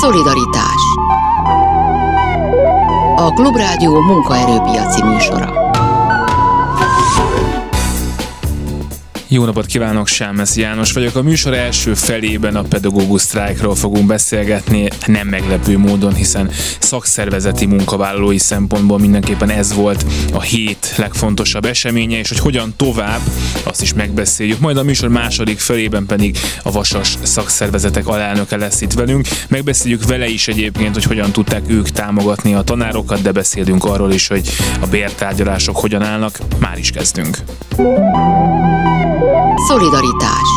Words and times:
Szolidaritás 0.00 0.82
A 3.16 3.32
Klubrádió 3.34 4.00
munkaerőpiaci 4.00 5.02
műsora 5.02 5.66
Jó 9.28 9.44
napot 9.44 9.66
kívánok, 9.66 10.06
Sámesz 10.06 10.56
János 10.56 10.92
vagyok. 10.92 11.16
A 11.16 11.22
műsor 11.22 11.54
első 11.54 11.94
felében 11.94 12.56
a 12.56 12.62
pedagógus 12.62 13.20
sztrájkról 13.20 13.74
fogunk 13.74 14.06
beszélgetni, 14.06 14.88
nem 15.06 15.28
meglepő 15.28 15.78
módon, 15.78 16.14
hiszen 16.14 16.50
szakszervezeti 16.78 17.66
munkavállalói 17.66 18.38
szempontból 18.38 18.98
mindenképpen 18.98 19.50
ez 19.50 19.74
volt 19.74 20.04
a 20.32 20.40
hét 20.40 20.75
legfontosabb 20.98 21.64
eseménye, 21.64 22.18
és 22.18 22.28
hogy 22.28 22.38
hogyan 22.38 22.74
tovább, 22.76 23.20
azt 23.62 23.82
is 23.82 23.92
megbeszéljük. 23.92 24.58
Majd 24.58 24.76
a 24.76 24.82
műsor 24.82 25.08
második 25.08 25.58
felében 25.58 26.06
pedig 26.06 26.38
a 26.62 26.70
Vasas 26.70 27.18
szakszervezetek 27.22 28.06
alelnöke 28.06 28.56
lesz 28.56 28.80
itt 28.80 28.92
velünk. 28.92 29.28
Megbeszéljük 29.48 30.04
vele 30.04 30.28
is 30.28 30.48
egyébként, 30.48 30.94
hogy 30.94 31.04
hogyan 31.04 31.32
tudták 31.32 31.62
ők 31.66 31.88
támogatni 31.88 32.54
a 32.54 32.62
tanárokat, 32.62 33.22
de 33.22 33.32
beszélünk 33.32 33.84
arról 33.84 34.12
is, 34.12 34.26
hogy 34.26 34.48
a 34.80 34.86
bértárgyalások 34.86 35.76
hogyan 35.76 36.02
állnak. 36.02 36.38
Már 36.58 36.78
is 36.78 36.90
kezdünk. 36.90 37.38
Szolidaritás 39.68 40.48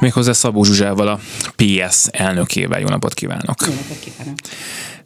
Méghozzá 0.00 0.32
Szabó 0.32 0.64
Zsuzsával, 0.64 1.08
a 1.08 1.18
PS 1.56 2.06
elnökével. 2.10 2.80
Jó 2.80 2.88
napot 2.88 3.14
kívánok! 3.14 3.66
Jó 3.66 3.72
napot 3.72 3.98
kívánok! 3.98 4.36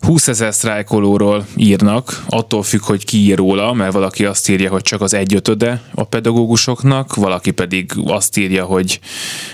20 0.01 0.29
ezer 0.29 0.55
sztrájkolóról 0.55 1.47
írnak, 1.57 2.23
attól 2.29 2.63
függ, 2.63 2.83
hogy 2.83 3.05
ki 3.05 3.17
ír 3.17 3.37
róla, 3.37 3.73
mert 3.73 3.93
valaki 3.93 4.25
azt 4.25 4.49
írja, 4.49 4.71
hogy 4.71 4.83
csak 4.83 5.01
az 5.01 5.15
egyötöde 5.15 5.83
a 5.95 6.05
pedagógusoknak, 6.05 7.15
valaki 7.15 7.51
pedig 7.51 7.93
azt 8.07 8.37
írja, 8.37 8.65
hogy, 8.65 9.01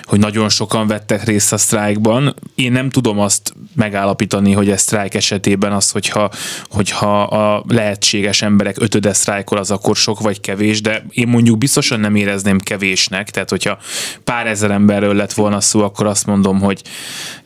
hogy 0.03 0.19
nagyon 0.19 0.49
sokan 0.49 0.87
vettek 0.87 1.25
részt 1.25 1.53
a 1.53 1.57
sztrájkban. 1.57 2.35
Én 2.55 2.73
nem 2.73 2.91
tudom 2.91 3.19
azt 3.19 3.55
megállapítani, 3.75 4.53
hogy 4.53 4.71
ez 4.71 4.81
sztrájk 4.81 5.15
esetében 5.15 5.73
az, 5.73 5.91
hogyha, 5.91 6.31
hogyha 6.69 7.23
a 7.23 7.65
lehetséges 7.69 8.43
emberek 8.43 8.77
ötöde 8.81 9.13
sztrájkol, 9.13 9.59
az 9.59 9.71
akkor 9.71 9.97
sok 9.97 10.21
vagy 10.21 10.41
kevés, 10.41 10.81
de 10.81 11.05
én 11.11 11.29
mondjuk 11.29 11.59
biztosan 11.59 12.01
nem 12.01 12.15
érezném 12.15 12.59
kevésnek, 12.59 13.31
tehát 13.31 13.51
hogyha 13.51 13.79
pár 14.25 14.47
ezer 14.47 14.71
emberről 14.71 15.15
lett 15.15 15.33
volna 15.33 15.61
szó, 15.61 15.83
akkor 15.83 16.07
azt 16.07 16.27
mondom, 16.27 16.61
hogy 16.61 16.83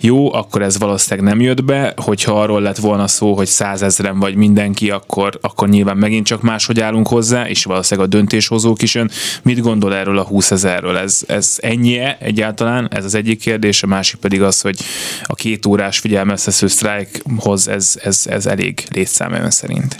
jó, 0.01 0.33
akkor 0.33 0.63
ez 0.63 0.79
valószínűleg 0.79 1.29
nem 1.29 1.41
jött 1.41 1.65
be, 1.65 1.93
hogyha 1.97 2.41
arról 2.41 2.61
lett 2.61 2.77
volna 2.77 2.94
volna 2.95 3.09
szó, 3.09 3.35
hogy 3.35 3.47
százezren 3.47 4.19
vagy 4.19 4.35
mindenki, 4.35 4.91
akkor, 4.91 5.39
akkor 5.41 5.69
nyilván 5.69 5.97
megint 5.97 6.27
csak 6.27 6.43
máshogy 6.43 6.81
állunk 6.81 7.09
hozzá, 7.09 7.49
és 7.49 7.65
valószínűleg 7.65 8.09
a 8.09 8.17
döntéshozók 8.17 8.83
is 8.83 8.95
jön. 8.95 9.11
Mit 9.43 9.61
gondol 9.61 9.95
erről 9.95 10.19
a 10.19 10.23
20 10.23 10.51
ezerről? 10.51 10.97
Ez, 10.97 11.23
ez 11.27 11.59
ennyi 11.61 11.99
egyáltalán? 12.19 12.89
Ez 12.91 13.05
az 13.05 13.15
egyik 13.15 13.41
kérdés, 13.41 13.83
a 13.83 13.87
másik 13.87 14.21
pedig 14.21 14.43
az, 14.43 14.61
hogy 14.61 14.79
a 15.23 15.35
két 15.35 15.67
órás 15.67 15.99
figyelmeztető 15.99 16.67
sztrájkhoz 16.67 17.69
ez, 17.69 17.99
ez, 18.03 18.27
ez 18.27 18.47
elég 18.47 18.85
létszám 18.91 19.51
szerint. 19.51 19.97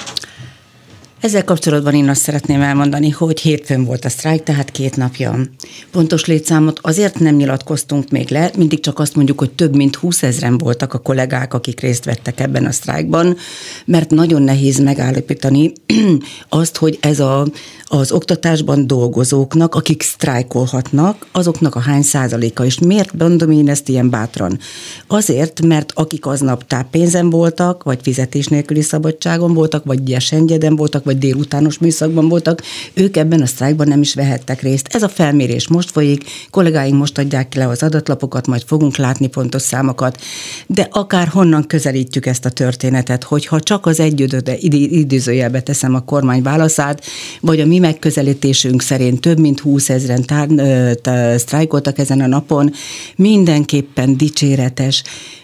Ezzel 1.25 1.45
kapcsolatban 1.45 1.95
én 1.95 2.09
azt 2.09 2.21
szeretném 2.21 2.61
elmondani, 2.61 3.11
hogy 3.11 3.41
hétfőn 3.41 3.85
volt 3.85 4.05
a 4.05 4.09
sztrájk, 4.09 4.43
tehát 4.43 4.71
két 4.71 4.97
napja. 4.97 5.37
Pontos 5.91 6.25
létszámot 6.25 6.79
azért 6.83 7.19
nem 7.19 7.35
nyilatkoztunk 7.35 8.11
még 8.11 8.31
le, 8.31 8.51
mindig 8.57 8.81
csak 8.81 8.99
azt 8.99 9.15
mondjuk, 9.15 9.39
hogy 9.39 9.51
több 9.51 9.77
mint 9.77 9.97
20 9.97 10.23
ezeren 10.23 10.59
voltak 10.59 10.95
a 10.95 10.99
kollégák, 10.99 11.55
akik 11.55 11.81
részt 11.81 12.05
vettek 12.05 12.41
ebben 12.41 12.65
a 12.65 12.73
sztrájkban, 12.73 13.37
mert 13.85 14.11
nagyon 14.11 14.43
nehéz 14.43 14.79
megállapítani 14.79 15.73
azt, 16.49 16.77
hogy 16.77 16.99
ez 17.01 17.21
a, 17.21 17.47
az 17.85 18.13
oktatásban 18.13 18.87
dolgozóknak, 18.87 19.75
akik 19.75 20.03
sztrájkolhatnak, 20.03 21.27
azoknak 21.33 21.75
a 21.75 21.81
hány 21.81 22.03
százaléka. 22.03 22.65
És 22.65 22.79
miért 22.79 23.13
mondom 23.13 23.51
én 23.51 23.69
ezt 23.69 23.89
ilyen 23.89 24.11
bátran? 24.11 24.59
Azért, 25.07 25.63
mert 25.63 25.93
akik 25.95 26.27
aznap 26.27 26.67
táppénzen 26.67 27.31
voltak, 27.31 27.83
vagy 27.83 27.99
fizetés 28.03 28.47
nélküli 28.47 28.83
szabadságon 28.83 29.55
voltak, 29.55 29.85
vagy 29.85 30.03
gyesengeden 30.03 30.77
voltak, 30.77 31.05
vagy 31.05 31.14
délutános 31.15 31.79
műszakban 31.79 32.29
voltak, 32.29 32.63
ők 32.95 33.17
ebben 33.17 33.43
a 33.43 33.47
sztrájkban 33.47 33.89
nem 33.89 34.01
is 34.01 34.15
vehettek 34.15 34.63
részt. 34.63 34.89
Ez 34.91 35.03
a 35.03 35.09
felmérés 35.09 35.69
most 35.69 35.91
folyik, 35.91 36.25
kollégáink 36.51 36.99
most 36.99 37.19
adják 37.19 37.55
le 37.55 37.69
az 37.69 37.83
adatlapokat, 37.83 38.47
majd 38.47 38.63
fogunk 38.67 38.97
látni 38.97 39.27
pontos 39.27 39.63
számokat, 39.63 40.21
de 40.67 40.89
akár 40.91 41.29
honnan 41.29 41.67
közelítjük 41.67 42.27
ezt 42.27 42.45
a 42.45 42.51
történetet, 42.51 43.25
hogyha 43.25 43.61
csak 43.61 43.87
az 43.87 44.01
egyödöde 44.01 44.57
idézőjelbe 44.59 45.61
teszem 45.61 45.95
a 45.95 46.01
kormány 46.01 46.43
válaszát, 46.43 47.05
vagy 47.41 47.61
a 47.61 47.67
mi 47.67 47.79
megközelítésünk 47.79 48.83
szerint 48.83 49.21
több 49.21 49.39
mint 49.39 49.61
20 49.61 49.89
ezeren 49.89 50.23
tár, 50.23 50.49
sztrájkoltak 51.39 51.99
ezen 51.99 52.21
a 52.21 52.27
napon, 52.27 52.73
mindenképpen 53.17 54.17
dicséretes. 54.17 55.03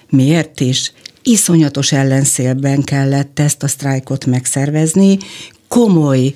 Miért 0.09 0.61
is? 0.61 0.93
iszonyatos 1.23 1.93
ellenszélben 1.93 2.83
kellett 2.83 3.39
ezt 3.39 3.63
a 3.63 3.69
sztrájkot 3.69 4.27
megszervezni, 4.27 5.19
komoly, 5.71 6.35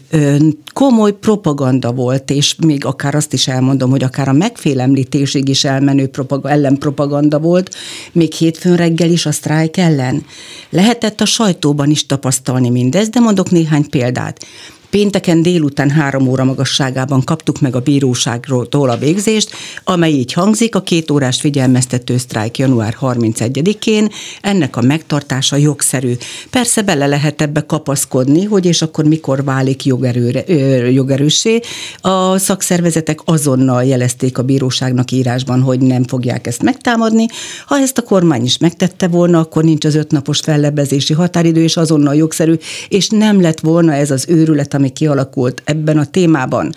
komoly 0.72 1.12
propaganda 1.12 1.92
volt, 1.92 2.30
és 2.30 2.54
még 2.54 2.84
akár 2.84 3.14
azt 3.14 3.32
is 3.32 3.48
elmondom, 3.48 3.90
hogy 3.90 4.02
akár 4.02 4.28
a 4.28 4.32
megfélemlítésig 4.32 5.48
is 5.48 5.64
elmenő 5.64 6.06
propaganda, 6.06 6.56
ellenpropaganda 6.56 7.38
volt, 7.38 7.74
még 8.12 8.32
hétfőn 8.32 8.76
reggel 8.76 9.10
is 9.10 9.26
a 9.26 9.32
sztrájk 9.32 9.76
ellen. 9.76 10.24
Lehetett 10.70 11.20
a 11.20 11.24
sajtóban 11.24 11.90
is 11.90 12.06
tapasztalni 12.06 12.70
mindezt, 12.70 13.10
de 13.10 13.20
mondok 13.20 13.50
néhány 13.50 13.88
példát. 13.90 14.46
Pénteken 14.94 15.42
délután 15.42 15.90
három 15.90 16.28
óra 16.28 16.44
magasságában 16.44 17.22
kaptuk 17.24 17.60
meg 17.60 17.76
a 17.76 17.80
bíróságról 17.80 18.90
a 18.90 18.96
végzést, 18.96 19.50
amely 19.84 20.12
így 20.12 20.32
hangzik, 20.32 20.74
a 20.74 20.82
két 20.82 21.10
órás 21.10 21.40
figyelmeztető 21.40 22.16
sztrájk 22.16 22.58
január 22.58 22.96
31-én, 23.00 24.08
ennek 24.40 24.76
a 24.76 24.82
megtartása 24.82 25.56
jogszerű. 25.56 26.12
Persze 26.50 26.82
bele 26.82 27.06
lehet 27.06 27.42
ebbe 27.42 27.60
kapaszkodni, 27.66 28.44
hogy 28.44 28.66
és 28.66 28.82
akkor 28.82 29.04
mikor 29.04 29.44
válik 29.44 29.84
jogerőre, 29.84 30.44
jogerőssé. 30.90 31.60
A 32.00 32.38
szakszervezetek 32.38 33.20
azonnal 33.24 33.84
jelezték 33.84 34.38
a 34.38 34.42
bíróságnak 34.42 35.10
írásban, 35.10 35.60
hogy 35.60 35.80
nem 35.80 36.04
fogják 36.04 36.46
ezt 36.46 36.62
megtámadni. 36.62 37.26
Ha 37.66 37.78
ezt 37.78 37.98
a 37.98 38.02
kormány 38.02 38.44
is 38.44 38.58
megtette 38.58 39.08
volna, 39.08 39.38
akkor 39.38 39.64
nincs 39.64 39.84
az 39.84 39.94
ötnapos 39.94 40.40
fellebezési 40.40 41.12
határidő, 41.12 41.62
és 41.62 41.76
azonnal 41.76 42.14
jogszerű, 42.14 42.54
és 42.88 43.08
nem 43.08 43.40
lett 43.40 43.60
volna 43.60 43.92
ez 43.92 44.10
az 44.10 44.24
őrület, 44.28 44.74
ami 44.84 44.92
kialakult 44.92 45.62
ebben 45.64 45.98
a 45.98 46.04
témában. 46.06 46.74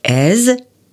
Ez 0.00 0.50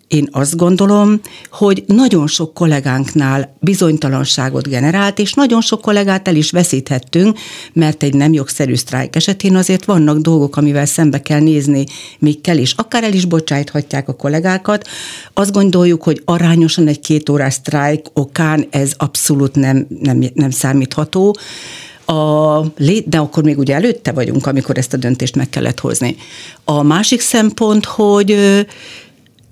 én 0.08 0.28
azt 0.32 0.56
gondolom, 0.56 1.22
hogy 1.52 1.84
nagyon 1.88 2.28
sok 2.28 2.54
kollégánknál 2.54 3.58
bizonytalanságot 3.60 4.68
generált, 4.68 5.20
és 5.20 5.34
nagyon 5.34 5.62
sok 5.62 5.82
kollégát 5.82 6.28
el 6.28 6.36
is 6.36 6.52
veszíthettünk, 6.52 7.40
mert 7.74 8.04
egy 8.04 8.14
nem 8.14 8.34
jogszerű 8.34 8.76
sztrájk 8.76 9.16
esetén 9.16 9.56
azért 9.56 9.86
vannak 9.86 10.18
dolgok, 10.18 10.58
amivel 10.58 10.86
szembe 10.86 11.22
kell 11.22 11.40
nézni, 11.40 11.86
még 12.20 12.42
kell 12.42 12.58
is. 12.58 12.74
Akár 12.74 13.04
el 13.04 13.14
is 13.14 13.26
bocsájthatják 13.26 14.08
a 14.08 14.16
kollégákat. 14.16 14.88
Azt 15.34 15.52
gondoljuk, 15.52 16.04
hogy 16.04 16.22
arányosan 16.26 16.88
egy 16.88 17.00
két 17.00 17.30
órás 17.30 17.54
sztrájk 17.54 18.06
okán 18.14 18.68
ez 18.70 18.92
abszolút 18.98 19.56
nem, 19.56 19.88
nem, 20.02 20.24
nem 20.34 20.50
számítható 20.50 21.36
a, 22.08 22.62
de 23.06 23.18
akkor 23.18 23.44
még 23.44 23.58
ugye 23.58 23.76
előtte 23.76 24.12
vagyunk, 24.12 24.48
amikor 24.48 24.78
ezt 24.78 24.94
a 24.94 24.98
döntést 24.98 25.36
meg 25.36 25.50
kellett 25.50 25.80
hozni. 25.80 26.16
A 26.64 26.82
másik 26.82 27.20
szempont, 27.22 27.86
hogy 27.86 28.66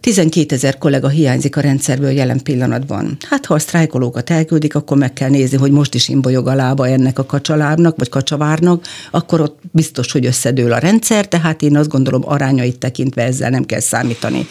12 0.05 0.55
ezer 0.55 0.77
kollega 0.77 1.07
hiányzik 1.07 1.57
a 1.57 1.61
rendszerből 1.61 2.11
jelen 2.11 2.43
pillanatban. 2.43 3.17
Hát 3.29 3.45
ha 3.45 3.53
a 3.53 3.59
sztrájkolókat 3.59 4.29
elküldik, 4.29 4.75
akkor 4.75 4.97
meg 4.97 5.13
kell 5.13 5.29
nézni, 5.29 5.57
hogy 5.57 5.71
most 5.71 5.93
is 5.93 6.09
imbolyog 6.09 6.47
a 6.47 6.53
lába 6.53 6.87
ennek 6.87 7.19
a 7.19 7.25
kacsalábnak, 7.25 7.97
vagy 7.97 8.09
kacsavárnak, 8.09 8.85
akkor 9.11 9.41
ott 9.41 9.59
biztos, 9.71 10.11
hogy 10.11 10.25
összedől 10.25 10.71
a 10.71 10.77
rendszer, 10.77 11.27
tehát 11.27 11.61
én 11.61 11.77
azt 11.77 11.89
gondolom 11.89 12.21
arányait 12.25 12.77
tekintve 12.77 13.23
ezzel 13.23 13.49
nem 13.49 13.65
kell 13.65 13.79
számítani. 13.79 14.47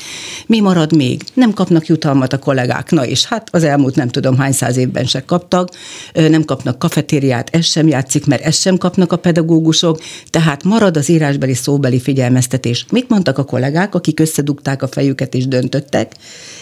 Mi 0.47 0.61
marad 0.61 0.97
még? 0.97 1.23
Nem 1.35 1.53
kapnak 1.53 1.87
jutalmat 1.87 2.33
a 2.33 2.39
kollégák, 2.39 2.91
na 2.91 3.07
és 3.07 3.25
hát 3.25 3.49
az 3.53 3.65
elmúlt 3.65 3.95
nem 3.95 4.09
tudom 4.09 4.37
hány 4.37 4.53
száz 4.53 4.77
évben 4.77 5.05
se 5.05 5.25
kaptak, 5.25 5.69
nem 6.13 6.45
kapnak 6.45 6.79
kafetériát, 6.79 7.49
ez 7.53 7.65
sem 7.65 7.89
játszik, 7.89 8.27
mert 8.27 8.45
ezt 8.45 8.61
sem 8.61 8.77
kapnak 8.77 9.13
a 9.13 9.17
pedagógusok, 9.17 10.01
tehát 10.31 10.65
marad 10.65 10.97
az 10.97 11.09
írásbeli 11.09 11.55
szóbeli 11.55 12.01
figyelmeztetés. 12.01 12.87
Mit 12.91 13.09
mondtak 13.09 13.39
a 13.39 13.45
kollégák, 13.45 13.95
akik 13.95 14.21
összedugták 14.21 14.83
a 14.83 14.89
fejüket 14.89 15.35
és 15.35 15.43
is 15.45 15.49
döntöttek, 15.49 16.13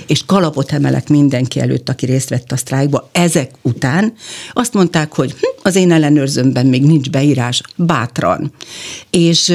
és 0.06 0.25
kalapot 0.25 0.73
emelek 0.73 1.08
mindenki 1.08 1.61
előtt, 1.61 1.88
aki 1.88 2.06
részt 2.06 2.29
vett 2.29 2.52
a 2.52 2.56
sztrájkba, 2.56 3.08
ezek 3.12 3.50
után 3.62 4.12
azt 4.52 4.75
mondták, 4.75 5.14
hogy 5.14 5.31
hm, 5.31 5.46
az 5.62 5.76
én 5.76 5.93
ellenőrzőmben 5.93 6.67
még 6.67 6.82
nincs 6.82 7.11
beírás, 7.11 7.61
bátran. 7.76 8.52
És 9.11 9.55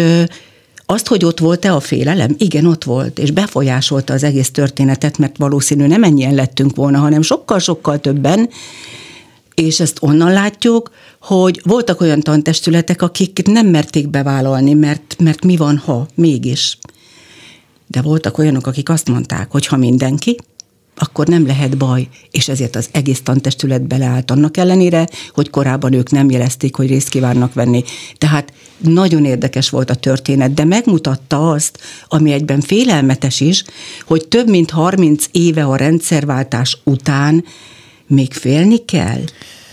azt, 0.86 1.08
hogy 1.08 1.26
ott 1.26 1.40
volt-e 1.40 1.74
a 1.74 1.80
félelem? 1.80 2.36
Igen, 2.38 2.66
ott 2.66 2.84
volt, 2.84 3.20
és 3.20 3.32
befolyásolta 3.32 4.14
az 4.14 4.24
egész 4.24 4.52
történetet, 4.52 5.18
mert 5.18 5.38
valószínű 5.38 5.88
nem 5.88 6.04
ennyien 6.04 6.36
lettünk 6.36 6.76
volna, 6.76 6.98
hanem 6.98 7.22
sokkal-sokkal 7.22 8.00
többen, 8.00 8.50
és 9.54 9.80
ezt 9.80 9.98
onnan 10.00 10.32
látjuk, 10.32 10.92
hogy 11.22 11.62
voltak 11.64 12.02
olyan 12.02 12.20
tantestületek, 12.20 13.02
akik 13.02 13.42
nem 13.46 13.68
merték 13.68 14.10
bevállalni, 14.10 14.74
mert, 14.74 15.16
mert 15.20 15.46
mi 15.46 15.58
van, 15.58 15.78
ha 15.78 16.08
mégis. 16.16 16.78
De 17.88 18.02
voltak 18.02 18.38
olyanok, 18.38 18.68
akik 18.68 18.90
azt 18.90 19.10
mondták, 19.10 19.52
hogy 19.52 19.66
ha 19.66 19.78
mindenki, 19.78 20.38
akkor 21.00 21.28
nem 21.28 21.46
lehet 21.46 21.78
baj, 21.78 22.08
és 22.32 22.48
ezért 22.48 22.76
az 22.76 22.90
egész 22.92 23.22
tantestület 23.22 23.88
beleállt 23.88 24.32
annak 24.32 24.58
ellenére, 24.58 25.08
hogy 25.32 25.50
korábban 25.50 25.94
ők 25.94 26.12
nem 26.12 26.30
jelezték, 26.30 26.76
hogy 26.76 26.88
részt 26.88 27.10
kívánnak 27.10 27.54
venni. 27.54 27.84
Tehát 28.18 28.54
nagyon 28.78 29.26
érdekes 29.26 29.70
volt 29.70 29.90
a 29.90 29.96
történet, 29.96 30.54
de 30.54 30.64
megmutatta 30.64 31.52
azt, 31.52 31.80
ami 32.08 32.32
egyben 32.32 32.62
félelmetes 32.62 33.40
is, 33.40 33.64
hogy 34.06 34.28
több 34.28 34.50
mint 34.50 34.70
30 34.70 35.26
éve 35.32 35.64
a 35.64 35.76
rendszerváltás 35.76 36.78
után 36.84 37.44
még 38.08 38.34
félni 38.34 38.86
kell 38.86 39.22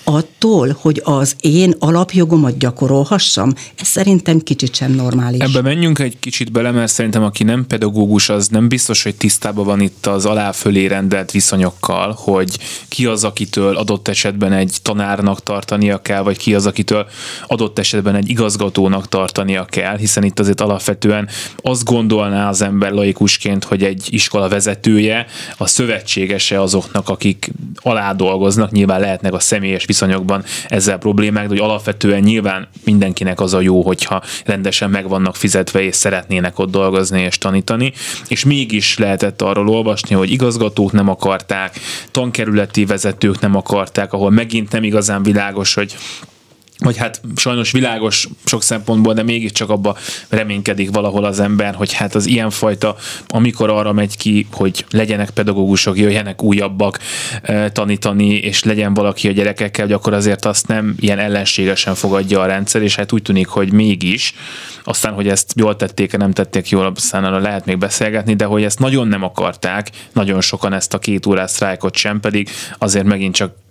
attól, 0.04 0.76
hogy 0.80 1.00
az 1.04 1.36
én 1.40 1.74
alapjogomat 1.78 2.58
gyakorolhassam, 2.58 3.52
ez 3.76 3.86
szerintem 3.86 4.40
kicsit 4.40 4.74
sem 4.74 4.92
normális. 4.92 5.40
Ebbe 5.40 5.62
menjünk 5.62 5.98
egy 5.98 6.18
kicsit 6.20 6.52
bele, 6.52 6.70
mert 6.70 6.92
szerintem 6.92 7.22
aki 7.22 7.44
nem 7.44 7.66
pedagógus, 7.66 8.28
az 8.28 8.48
nem 8.48 8.68
biztos, 8.68 9.02
hogy 9.02 9.14
tisztában 9.14 9.64
van 9.64 9.80
itt 9.80 10.06
az 10.06 10.26
aláfölé 10.26 10.86
rendelt 10.86 11.30
viszonyokkal, 11.30 12.14
hogy 12.18 12.58
ki 12.88 13.06
az, 13.06 13.24
akitől 13.24 13.76
adott 13.76 14.08
esetben 14.08 14.52
egy 14.52 14.76
tanárnak 14.82 15.42
tartania 15.42 16.02
kell, 16.02 16.22
vagy 16.22 16.36
ki 16.36 16.54
az, 16.54 16.66
akitől 16.66 17.06
adott 17.46 17.78
esetben 17.78 18.14
egy 18.14 18.28
igazgatónak 18.28 19.08
tartania 19.08 19.64
kell, 19.64 19.96
hiszen 19.96 20.24
itt 20.24 20.38
azért 20.38 20.60
alapvetően 20.60 21.28
azt 21.56 21.84
gondolná 21.84 22.48
az 22.48 22.62
ember 22.62 22.92
laikusként, 22.92 23.64
hogy 23.64 23.82
egy 23.82 24.06
iskola 24.10 24.48
vezetője 24.48 25.26
a 25.56 25.66
szövetségese 25.66 26.60
azoknak, 26.60 27.08
akik 27.08 27.50
alá 27.76 28.12
dolgoznak, 28.12 28.70
nyilván 28.70 29.00
lehetnek 29.00 29.32
a 29.32 29.38
személyes 29.38 29.84
viszonyokban 29.94 30.44
ezzel 30.68 30.98
problémák, 30.98 31.42
de 31.42 31.48
hogy 31.48 31.58
alapvetően 31.58 32.20
nyilván 32.20 32.68
mindenkinek 32.84 33.40
az 33.40 33.54
a 33.54 33.60
jó, 33.60 33.82
hogyha 33.82 34.22
rendesen 34.44 34.90
meg 34.90 35.08
vannak 35.08 35.36
fizetve 35.36 35.82
és 35.82 35.94
szeretnének 35.96 36.58
ott 36.58 36.70
dolgozni 36.70 37.20
és 37.20 37.38
tanítani, 37.38 37.92
és 38.28 38.44
mégis 38.44 38.98
lehetett 38.98 39.42
arról 39.42 39.68
olvasni, 39.68 40.14
hogy 40.14 40.30
igazgatók 40.30 40.92
nem 40.92 41.08
akarták, 41.08 41.80
tankerületi 42.10 42.84
vezetők 42.84 43.40
nem 43.40 43.56
akarták, 43.56 44.12
ahol 44.12 44.30
megint 44.30 44.72
nem 44.72 44.82
igazán 44.82 45.22
világos, 45.22 45.74
hogy 45.74 45.96
vagy 46.84 46.96
hát 46.96 47.20
sajnos 47.36 47.72
világos 47.72 48.28
sok 48.44 48.62
szempontból, 48.62 49.14
de 49.14 49.22
mégiscsak 49.22 49.70
abba 49.70 49.96
reménykedik 50.28 50.90
valahol 50.90 51.24
az 51.24 51.40
ember, 51.40 51.74
hogy 51.74 51.92
hát 51.92 52.14
az 52.14 52.26
ilyenfajta, 52.26 52.96
amikor 53.26 53.70
arra 53.70 53.92
megy 53.92 54.16
ki, 54.16 54.46
hogy 54.52 54.84
legyenek 54.90 55.30
pedagógusok, 55.30 55.98
jöjjenek 55.98 56.42
újabbak 56.42 56.98
e, 57.42 57.70
tanítani, 57.70 58.34
és 58.34 58.64
legyen 58.64 58.94
valaki 58.94 59.28
a 59.28 59.32
gyerekekkel, 59.32 59.84
hogy 59.84 59.94
akkor 59.94 60.12
azért 60.12 60.44
azt 60.44 60.66
nem 60.66 60.94
ilyen 61.00 61.18
ellenségesen 61.18 61.94
fogadja 61.94 62.40
a 62.40 62.46
rendszer, 62.46 62.82
és 62.82 62.96
hát 62.96 63.12
úgy 63.12 63.22
tűnik, 63.22 63.46
hogy 63.46 63.72
mégis, 63.72 64.34
aztán, 64.84 65.12
hogy 65.12 65.28
ezt 65.28 65.52
jól 65.56 65.76
tették, 65.76 66.16
nem 66.16 66.32
tették 66.32 66.68
jól, 66.68 66.92
aztán 66.96 67.24
arra 67.24 67.38
lehet 67.38 67.64
még 67.64 67.78
beszélgetni, 67.78 68.34
de 68.34 68.44
hogy 68.44 68.64
ezt 68.64 68.78
nagyon 68.78 69.08
nem 69.08 69.22
akarták, 69.22 69.90
nagyon 70.12 70.40
sokan 70.40 70.72
ezt 70.72 70.94
a 70.94 70.98
két 70.98 71.26
órás 71.26 71.50
sztrájkot 71.50 71.96
sem, 71.96 72.20
pedig 72.20 72.48
azért 72.78 73.04
megint 73.04 73.34
csak 73.34 73.63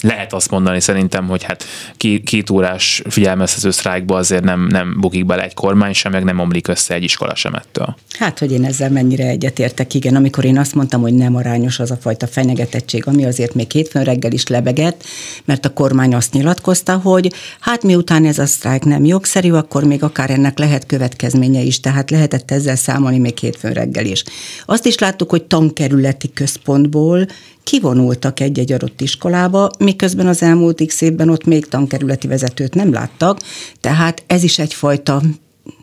lehet 0.00 0.32
azt 0.32 0.50
mondani 0.50 0.80
szerintem, 0.80 1.26
hogy 1.26 1.42
hát 1.42 1.64
két, 1.96 2.24
két 2.24 2.50
órás 2.50 3.02
figyelmeztető 3.08 3.70
sztrájkba 3.70 4.16
azért 4.16 4.44
nem, 4.44 4.66
nem 4.66 4.96
bukik 5.00 5.26
bele 5.26 5.42
egy 5.42 5.54
kormány 5.54 5.92
sem, 5.92 6.12
meg 6.12 6.24
nem 6.24 6.38
omlik 6.38 6.68
össze 6.68 6.94
egy 6.94 7.02
iskola 7.02 7.34
sem 7.34 7.54
ettől. 7.54 7.96
Hát, 8.18 8.38
hogy 8.38 8.52
én 8.52 8.64
ezzel 8.64 8.90
mennyire 8.90 9.26
egyetértek, 9.26 9.94
igen, 9.94 10.16
amikor 10.16 10.44
én 10.44 10.58
azt 10.58 10.74
mondtam, 10.74 11.00
hogy 11.00 11.14
nem 11.14 11.36
arányos 11.36 11.78
az 11.78 11.90
a 11.90 11.96
fajta 11.96 12.26
fenyegetettség, 12.26 13.06
ami 13.06 13.24
azért 13.24 13.54
még 13.54 13.70
hétfőn 13.70 14.04
reggel 14.04 14.32
is 14.32 14.46
lebegett, 14.46 15.04
mert 15.44 15.64
a 15.64 15.72
kormány 15.72 16.14
azt 16.14 16.32
nyilatkozta, 16.32 16.96
hogy 16.96 17.32
hát 17.60 17.82
miután 17.82 18.24
ez 18.24 18.38
a 18.38 18.46
sztrájk 18.46 18.84
nem 18.84 19.04
jogszerű, 19.04 19.52
akkor 19.52 19.84
még 19.84 20.02
akár 20.02 20.30
ennek 20.30 20.58
lehet 20.58 20.86
következménye 20.86 21.60
is, 21.60 21.80
tehát 21.80 22.10
lehetett 22.10 22.50
ezzel 22.50 22.76
számolni 22.76 23.18
még 23.18 23.38
hétfőn 23.38 23.72
reggel 23.72 24.04
is. 24.04 24.24
Azt 24.66 24.86
is 24.86 24.98
láttuk, 24.98 25.30
hogy 25.30 25.42
tankerületi 25.42 26.32
központból 26.32 27.26
kivonultak 27.66 28.40
egy-egy 28.40 28.72
adott 28.72 29.00
iskolába, 29.36 29.70
miközben 29.78 30.26
az 30.26 30.42
elmúlt 30.42 30.86
x 30.86 31.00
évben 31.00 31.28
ott 31.28 31.44
még 31.44 31.66
tankerületi 31.66 32.26
vezetőt 32.26 32.74
nem 32.74 32.92
láttak, 32.92 33.40
tehát 33.80 34.22
ez 34.26 34.42
is 34.42 34.58
egyfajta 34.58 35.22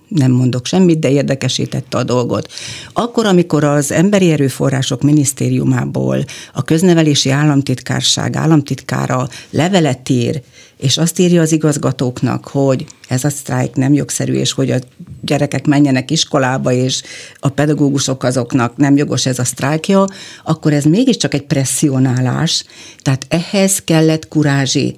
nem 0.07 0.31
mondok 0.31 0.65
semmit, 0.65 1.00
de 1.00 1.09
érdekesítette 1.09 1.97
a 1.97 2.03
dolgot. 2.03 2.51
Akkor, 2.94 3.25
amikor 3.25 3.63
az 3.63 3.91
Emberi 3.91 4.31
Erőforrások 4.31 5.01
Minisztériumából 5.01 6.25
a 6.53 6.63
köznevelési 6.63 7.29
államtitkárság 7.29 8.35
államtitkára 8.35 9.27
levelet 9.50 10.09
ír, 10.09 10.41
és 10.78 10.98
azt 10.98 11.20
írja 11.20 11.42
az 11.42 11.52
igazgatóknak, 11.52 12.48
hogy 12.48 12.86
ez 13.08 13.24
a 13.24 13.30
sztrájk 13.30 13.75
nem 13.75 13.94
jogszerű, 13.94 14.34
és 14.34 14.52
hogy 14.52 14.72
a 14.72 14.80
gyerekek 15.22 15.68
menjenek 15.68 16.12
iskolába, 16.12 16.72
és 16.72 17.02
a 17.40 17.50
pedagógusok 17.50 18.24
azoknak 18.24 18.78
nem 18.78 18.98
jogos 18.98 19.25
ez 19.25 19.40
a 19.40 19.44
sztrájkja, 19.44 20.06
akkor 20.44 20.74
ez 20.74 20.84
mégiscsak 20.84 21.34
egy 21.34 21.44
presszionálás, 21.44 22.64
tehát 23.02 23.25
ehhez 23.30 23.80
kellett 23.80 24.28
kurázsi. 24.28 24.98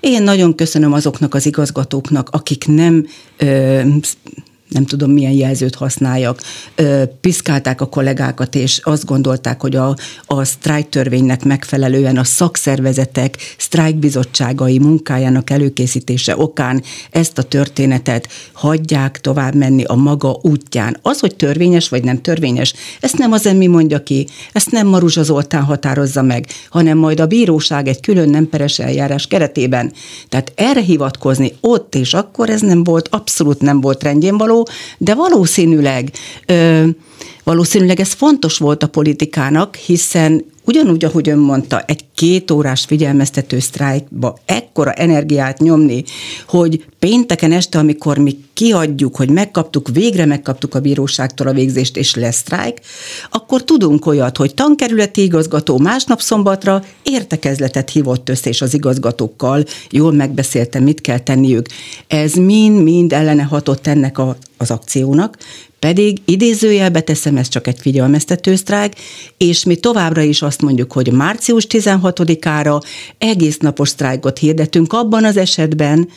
Én 0.00 0.22
nagyon 0.22 0.54
köszönöm 0.54 0.92
azoknak 0.92 1.34
az 1.34 1.46
igazgatóknak, 1.46 2.28
akik 2.30 2.66
nem 2.66 3.06
ö, 3.36 3.80
nem 4.68 4.84
tudom 4.84 5.10
milyen 5.10 5.32
jelzőt 5.32 5.74
használjak, 5.74 6.40
piszkálták 7.20 7.80
a 7.80 7.86
kollégákat, 7.86 8.54
és 8.54 8.80
azt 8.82 9.04
gondolták, 9.04 9.60
hogy 9.60 9.76
a, 9.76 9.96
a 10.26 10.44
sztrájk 10.44 10.88
törvénynek 10.88 11.44
megfelelően 11.44 12.16
a 12.16 12.24
szakszervezetek 12.24 13.36
sztrájkbizottságai 13.58 14.78
munkájának 14.78 15.50
előkészítése 15.50 16.36
okán 16.36 16.82
ezt 17.10 17.38
a 17.38 17.42
történetet 17.42 18.28
hagyják 18.52 19.20
tovább 19.20 19.54
menni 19.54 19.84
a 19.84 19.94
maga 19.94 20.38
útján. 20.42 20.96
Az, 21.02 21.20
hogy 21.20 21.36
törvényes 21.36 21.88
vagy 21.88 22.04
nem 22.04 22.20
törvényes, 22.20 22.74
ezt 23.00 23.18
nem 23.18 23.32
az 23.32 23.46
emmi 23.46 23.66
mondja 23.66 24.02
ki, 24.02 24.26
ezt 24.52 24.70
nem 24.70 24.86
Maruzsa 24.86 25.22
Zoltán 25.22 25.62
határozza 25.62 26.22
meg, 26.22 26.46
hanem 26.70 26.98
majd 26.98 27.20
a 27.20 27.26
bíróság 27.26 27.88
egy 27.88 28.00
külön 28.00 28.28
nem 28.28 28.48
peres 28.48 28.78
eljárás 28.78 29.26
keretében. 29.26 29.92
Tehát 30.28 30.52
erre 30.54 30.80
hivatkozni 30.80 31.52
ott 31.60 31.94
és 31.94 32.14
akkor 32.14 32.50
ez 32.50 32.60
nem 32.60 32.84
volt, 32.84 33.08
abszolút 33.08 33.60
nem 33.60 33.80
volt 33.80 34.02
rendjén 34.02 34.38
való, 34.38 34.55
való, 34.56 34.68
de 34.98 35.14
valószínűleg, 35.14 36.10
ö, 36.46 36.84
valószínűleg 37.46 38.00
ez 38.00 38.12
fontos 38.12 38.58
volt 38.58 38.82
a 38.82 38.88
politikának, 38.88 39.74
hiszen 39.74 40.44
ugyanúgy, 40.64 41.04
ahogy 41.04 41.28
ön 41.28 41.38
mondta, 41.38 41.82
egy 41.86 42.04
két 42.14 42.50
órás 42.50 42.84
figyelmeztető 42.84 43.58
sztrájkba 43.58 44.38
ekkora 44.44 44.92
energiát 44.92 45.58
nyomni, 45.58 46.04
hogy 46.48 46.84
pénteken 46.98 47.52
este, 47.52 47.78
amikor 47.78 48.18
mi 48.18 48.38
kiadjuk, 48.52 49.16
hogy 49.16 49.30
megkaptuk, 49.30 49.88
végre 49.92 50.24
megkaptuk 50.24 50.74
a 50.74 50.80
bíróságtól 50.80 51.46
a 51.46 51.52
végzést, 51.52 51.96
és 51.96 52.14
lesz 52.14 52.36
sztrájk, 52.36 52.80
akkor 53.30 53.64
tudunk 53.64 54.06
olyat, 54.06 54.36
hogy 54.36 54.54
tankerületi 54.54 55.22
igazgató 55.22 55.78
másnap 55.78 56.20
szombatra 56.20 56.82
értekezletet 57.02 57.90
hívott 57.90 58.28
össze, 58.28 58.48
és 58.48 58.62
az 58.62 58.74
igazgatókkal 58.74 59.64
jól 59.90 60.12
megbeszélte, 60.12 60.80
mit 60.80 61.00
kell 61.00 61.18
tenniük. 61.18 61.66
Ez 62.06 62.34
mind-mind 62.34 63.12
ellene 63.12 63.42
hatott 63.42 63.86
ennek 63.86 64.18
a, 64.18 64.36
az 64.56 64.70
akciónak, 64.70 65.36
pedig 65.86 66.18
idézőjelbe 66.24 67.00
teszem, 67.00 67.36
ez 67.36 67.48
csak 67.48 67.66
egy 67.66 67.80
figyelmeztető 67.80 68.54
sztrájk, 68.54 68.92
és 69.36 69.64
mi 69.64 69.76
továbbra 69.76 70.22
is 70.22 70.42
azt 70.42 70.62
mondjuk, 70.62 70.92
hogy 70.92 71.12
március 71.12 71.66
16-ára 71.68 72.80
egész 73.18 73.58
napos 73.58 73.88
sztrájkot 73.88 74.38
hirdetünk 74.38 74.92
abban 74.92 75.24
az 75.24 75.36
esetben, 75.36 76.08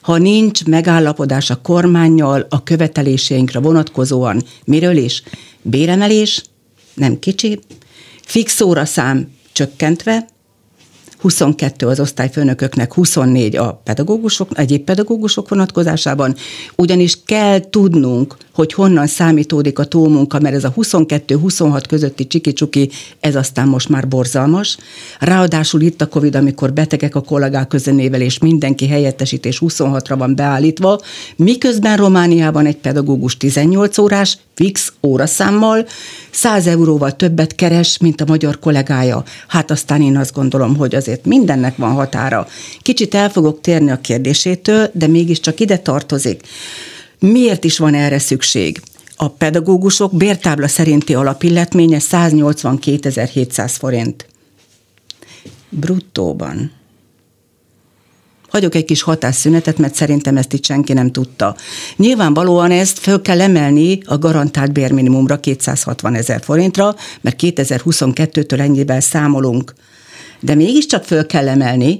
ha 0.00 0.18
nincs 0.18 0.64
megállapodás 0.64 1.50
a 1.50 1.60
kormányjal 1.62 2.46
a 2.48 2.62
követeléseinkre 2.62 3.60
vonatkozóan, 3.60 4.42
miről 4.64 4.96
is? 4.96 5.22
Béremelés, 5.62 6.42
nem 6.94 7.18
kicsi, 7.18 7.60
fix 8.24 8.60
óraszám 8.60 9.30
csökkentve, 9.52 10.28
22 11.18 11.86
az 11.86 12.00
osztályfőnököknek, 12.00 12.94
24 12.94 13.56
a 13.56 13.80
pedagógusok, 13.84 14.48
egyéb 14.54 14.84
pedagógusok 14.84 15.48
vonatkozásában, 15.48 16.34
ugyanis 16.76 17.18
kell 17.24 17.60
tudnunk, 17.70 18.36
hogy 18.52 18.72
honnan 18.72 19.06
számítódik 19.06 19.78
a 19.78 19.84
túlmunka, 19.84 20.40
mert 20.40 20.54
ez 20.54 20.64
a 20.64 20.72
22-26 20.76 21.82
közötti 21.88 22.26
csiki-csuki, 22.26 22.90
ez 23.20 23.36
aztán 23.36 23.68
most 23.68 23.88
már 23.88 24.08
borzalmas. 24.08 24.76
Ráadásul 25.20 25.80
itt 25.80 26.00
a 26.00 26.08
Covid, 26.08 26.34
amikor 26.34 26.72
betegek 26.72 27.14
a 27.14 27.20
kollégák 27.20 27.68
közenével, 27.68 28.20
és 28.20 28.38
mindenki 28.38 28.86
helyettesítés 28.86 29.62
26-ra 29.64 30.14
van 30.18 30.34
beállítva, 30.34 31.00
miközben 31.36 31.96
Romániában 31.96 32.66
egy 32.66 32.76
pedagógus 32.76 33.36
18 33.36 33.98
órás, 33.98 34.38
fix 34.54 34.92
óraszámmal 35.02 35.86
100 36.30 36.66
euróval 36.66 37.16
többet 37.16 37.54
keres, 37.54 37.98
mint 37.98 38.20
a 38.20 38.24
magyar 38.26 38.58
kollégája. 38.58 39.22
Hát 39.46 39.70
aztán 39.70 40.02
én 40.02 40.16
azt 40.16 40.34
gondolom, 40.34 40.76
hogy 40.76 40.94
azért 41.08 41.26
mindennek 41.26 41.76
van 41.76 41.92
határa. 41.92 42.46
Kicsit 42.82 43.14
el 43.14 43.30
fogok 43.30 43.60
térni 43.60 43.90
a 43.90 44.00
kérdésétől, 44.00 44.90
de 44.92 45.06
mégiscsak 45.06 45.60
ide 45.60 45.78
tartozik. 45.78 46.40
Miért 47.18 47.64
is 47.64 47.78
van 47.78 47.94
erre 47.94 48.18
szükség? 48.18 48.80
A 49.16 49.28
pedagógusok 49.28 50.16
bértábla 50.16 50.68
szerinti 50.68 51.14
alapilletménye 51.14 51.98
182.700 52.00 53.72
forint. 53.78 54.26
Bruttóban. 55.68 56.72
Hagyok 58.48 58.74
egy 58.74 58.84
kis 58.84 59.02
hatásszünetet, 59.02 59.78
mert 59.78 59.94
szerintem 59.94 60.36
ezt 60.36 60.52
itt 60.52 60.64
senki 60.64 60.92
nem 60.92 61.12
tudta. 61.12 61.56
Nyilvánvalóan 61.96 62.70
ezt 62.70 62.98
föl 62.98 63.22
kell 63.22 63.40
emelni 63.40 64.00
a 64.04 64.18
garantált 64.18 64.72
bérminimumra 64.72 65.40
260 65.40 66.14
ezer 66.14 66.40
forintra, 66.42 66.94
mert 67.20 67.36
2022-től 67.42 68.60
ennyivel 68.60 69.00
számolunk. 69.00 69.74
De 70.40 70.54
mégiscsak 70.54 71.04
föl 71.04 71.26
kell 71.26 71.48
emelni, 71.48 71.98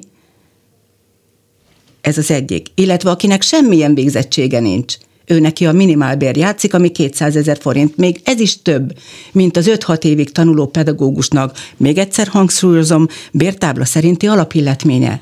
ez 2.00 2.18
az 2.18 2.30
egyik. 2.30 2.66
Illetve 2.75 3.11
akinek 3.11 3.42
semmilyen 3.42 3.95
végzettsége 3.95 4.61
nincs, 4.61 4.95
ő 5.26 5.40
neki 5.40 5.66
a 5.66 5.73
minimálbér 5.73 6.37
játszik, 6.37 6.75
ami 6.75 6.88
200 6.88 7.37
ezer 7.37 7.59
forint. 7.61 7.97
Még 7.97 8.21
ez 8.25 8.40
is 8.40 8.62
több, 8.62 8.99
mint 9.33 9.57
az 9.57 9.71
5-6 9.71 10.04
évig 10.04 10.33
tanuló 10.33 10.66
pedagógusnak. 10.66 11.59
Még 11.76 11.99
egyszer 11.99 12.26
hangsúlyozom, 12.26 13.07
bértábla 13.33 13.85
szerinti 13.85 14.26
alapilletménye. 14.26 15.21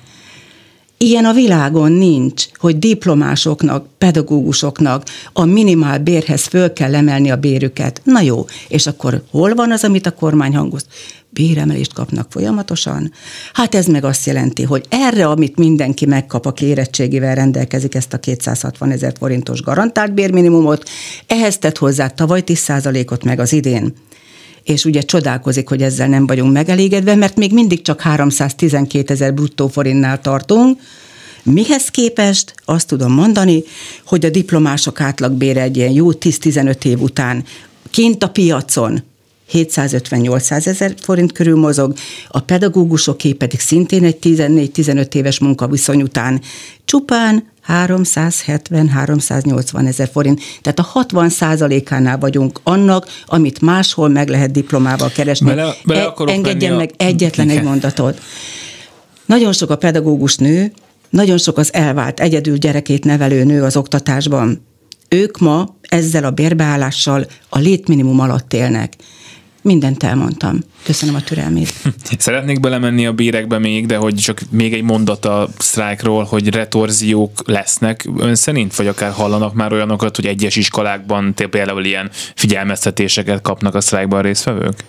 Ilyen 0.98 1.24
a 1.24 1.32
világon 1.32 1.92
nincs, 1.92 2.44
hogy 2.54 2.78
diplomásoknak, 2.78 3.86
pedagógusoknak 3.98 5.02
a 5.32 5.44
minimál 5.44 5.98
bérhez 5.98 6.42
föl 6.42 6.72
kell 6.72 6.94
emelni 6.94 7.30
a 7.30 7.36
bérüket. 7.36 8.00
Na 8.04 8.20
jó, 8.20 8.44
és 8.68 8.86
akkor 8.86 9.22
hol 9.30 9.54
van 9.54 9.72
az, 9.72 9.84
amit 9.84 10.06
a 10.06 10.10
kormány 10.10 10.56
hangoz? 10.56 10.86
Béremelést 11.30 11.92
kapnak 11.92 12.26
folyamatosan? 12.30 13.12
Hát 13.52 13.74
ez 13.74 13.86
meg 13.86 14.04
azt 14.04 14.26
jelenti, 14.26 14.62
hogy 14.62 14.84
erre, 14.88 15.26
amit 15.26 15.56
mindenki 15.56 16.06
megkap, 16.06 16.46
a 16.46 16.52
érettségével 16.60 17.34
rendelkezik 17.34 17.94
ezt 17.94 18.12
a 18.12 18.18
260 18.18 18.90
ezer 18.90 19.12
forintos 19.18 19.62
garantált 19.62 20.14
bérminimumot, 20.14 20.88
ehhez 21.26 21.58
tett 21.58 21.78
hozzá 21.78 22.08
tavaly 22.08 22.42
10%-ot 22.46 23.24
meg 23.24 23.38
az 23.38 23.52
idén 23.52 23.94
és 24.66 24.84
ugye 24.84 25.02
csodálkozik, 25.02 25.68
hogy 25.68 25.82
ezzel 25.82 26.08
nem 26.08 26.26
vagyunk 26.26 26.52
megelégedve, 26.52 27.14
mert 27.14 27.36
még 27.36 27.52
mindig 27.52 27.82
csak 27.82 28.00
312 28.00 29.12
ezer 29.12 29.34
bruttó 29.34 29.68
forintnál 29.68 30.20
tartunk, 30.20 30.80
Mihez 31.42 31.88
képest? 31.88 32.54
Azt 32.64 32.86
tudom 32.86 33.12
mondani, 33.12 33.62
hogy 34.04 34.24
a 34.24 34.30
diplomások 34.30 35.00
átlagbére 35.00 35.62
egy 35.62 35.76
ilyen 35.76 35.90
jó 35.90 36.12
10-15 36.12 36.84
év 36.84 37.00
után 37.00 37.44
kint 37.90 38.22
a 38.22 38.28
piacon 38.28 39.02
750-800 39.52 40.66
ezer 40.66 40.94
forint 41.00 41.32
körül 41.32 41.56
mozog, 41.56 41.94
a 42.28 42.40
pedagógusoké 42.40 43.32
pedig 43.32 43.60
szintén 43.60 44.04
egy 44.04 44.18
14-15 44.22 45.14
éves 45.14 45.38
munkaviszony 45.38 46.02
után 46.02 46.40
csupán 46.84 47.50
370-380 47.68 49.86
ezer 49.86 50.08
forint. 50.12 50.40
Tehát 50.62 50.78
a 50.78 50.82
60 50.82 51.28
százalékánál 51.28 52.18
vagyunk 52.18 52.60
annak, 52.62 53.06
amit 53.26 53.60
máshol 53.60 54.08
meg 54.08 54.28
lehet 54.28 54.50
diplomával 54.50 55.08
keresni. 55.08 55.46
Bele, 55.46 55.74
bele 55.84 56.02
e, 56.02 56.12
engedjen 56.26 56.76
meg 56.76 56.90
a... 56.96 57.02
egyetlen 57.02 57.46
Igen. 57.46 57.58
egy 57.58 57.64
mondatot. 57.64 58.20
Nagyon 59.26 59.52
sok 59.52 59.70
a 59.70 59.76
pedagógus 59.76 60.36
nő, 60.36 60.72
nagyon 61.10 61.38
sok 61.38 61.58
az 61.58 61.74
elvált 61.74 62.20
egyedül 62.20 62.56
gyerekét 62.56 63.04
nevelő 63.04 63.44
nő 63.44 63.62
az 63.62 63.76
oktatásban. 63.76 64.66
Ők 65.08 65.38
ma 65.38 65.76
ezzel 65.80 66.24
a 66.24 66.30
bérbeállással 66.30 67.26
a 67.48 67.58
létminimum 67.58 68.20
alatt 68.20 68.52
élnek. 68.52 68.92
Mindent 69.66 70.02
elmondtam. 70.02 70.58
Köszönöm 70.82 71.14
a 71.14 71.20
türelmét. 71.20 71.72
Szeretnék 72.18 72.60
belemenni 72.60 73.06
a 73.06 73.12
bérekbe 73.12 73.58
még, 73.58 73.86
de 73.86 73.96
hogy 73.96 74.14
csak 74.14 74.40
még 74.50 74.72
egy 74.72 74.82
mondat 74.82 75.24
a 75.24 75.48
sztrájkról, 75.58 76.24
hogy 76.24 76.54
retorziók 76.54 77.42
lesznek 77.44 78.08
ön 78.18 78.34
szerint, 78.34 78.74
vagy 78.74 78.86
akár 78.86 79.10
hallanak 79.12 79.54
már 79.54 79.72
olyanokat, 79.72 80.16
hogy 80.16 80.26
egyes 80.26 80.56
iskolákban 80.56 81.34
például 81.50 81.84
ilyen 81.84 82.10
figyelmeztetéseket 82.34 83.40
kapnak 83.40 83.74
a 83.74 83.80
sztrájkban 83.80 84.18
a 84.18 84.22
résztvevők? 84.22 84.84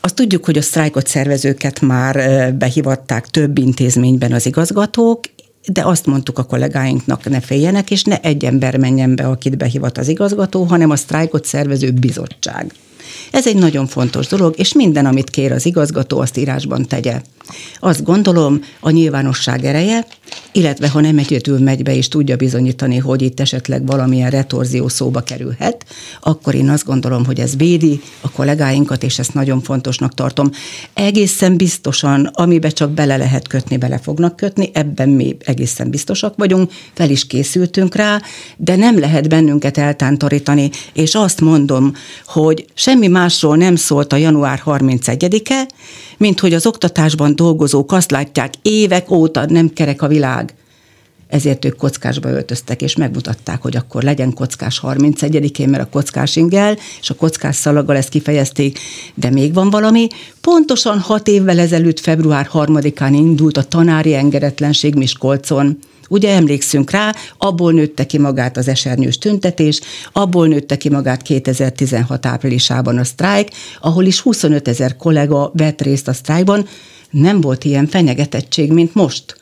Azt 0.00 0.14
tudjuk, 0.14 0.44
hogy 0.44 0.58
a 0.58 0.62
sztrájkot 0.62 1.06
szervezőket 1.06 1.80
már 1.80 2.54
behivatták 2.54 3.26
több 3.26 3.58
intézményben 3.58 4.32
az 4.32 4.46
igazgatók, 4.46 5.20
de 5.66 5.82
azt 5.84 6.06
mondtuk 6.06 6.38
a 6.38 6.44
kollégáinknak, 6.44 7.28
ne 7.28 7.40
féljenek, 7.40 7.90
és 7.90 8.02
ne 8.02 8.20
egy 8.20 8.44
ember 8.44 8.76
menjen 8.76 9.16
be, 9.16 9.26
akit 9.26 9.56
behivat 9.56 9.98
az 9.98 10.08
igazgató, 10.08 10.64
hanem 10.64 10.90
a 10.90 10.96
sztrájkot 10.96 11.44
szervező 11.44 11.90
bizottság. 11.90 12.72
Ez 13.30 13.46
egy 13.46 13.56
nagyon 13.56 13.86
fontos 13.86 14.26
dolog, 14.26 14.54
és 14.58 14.72
minden, 14.72 15.06
amit 15.06 15.30
kér 15.30 15.52
az 15.52 15.66
igazgató, 15.66 16.18
azt 16.20 16.36
írásban 16.36 16.86
tegye. 16.86 17.20
Azt 17.78 18.04
gondolom, 18.04 18.60
a 18.80 18.90
nyilvánosság 18.90 19.64
ereje, 19.64 20.06
illetve 20.52 20.88
ha 20.88 21.00
nem 21.00 21.18
egyedül 21.18 21.58
megy 21.58 21.82
be 21.82 21.94
és 21.94 22.08
tudja 22.08 22.36
bizonyítani, 22.36 22.96
hogy 22.96 23.22
itt 23.22 23.40
esetleg 23.40 23.86
valamilyen 23.86 24.30
retorzió 24.30 24.88
szóba 24.88 25.20
kerülhet, 25.20 25.84
akkor 26.20 26.54
én 26.54 26.68
azt 26.68 26.84
gondolom, 26.84 27.24
hogy 27.24 27.40
ez 27.40 27.56
védi 27.56 28.00
a 28.20 28.30
kollégáinkat, 28.30 29.02
és 29.02 29.18
ezt 29.18 29.34
nagyon 29.34 29.62
fontosnak 29.62 30.14
tartom. 30.14 30.50
Egészen 30.94 31.56
biztosan, 31.56 32.24
amibe 32.24 32.68
csak 32.68 32.90
bele 32.90 33.16
lehet 33.16 33.48
kötni, 33.48 33.76
bele 33.76 33.98
fognak 33.98 34.36
kötni, 34.36 34.70
ebben 34.72 35.08
mi 35.08 35.36
egészen 35.44 35.90
biztosak 35.90 36.34
vagyunk, 36.36 36.70
fel 36.94 37.10
is 37.10 37.26
készültünk 37.26 37.94
rá, 37.94 38.20
de 38.56 38.76
nem 38.76 38.98
lehet 38.98 39.28
bennünket 39.28 39.78
eltántorítani, 39.78 40.70
és 40.92 41.14
azt 41.14 41.40
mondom, 41.40 41.92
hogy 42.26 42.64
semmi 42.74 43.06
másról 43.06 43.56
nem 43.56 43.76
szólt 43.76 44.12
a 44.12 44.16
január 44.16 44.62
31-e, 44.64 45.66
mint 46.18 46.40
hogy 46.40 46.54
az 46.54 46.66
oktatásban 46.66 47.36
dolgozók 47.36 47.92
azt 47.92 48.10
látják, 48.10 48.54
évek 48.62 49.10
óta 49.10 49.44
nem 49.50 49.72
kerek 49.72 50.02
a 50.02 50.08
világ. 50.08 50.54
Ezért 51.28 51.64
ők 51.64 51.76
kockásba 51.76 52.28
öltöztek, 52.28 52.82
és 52.82 52.96
megmutatták, 52.96 53.62
hogy 53.62 53.76
akkor 53.76 54.02
legyen 54.02 54.32
kockás 54.32 54.80
31-én, 54.82 55.68
mert 55.68 55.82
a 55.82 55.88
kockás 55.90 56.36
ingel, 56.36 56.76
és 57.00 57.10
a 57.10 57.14
kockás 57.14 57.56
szalaggal 57.56 57.96
ezt 57.96 58.08
kifejezték. 58.08 58.78
De 59.14 59.30
még 59.30 59.54
van 59.54 59.70
valami, 59.70 60.08
pontosan 60.40 60.98
hat 60.98 61.28
évvel 61.28 61.58
ezelőtt, 61.58 62.00
február 62.00 62.48
3-án 62.52 63.10
indult 63.12 63.56
a 63.56 63.62
tanári 63.62 64.14
engedetlenség 64.14 64.94
Miskolcon. 64.94 65.78
Ugye 66.08 66.34
emlékszünk 66.34 66.90
rá, 66.90 67.14
abból 67.38 67.72
nőtte 67.72 68.06
ki 68.06 68.18
magát 68.18 68.56
az 68.56 68.68
esernyős 68.68 69.18
tüntetés, 69.18 69.80
abból 70.12 70.48
nőtte 70.48 70.76
ki 70.76 70.88
magát 70.88 71.22
2016 71.22 72.26
áprilisában 72.26 72.98
a 72.98 73.04
sztrájk, 73.04 73.48
ahol 73.80 74.04
is 74.04 74.20
25 74.20 74.68
ezer 74.68 74.96
kollega 74.96 75.50
vett 75.54 75.82
részt 75.82 76.08
a 76.08 76.12
sztrájkban, 76.12 76.66
nem 77.10 77.40
volt 77.40 77.64
ilyen 77.64 77.86
fenyegetettség, 77.86 78.72
mint 78.72 78.94
most 78.94 79.37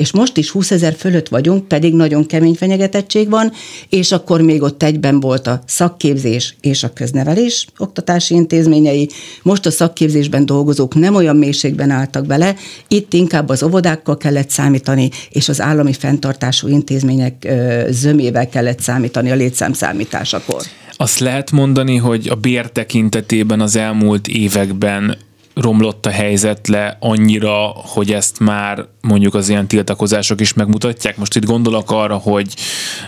és 0.00 0.12
most 0.12 0.36
is 0.36 0.50
20 0.50 0.70
ezer 0.70 0.94
fölött 0.98 1.28
vagyunk, 1.28 1.68
pedig 1.68 1.94
nagyon 1.94 2.26
kemény 2.26 2.54
fenyegetettség 2.54 3.28
van, 3.28 3.52
és 3.88 4.12
akkor 4.12 4.40
még 4.40 4.62
ott 4.62 4.82
egyben 4.82 5.20
volt 5.20 5.46
a 5.46 5.62
szakképzés 5.66 6.54
és 6.60 6.82
a 6.82 6.92
köznevelés 6.92 7.66
oktatási 7.78 8.34
intézményei. 8.34 9.08
Most 9.42 9.66
a 9.66 9.70
szakképzésben 9.70 10.46
dolgozók 10.46 10.94
nem 10.94 11.14
olyan 11.14 11.36
mélységben 11.36 11.90
álltak 11.90 12.26
bele, 12.26 12.54
itt 12.88 13.12
inkább 13.12 13.48
az 13.48 13.62
óvodákkal 13.62 14.16
kellett 14.16 14.50
számítani, 14.50 15.10
és 15.30 15.48
az 15.48 15.60
állami 15.60 15.92
fenntartású 15.92 16.68
intézmények 16.68 17.52
zömével 17.88 18.48
kellett 18.48 18.80
számítani 18.80 19.30
a 19.30 19.34
létszámszámításakor. 19.34 20.62
Azt 20.96 21.18
lehet 21.18 21.50
mondani, 21.50 21.96
hogy 21.96 22.28
a 22.28 22.34
bér 22.34 22.70
tekintetében 22.70 23.60
az 23.60 23.76
elmúlt 23.76 24.28
években 24.28 25.16
romlott 25.54 26.06
a 26.06 26.10
helyzet 26.10 26.68
le 26.68 26.96
annyira, 27.00 27.56
hogy 27.74 28.12
ezt 28.12 28.40
már 28.40 28.86
mondjuk 29.00 29.34
az 29.34 29.48
ilyen 29.48 29.66
tiltakozások 29.66 30.40
is 30.40 30.52
megmutatják. 30.52 31.16
Most 31.16 31.36
itt 31.36 31.44
gondolok 31.44 31.90
arra, 31.90 32.16
hogy 32.16 32.54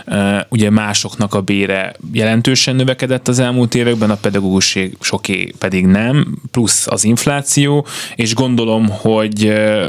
uh, 0.05 0.39
ugye 0.49 0.69
másoknak 0.69 1.33
a 1.33 1.41
bére 1.41 1.93
jelentősen 2.11 2.75
növekedett 2.75 3.27
az 3.27 3.39
elmúlt 3.39 3.75
években, 3.75 4.09
a 4.09 4.15
pedagógusség 4.15 4.97
soké 4.99 5.53
pedig 5.57 5.85
nem, 5.85 6.37
plusz 6.51 6.87
az 6.87 7.03
infláció, 7.03 7.85
és 8.15 8.35
gondolom, 8.35 8.89
hogy 8.89 9.45
uh, 9.45 9.85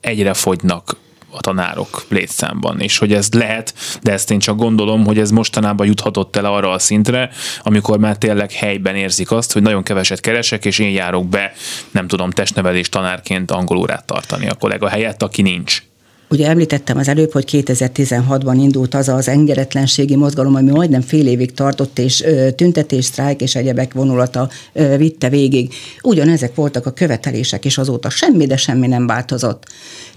egyre 0.00 0.34
fogynak 0.34 0.96
a 1.30 1.40
tanárok 1.40 2.04
létszámban, 2.08 2.80
és 2.80 2.98
hogy 2.98 3.12
ez 3.12 3.28
lehet, 3.32 3.74
de 4.02 4.12
ezt 4.12 4.30
én 4.30 4.38
csak 4.38 4.56
gondolom, 4.56 5.04
hogy 5.04 5.18
ez 5.18 5.30
mostanában 5.30 5.86
juthatott 5.86 6.36
el 6.36 6.44
arra 6.44 6.70
a 6.70 6.78
szintre, 6.78 7.30
amikor 7.62 7.98
már 7.98 8.16
tényleg 8.16 8.52
helyben 8.52 8.96
érzik 8.96 9.30
azt, 9.30 9.52
hogy 9.52 9.62
nagyon 9.62 9.82
keveset 9.82 10.20
keresek, 10.20 10.64
és 10.64 10.78
én 10.78 10.90
járok 10.90 11.28
be, 11.28 11.52
nem 11.90 12.06
tudom, 12.06 12.30
testnevelés 12.30 12.88
tanárként 12.88 13.50
angol 13.50 13.76
órát 13.76 14.04
tartani 14.04 14.48
a 14.48 14.54
kollega 14.54 14.88
helyett, 14.88 15.22
aki 15.22 15.42
nincs. 15.42 15.82
Ugye 16.28 16.48
említettem 16.48 16.98
az 16.98 17.08
előbb, 17.08 17.32
hogy 17.32 17.44
2016-ban 17.50 18.56
indult 18.60 18.94
az 18.94 19.08
az 19.08 19.28
engedetlenségi 19.28 20.16
mozgalom, 20.16 20.54
ami 20.54 20.70
majdnem 20.70 21.00
fél 21.00 21.26
évig 21.26 21.54
tartott, 21.54 21.98
és 21.98 22.24
tüntetés, 22.56 23.04
sztrájk 23.04 23.40
és 23.40 23.54
egyebek 23.54 23.92
vonulata 23.92 24.48
vitte 24.96 25.28
végig. 25.28 25.74
Ugyanezek 26.02 26.54
voltak 26.54 26.86
a 26.86 26.92
követelések, 26.92 27.64
és 27.64 27.78
azóta 27.78 28.10
semmi, 28.10 28.46
de 28.46 28.56
semmi 28.56 28.86
nem 28.86 29.06
változott. 29.06 29.64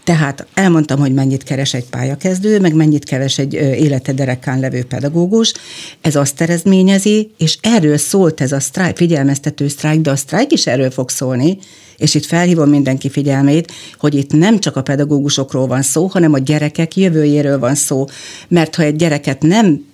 Tehát 0.04 0.46
elmondtam, 0.54 1.00
hogy 1.00 1.14
mennyit 1.14 1.44
keres 1.44 1.74
egy 1.74 1.86
pályakezdő, 1.90 2.60
meg 2.60 2.74
mennyit 2.74 3.04
keres 3.04 3.38
egy 3.38 3.54
élete 3.54 4.14
derekán 4.14 4.60
levő 4.60 4.84
pedagógus. 4.84 5.54
Ez 6.02 6.16
azt 6.16 6.42
eredményezi, 6.42 7.32
és 7.38 7.58
erről 7.62 7.98
szólt 7.98 8.42
ez 8.42 8.52
a 8.52 8.60
sztrájk, 8.60 8.98
figyelmeztető 8.98 9.68
sztrájk, 9.68 10.02
de 10.02 10.12
a 10.12 10.16
sztrájk 10.16 10.52
is 10.52 10.68
erről 10.68 10.92
fog 10.92 11.10
szólni, 11.10 11.58
és 11.98 12.16
itt 12.16 12.26
felhívom 12.26 12.70
mindenki 12.70 13.10
figyelmét, 13.10 13.72
hogy 13.98 14.16
itt 14.16 14.32
nem 14.32 14.60
csak 14.60 14.76
a 14.76 14.82
pedagógusokról 14.82 15.68
van 15.68 15.82
szó, 15.82 16.06
hanem 16.06 16.34
a 16.34 16.38
gyerekek 16.38 16.96
jövőjéről 16.96 17.60
van 17.60 17.76
szó. 17.76 18.06
Mert 18.48 18.76
ha 18.76 18.84
egy 18.84 18.96
gyereket 18.96 19.42
nem 19.42 19.86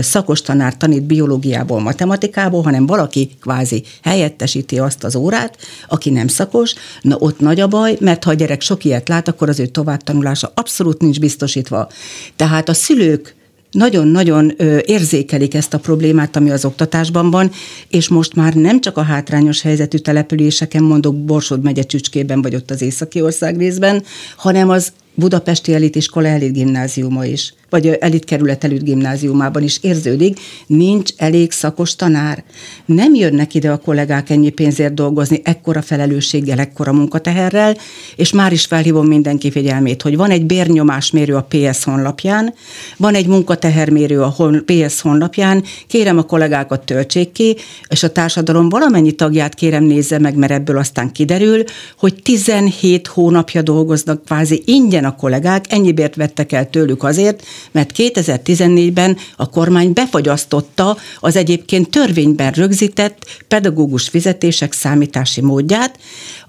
szakos 0.00 0.42
tanár 0.42 0.76
tanít 0.76 1.02
biológiából, 1.02 1.80
matematikából, 1.80 2.62
hanem 2.62 2.86
valaki 2.86 3.30
kvázi 3.40 3.82
helyettesíti 4.02 4.78
azt 4.78 5.04
az 5.04 5.16
órát, 5.16 5.56
aki 5.88 6.10
nem 6.10 6.28
szakos, 6.28 6.74
na 7.02 7.16
ott 7.18 7.40
nagy 7.40 7.60
a 7.60 7.66
baj, 7.66 7.96
mert 8.00 8.24
ha 8.24 8.30
a 8.30 8.34
gyerek 8.34 8.60
sok 8.60 8.84
ilyet 8.84 9.08
lát, 9.08 9.28
akkor 9.28 9.48
az 9.48 9.60
ő 9.60 9.66
továbbtanulása 9.66 10.52
abszolút 10.54 11.00
nincs 11.00 11.20
biztosítva. 11.20 11.88
Tehát 12.36 12.68
a 12.68 12.74
szülők 12.74 13.34
nagyon-nagyon 13.70 14.52
érzékelik 14.84 15.54
ezt 15.54 15.74
a 15.74 15.78
problémát, 15.78 16.36
ami 16.36 16.50
az 16.50 16.64
oktatásban 16.64 17.30
van, 17.30 17.50
és 17.88 18.08
most 18.08 18.34
már 18.34 18.54
nem 18.54 18.80
csak 18.80 18.96
a 18.96 19.02
hátrányos 19.02 19.62
helyzetű 19.62 19.98
településeken, 19.98 20.82
mondok 20.82 21.24
Borsod 21.24 21.62
megye 21.62 21.82
Csücskében, 21.82 22.42
vagy 22.42 22.54
ott 22.54 22.70
az 22.70 22.82
északi 22.82 23.20
ország 23.20 23.56
részben, 23.56 24.02
hanem 24.36 24.68
az 24.68 24.92
Budapesti 25.16 25.74
Elitiskola 25.74 26.28
Elit 26.28 26.52
Gimnáziuma 26.52 27.24
is 27.24 27.54
vagy 27.70 27.86
elit 27.86 28.24
kerület 28.24 28.64
előtt 28.64 28.82
gimnáziumában 28.82 29.62
is 29.62 29.78
érződik, 29.80 30.40
nincs 30.66 31.10
elég 31.16 31.52
szakos 31.52 31.96
tanár. 31.96 32.44
Nem 32.84 33.14
jönnek 33.14 33.54
ide 33.54 33.70
a 33.70 33.76
kollégák 33.76 34.30
ennyi 34.30 34.50
pénzért 34.50 34.94
dolgozni, 34.94 35.40
ekkora 35.44 35.82
felelősséggel, 35.82 36.58
ekkora 36.58 36.92
munkateherrel, 36.92 37.76
és 38.16 38.32
már 38.32 38.52
is 38.52 38.64
felhívom 38.64 39.06
mindenki 39.06 39.50
figyelmét, 39.50 40.02
hogy 40.02 40.16
van 40.16 40.30
egy 40.30 40.46
bérnyomásmérő 40.46 41.34
a 41.34 41.46
PS 41.48 41.84
honlapján, 41.84 42.54
van 42.96 43.14
egy 43.14 43.26
munkatehermérő 43.26 44.22
a 44.22 44.34
PS 44.64 45.00
honlapján, 45.00 45.64
kérem 45.86 46.18
a 46.18 46.22
kollégákat 46.22 46.84
töltsék 46.84 47.32
ki, 47.32 47.56
és 47.88 48.02
a 48.02 48.12
társadalom 48.12 48.68
valamennyi 48.68 49.12
tagját 49.12 49.54
kérem 49.54 49.84
nézze 49.84 50.18
meg, 50.18 50.36
mert 50.36 50.52
ebből 50.52 50.78
aztán 50.78 51.12
kiderül, 51.12 51.62
hogy 51.98 52.22
17 52.22 53.06
hónapja 53.06 53.62
dolgoznak 53.62 54.24
kvázi 54.24 54.62
ingyen 54.64 55.04
a 55.06 55.14
kollégák, 55.14 55.64
ennyibért 55.68 56.14
vettek 56.14 56.52
el 56.52 56.70
tőlük 56.70 57.02
azért, 57.02 57.46
mert 57.72 57.92
2014-ben 57.96 59.16
a 59.36 59.48
kormány 59.48 59.92
befagyasztotta 59.92 60.96
az 61.20 61.36
egyébként 61.36 61.90
törvényben 61.90 62.52
rögzített 62.52 63.18
pedagógus 63.48 64.08
fizetések 64.08 64.72
számítási 64.72 65.40
módját, 65.40 65.98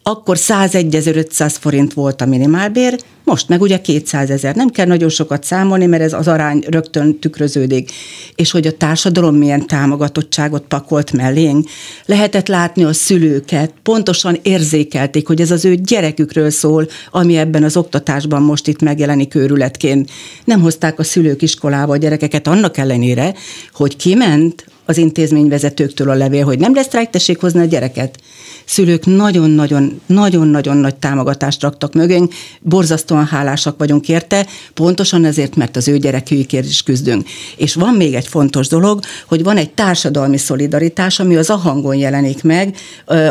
akkor 0.08 0.38
101.500 0.38 1.56
forint 1.60 1.94
volt 1.94 2.22
a 2.22 2.26
minimálbér, 2.26 3.00
most 3.24 3.50
meg 3.50 3.62
ugye 3.62 3.82
200 3.82 4.30
ezer. 4.30 4.56
Nem 4.56 4.70
kell 4.70 4.86
nagyon 4.86 5.10
sokat 5.10 5.44
számolni, 5.44 5.86
mert 5.86 6.04
ez 6.04 6.14
az 6.14 6.28
arány 6.28 6.64
rögtön 6.68 7.20
tükröződik. 7.20 7.92
És 8.36 8.52
hogy 8.52 8.68
a 8.68 8.78
társadalom 8.78 9.36
milyen 9.36 9.68
támogatottságot 9.68 10.64
pakolt 10.68 11.12
mellénk. 11.12 11.70
Lehetett 12.06 12.48
látni 12.48 12.84
a 12.84 12.94
szülőket, 12.94 13.74
pontosan 13.84 14.40
érzékelték, 14.42 15.28
hogy 15.28 15.42
ez 15.42 15.52
az 15.52 15.66
ő 15.66 15.76
gyerekükről 15.76 16.50
szól, 16.50 16.88
ami 17.12 17.38
ebben 17.38 17.64
az 17.64 17.78
oktatásban 17.78 18.42
most 18.42 18.68
itt 18.68 18.82
megjelenik 18.82 19.36
őrületként. 19.36 20.10
Nem 20.44 20.62
hozták 20.62 21.00
a 21.00 21.04
szülők 21.04 21.42
iskolába 21.42 21.92
a 21.92 21.98
gyerekeket 21.98 22.48
annak 22.48 22.78
ellenére, 22.78 23.34
hogy 23.72 23.96
kiment 23.96 24.66
az 24.88 24.98
intézményvezetőktől 24.98 26.10
a 26.10 26.14
levél, 26.14 26.46
hogy 26.46 26.60
nem 26.60 26.76
lesz 26.76 26.86
sztrájk, 26.86 27.10
tessék 27.10 27.40
hozni 27.40 27.60
a 27.60 27.66
gyereket. 27.66 28.20
Szülők 28.66 29.06
nagyon-nagyon, 29.06 30.02
nagyon-nagyon 30.06 30.78
nagy 30.78 30.96
támogatást 30.96 31.62
raktak 31.62 31.94
mögénk, 31.94 32.34
borzasztóan 32.62 33.26
hálásak 33.26 33.78
vagyunk 33.78 34.10
érte, 34.10 34.48
pontosan 34.74 35.26
ezért, 35.26 35.56
mert 35.56 35.76
az 35.76 35.88
ő 35.88 35.98
gyerekükért 35.98 36.66
is 36.66 36.84
küzdünk. 36.84 37.28
És 37.58 37.74
van 37.74 37.94
még 37.94 38.14
egy 38.14 38.28
fontos 38.28 38.68
dolog, 38.68 39.00
hogy 39.28 39.44
van 39.44 39.58
egy 39.58 39.70
társadalmi 39.70 40.38
szolidaritás, 40.38 41.20
ami 41.20 41.36
az 41.36 41.50
a 41.50 41.56
hangon 41.56 41.96
jelenik 41.96 42.44
meg, 42.44 42.76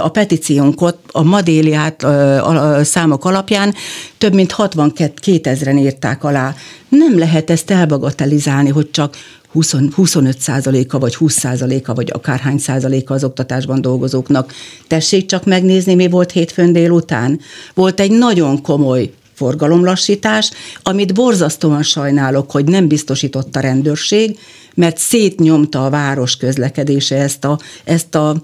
a 0.01 0.09
petíciónkot, 0.09 0.99
a 1.13 1.23
madéliát 1.23 2.03
a 2.03 2.85
számok 2.85 3.25
alapján 3.25 3.75
több 4.19 4.35
mint 4.35 4.53
62 4.53 5.51
ezeren 5.51 5.79
írták 5.79 6.25
alá. 6.25 6.55
Nem 6.89 7.19
lehet 7.19 7.51
ezt 7.51 7.71
elbagatelizálni, 7.71 8.71
hogy 8.71 8.91
csak 8.91 9.17
20, 9.53 9.75
25 9.95 10.41
százaléka, 10.41 10.99
vagy 10.99 11.15
20 11.15 11.39
százaléka, 11.39 11.95
vagy 11.95 12.11
akárhány 12.13 12.59
százaléka 12.59 13.15
az 13.15 13.25
oktatásban 13.25 13.81
dolgozóknak. 13.81 14.53
Tessék 14.87 15.27
csak 15.27 15.45
megnézni, 15.45 15.95
mi 15.95 16.09
volt 16.09 16.31
hétfőn 16.31 16.73
délután. 16.73 17.41
Volt 17.75 18.01
egy 18.01 18.11
nagyon 18.11 18.63
komoly 18.63 19.13
forgalomlassítás, 19.35 20.51
amit 20.83 21.15
borzasztóan 21.15 21.83
sajnálok, 21.83 22.51
hogy 22.51 22.65
nem 22.65 22.89
biztosított 22.89 23.57
a 23.57 23.61
rendőrség, 23.61 24.39
mert 24.75 24.99
szétnyomta 24.99 25.85
a 25.85 25.91
város 25.91 26.37
közlekedése 26.37 27.17
ezt 27.17 27.45
a, 27.45 27.59
ezt 27.85 28.15
a 28.15 28.41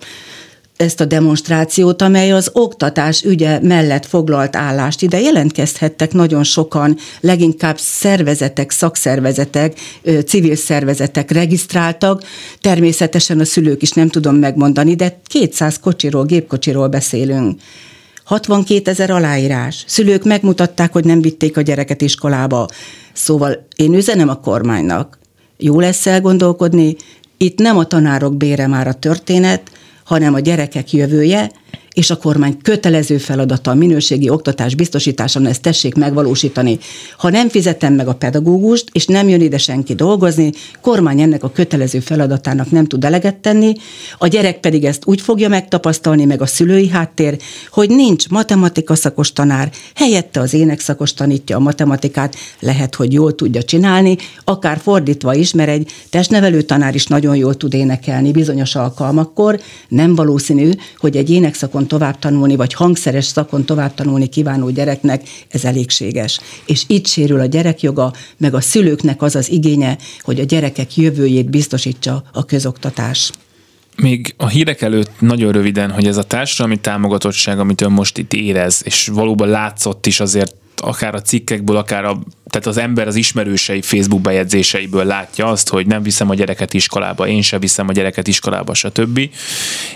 ezt 0.82 1.00
a 1.00 1.04
demonstrációt, 1.04 2.02
amely 2.02 2.32
az 2.32 2.50
oktatás 2.52 3.22
ügye 3.22 3.60
mellett 3.60 4.06
foglalt 4.06 4.56
állást. 4.56 5.02
Ide 5.02 5.20
jelentkezhettek 5.20 6.12
nagyon 6.12 6.44
sokan, 6.44 6.96
leginkább 7.20 7.78
szervezetek, 7.78 8.70
szakszervezetek, 8.70 9.78
civil 10.26 10.56
szervezetek 10.56 11.30
regisztráltak. 11.30 12.22
Természetesen 12.60 13.40
a 13.40 13.44
szülők 13.44 13.82
is 13.82 13.90
nem 13.90 14.08
tudom 14.08 14.36
megmondani, 14.36 14.94
de 14.94 15.20
200 15.24 15.80
kocsiról, 15.80 16.24
gépkocsiról 16.24 16.88
beszélünk. 16.88 17.60
62 18.24 18.90
ezer 18.90 19.10
aláírás. 19.10 19.84
Szülők 19.86 20.24
megmutatták, 20.24 20.92
hogy 20.92 21.04
nem 21.04 21.20
vitték 21.20 21.56
a 21.56 21.60
gyereket 21.60 22.00
iskolába. 22.00 22.68
Szóval 23.12 23.66
én 23.76 23.94
üzenem 23.94 24.28
a 24.28 24.40
kormánynak. 24.40 25.18
Jó 25.58 25.80
lesz 25.80 26.06
elgondolkodni, 26.06 26.96
itt 27.36 27.58
nem 27.58 27.78
a 27.78 27.84
tanárok 27.84 28.36
bére 28.36 28.66
már 28.66 28.86
a 28.86 28.92
történet, 28.92 29.70
hanem 30.04 30.34
a 30.34 30.40
gyerekek 30.40 30.92
jövője, 30.92 31.50
és 31.94 32.10
a 32.10 32.16
kormány 32.16 32.56
kötelező 32.62 33.18
feladata 33.18 33.70
a 33.70 33.74
minőségi 33.74 34.28
oktatás 34.28 34.74
biztosításán 34.74 35.46
ezt 35.46 35.62
tessék 35.62 35.94
megvalósítani. 35.94 36.78
Ha 37.16 37.30
nem 37.30 37.48
fizetem 37.48 37.94
meg 37.94 38.08
a 38.08 38.14
pedagógust, 38.14 38.88
és 38.92 39.06
nem 39.06 39.28
jön 39.28 39.40
ide 39.40 39.58
senki 39.58 39.94
dolgozni, 39.94 40.52
kormány 40.80 41.20
ennek 41.20 41.42
a 41.42 41.50
kötelező 41.50 42.00
feladatának 42.00 42.70
nem 42.70 42.86
tud 42.86 43.04
eleget 43.04 43.36
tenni, 43.36 43.72
a 44.18 44.26
gyerek 44.26 44.60
pedig 44.60 44.84
ezt 44.84 45.02
úgy 45.06 45.20
fogja 45.20 45.48
megtapasztalni, 45.48 46.24
meg 46.24 46.42
a 46.42 46.46
szülői 46.46 46.88
háttér, 46.88 47.38
hogy 47.70 47.88
nincs 47.88 48.28
matematika 48.28 48.94
szakos 48.94 49.32
tanár, 49.32 49.70
helyette 49.94 50.40
az 50.40 50.54
énekszakos 50.54 51.14
tanítja 51.14 51.56
a 51.56 51.60
matematikát, 51.60 52.36
lehet, 52.60 52.94
hogy 52.94 53.12
jól 53.12 53.34
tudja 53.34 53.62
csinálni, 53.62 54.16
akár 54.44 54.78
fordítva 54.78 55.34
is, 55.34 55.52
mert 55.52 55.70
egy 55.70 55.90
testnevelő 56.10 56.62
tanár 56.62 56.94
is 56.94 57.06
nagyon 57.06 57.36
jól 57.36 57.54
tud 57.54 57.74
énekelni 57.74 58.32
bizonyos 58.32 58.74
alkalmakkor, 58.74 59.60
nem 59.88 60.14
valószínű, 60.14 60.70
hogy 60.96 61.16
egy 61.16 61.30
énekszakon 61.30 61.81
szakon 61.82 61.98
tovább 61.98 62.18
tanulni, 62.18 62.56
vagy 62.56 62.74
hangszeres 62.74 63.24
szakon 63.24 63.64
tovább 63.64 63.94
tanulni 63.94 64.28
kívánó 64.28 64.70
gyereknek 64.70 65.22
ez 65.48 65.64
elégséges. 65.64 66.40
És 66.66 66.82
itt 66.86 67.06
sérül 67.06 67.40
a 67.40 67.46
gyerekjoga, 67.46 68.12
meg 68.38 68.54
a 68.54 68.60
szülőknek 68.60 69.22
az 69.22 69.36
az 69.36 69.50
igénye, 69.50 69.98
hogy 70.20 70.40
a 70.40 70.44
gyerekek 70.44 70.96
jövőjét 70.96 71.50
biztosítsa 71.50 72.22
a 72.32 72.44
közoktatás. 72.44 73.30
Még 73.96 74.34
a 74.36 74.48
hírek 74.48 74.82
előtt 74.82 75.20
nagyon 75.20 75.52
röviden, 75.52 75.90
hogy 75.90 76.06
ez 76.06 76.16
a 76.16 76.22
társadalmi 76.22 76.80
támogatottság, 76.80 77.58
amit 77.58 77.80
ön 77.80 77.92
most 77.92 78.18
itt 78.18 78.32
érez, 78.32 78.82
és 78.84 79.08
valóban 79.08 79.48
látszott 79.48 80.06
is 80.06 80.20
azért 80.20 80.54
akár 80.82 81.14
a 81.14 81.22
cikkekből, 81.22 81.76
akár 81.76 82.04
a, 82.04 82.18
tehát 82.50 82.66
az 82.66 82.76
ember 82.76 83.06
az 83.06 83.14
ismerősei 83.14 83.80
Facebook 83.80 84.20
bejegyzéseiből 84.20 85.04
látja 85.04 85.46
azt, 85.46 85.68
hogy 85.68 85.86
nem 85.86 86.02
viszem 86.02 86.30
a 86.30 86.34
gyereket 86.34 86.74
iskolába, 86.74 87.26
én 87.26 87.42
sem 87.42 87.60
viszem 87.60 87.88
a 87.88 87.92
gyereket 87.92 88.28
iskolába, 88.28 88.74
stb. 88.74 89.20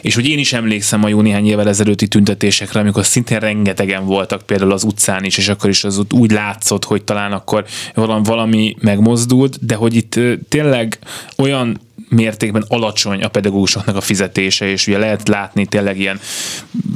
És 0.02 0.14
hogy 0.14 0.28
én 0.28 0.38
is 0.38 0.52
emlékszem 0.52 1.04
a 1.04 1.08
jó 1.08 1.20
néhány 1.20 1.46
évvel 1.46 1.68
ezelőtti 1.68 2.08
tüntetésekre, 2.08 2.80
amikor 2.80 3.06
szintén 3.06 3.38
rengetegen 3.38 4.04
voltak 4.04 4.42
például 4.42 4.72
az 4.72 4.84
utcán 4.84 5.24
is, 5.24 5.38
és 5.38 5.48
akkor 5.48 5.70
is 5.70 5.84
az 5.84 6.02
úgy 6.10 6.30
látszott, 6.30 6.84
hogy 6.84 7.02
talán 7.02 7.32
akkor 7.32 7.64
valami 8.22 8.76
megmozdult, 8.80 9.66
de 9.66 9.74
hogy 9.74 9.94
itt 9.94 10.20
tényleg 10.48 10.98
olyan 11.36 11.80
mértékben 12.08 12.64
alacsony 12.68 13.22
a 13.22 13.28
pedagógusoknak 13.28 13.96
a 13.96 14.00
fizetése, 14.00 14.66
és 14.66 14.86
ugye 14.86 14.98
lehet 14.98 15.28
látni 15.28 15.66
tényleg 15.66 15.98
ilyen 15.98 16.20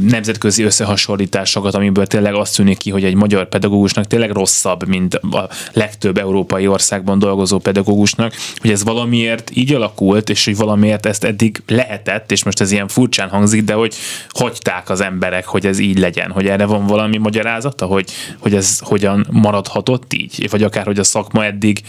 nemzetközi 0.01 0.62
összehasonlításokat, 0.62 1.75
amiből 1.75 2.07
tényleg 2.07 2.35
azt 2.35 2.57
tűnik 2.57 2.79
ki, 2.79 2.90
hogy 2.90 3.05
egy 3.05 3.14
magyar 3.14 3.49
pedagógusnak 3.49 4.07
tényleg 4.07 4.31
rosszabb, 4.31 4.87
mint 4.87 5.14
a 5.14 5.49
legtöbb 5.73 6.18
európai 6.18 6.66
országban 6.66 7.18
dolgozó 7.18 7.59
pedagógusnak, 7.59 8.35
hogy 8.57 8.70
ez 8.70 8.85
valamiért 8.85 9.51
így 9.55 9.73
alakult, 9.73 10.31
és 10.31 10.44
hogy 10.44 10.57
valamiért 10.57 11.07
ezt 11.07 11.25
eddig 11.25 11.62
lehetett, 11.66 12.33
és 12.33 12.44
most 12.44 12.61
ez 12.61 12.70
ilyen 12.70 12.88
furcsán 12.88 13.29
hangzik, 13.29 13.64
de 13.64 13.73
hogy 13.73 13.94
hagyták 14.29 14.90
az 14.90 15.01
emberek, 15.01 15.46
hogy 15.46 15.66
ez 15.66 15.79
így 15.79 15.99
legyen, 15.99 16.31
hogy 16.31 16.46
erre 16.46 16.64
van 16.64 16.87
valami 16.87 17.16
magyarázata, 17.16 17.87
hogy, 17.87 18.11
hogy 18.38 18.55
ez 18.55 18.79
hogyan 18.79 19.27
maradhatott 19.31 20.12
így, 20.12 20.46
vagy 20.51 20.62
akár, 20.62 20.87
hogy 20.87 20.99
a 20.99 21.05
szakma 21.05 21.44
eddig 21.44 21.83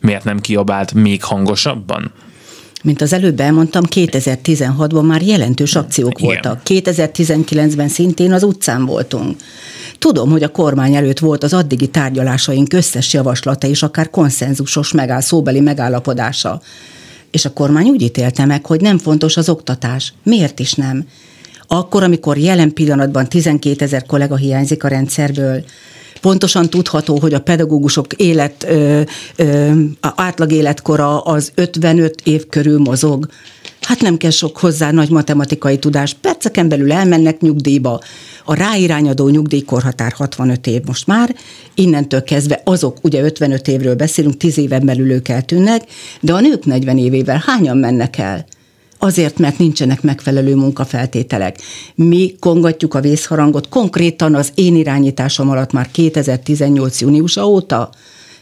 miért 0.00 0.24
nem 0.24 0.40
kiabált 0.40 0.94
még 0.94 1.24
hangosabban? 1.24 2.12
Mint 2.82 3.00
az 3.00 3.12
előbb 3.12 3.40
elmondtam, 3.40 3.82
2016-ban 3.94 5.06
már 5.06 5.22
jelentős 5.22 5.74
akciók 5.74 6.20
Igen. 6.20 6.24
voltak. 6.24 6.60
2019-ben 6.64 7.88
szintén 7.88 8.32
az 8.32 8.42
utcán 8.42 8.84
voltunk. 8.86 9.36
Tudom, 9.98 10.30
hogy 10.30 10.42
a 10.42 10.48
kormány 10.48 10.94
előtt 10.94 11.18
volt 11.18 11.42
az 11.42 11.52
addigi 11.52 11.86
tárgyalásaink 11.86 12.72
összes 12.72 13.12
javaslata 13.12 13.66
és 13.66 13.82
akár 13.82 14.10
konszenzusos 14.10 14.92
megáll, 14.92 15.20
szóbeli 15.20 15.60
megállapodása. 15.60 16.60
És 17.30 17.44
a 17.44 17.52
kormány 17.52 17.88
úgy 17.88 18.02
ítélte 18.02 18.44
meg, 18.44 18.66
hogy 18.66 18.80
nem 18.80 18.98
fontos 18.98 19.36
az 19.36 19.48
oktatás. 19.48 20.12
Miért 20.22 20.58
is 20.58 20.72
nem? 20.72 21.06
Akkor, 21.66 22.02
amikor 22.02 22.38
jelen 22.38 22.72
pillanatban 22.72 23.28
12 23.28 23.84
ezer 23.84 24.06
kollega 24.06 24.36
hiányzik 24.36 24.84
a 24.84 24.88
rendszerből, 24.88 25.64
Pontosan 26.20 26.70
tudható, 26.70 27.18
hogy 27.18 27.34
a 27.34 27.40
pedagógusok 27.40 28.12
élet, 28.12 28.66
ö, 28.68 29.00
ö, 29.36 29.72
átlag 30.00 30.52
életkora 30.52 31.20
az 31.20 31.52
55 31.54 32.20
év 32.24 32.46
körül 32.46 32.78
mozog. 32.78 33.28
Hát 33.88 34.00
nem 34.00 34.16
kell 34.16 34.30
sok 34.30 34.56
hozzá 34.56 34.90
nagy 34.90 35.10
matematikai 35.10 35.78
tudás. 35.78 36.14
Perceken 36.20 36.68
belül 36.68 36.92
elmennek 36.92 37.40
nyugdíjba. 37.40 38.00
A 38.44 38.54
ráirányadó 38.54 39.28
nyugdíjkorhatár 39.28 40.12
65 40.12 40.66
év 40.66 40.82
most 40.86 41.06
már, 41.06 41.34
innentől 41.74 42.22
kezdve 42.22 42.60
azok, 42.64 42.96
ugye 43.02 43.22
55 43.22 43.68
évről 43.68 43.94
beszélünk, 43.94 44.36
10 44.36 44.58
éven 44.58 44.84
belül 44.84 45.10
ők 45.10 45.28
eltűnnek, 45.28 45.82
de 46.20 46.32
a 46.34 46.40
nők 46.40 46.64
40 46.64 46.98
évével 46.98 47.42
hányan 47.46 47.76
mennek 47.76 48.18
el? 48.18 48.46
Azért, 48.98 49.38
mert 49.38 49.58
nincsenek 49.58 50.02
megfelelő 50.02 50.54
munkafeltételek. 50.54 51.58
Mi 51.94 52.34
kongatjuk 52.38 52.94
a 52.94 53.00
vészharangot 53.00 53.68
konkrétan 53.68 54.34
az 54.34 54.52
én 54.54 54.76
irányításom 54.76 55.50
alatt 55.50 55.72
már 55.72 55.90
2018. 55.90 57.00
júniusa 57.00 57.46
óta, 57.46 57.90